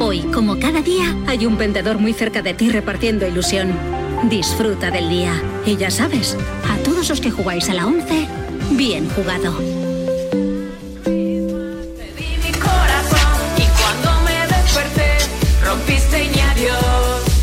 Hoy, 0.00 0.20
como 0.32 0.58
cada 0.58 0.80
día, 0.80 1.14
hay 1.26 1.46
un 1.46 1.58
vendedor 1.58 1.98
muy 1.98 2.12
cerca 2.12 2.42
de 2.42 2.54
ti 2.54 2.70
repartiendo 2.70 3.26
ilusión. 3.26 3.72
Disfruta 4.28 4.90
del 4.90 5.08
día. 5.08 5.34
Y 5.66 5.76
ya 5.76 5.90
sabes, 5.90 6.36
a 6.68 6.76
todos 6.78 7.08
los 7.08 7.20
que 7.20 7.30
jugáis 7.30 7.68
a 7.68 7.74
la 7.74 7.86
11, 7.86 8.26
bien 8.72 9.08
jugado. 9.10 9.79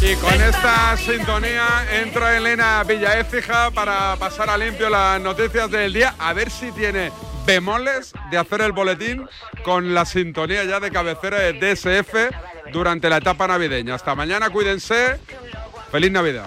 Y 0.10 0.16
con 0.16 0.42
esta 0.42 0.96
sintonía 0.96 1.86
entra 1.92 2.38
Elena 2.38 2.82
Villaécija 2.86 3.72
para 3.72 4.16
pasar 4.16 4.50
a 4.50 4.58
limpio 4.58 4.90
las 4.90 5.20
noticias 5.20 5.70
del 5.70 5.92
día, 5.92 6.16
a 6.18 6.32
ver 6.32 6.50
si 6.50 6.72
tiene 6.72 7.12
bemoles 7.46 8.14
de 8.32 8.38
hacer 8.38 8.62
el 8.62 8.72
boletín 8.72 9.28
con 9.66 9.94
la 9.94 10.06
sintonía 10.06 10.64
ya 10.64 10.80
de 10.80 10.92
cabecera 10.92 11.40
de 11.40 11.54
DSF 11.54 12.72
durante 12.72 13.10
la 13.10 13.18
etapa 13.18 13.48
navideña. 13.48 13.96
Hasta 13.96 14.16
mañana, 14.16 14.50
cuídense. 14.50 15.20
Feliz 15.92 16.12
Navidad. 16.12 16.46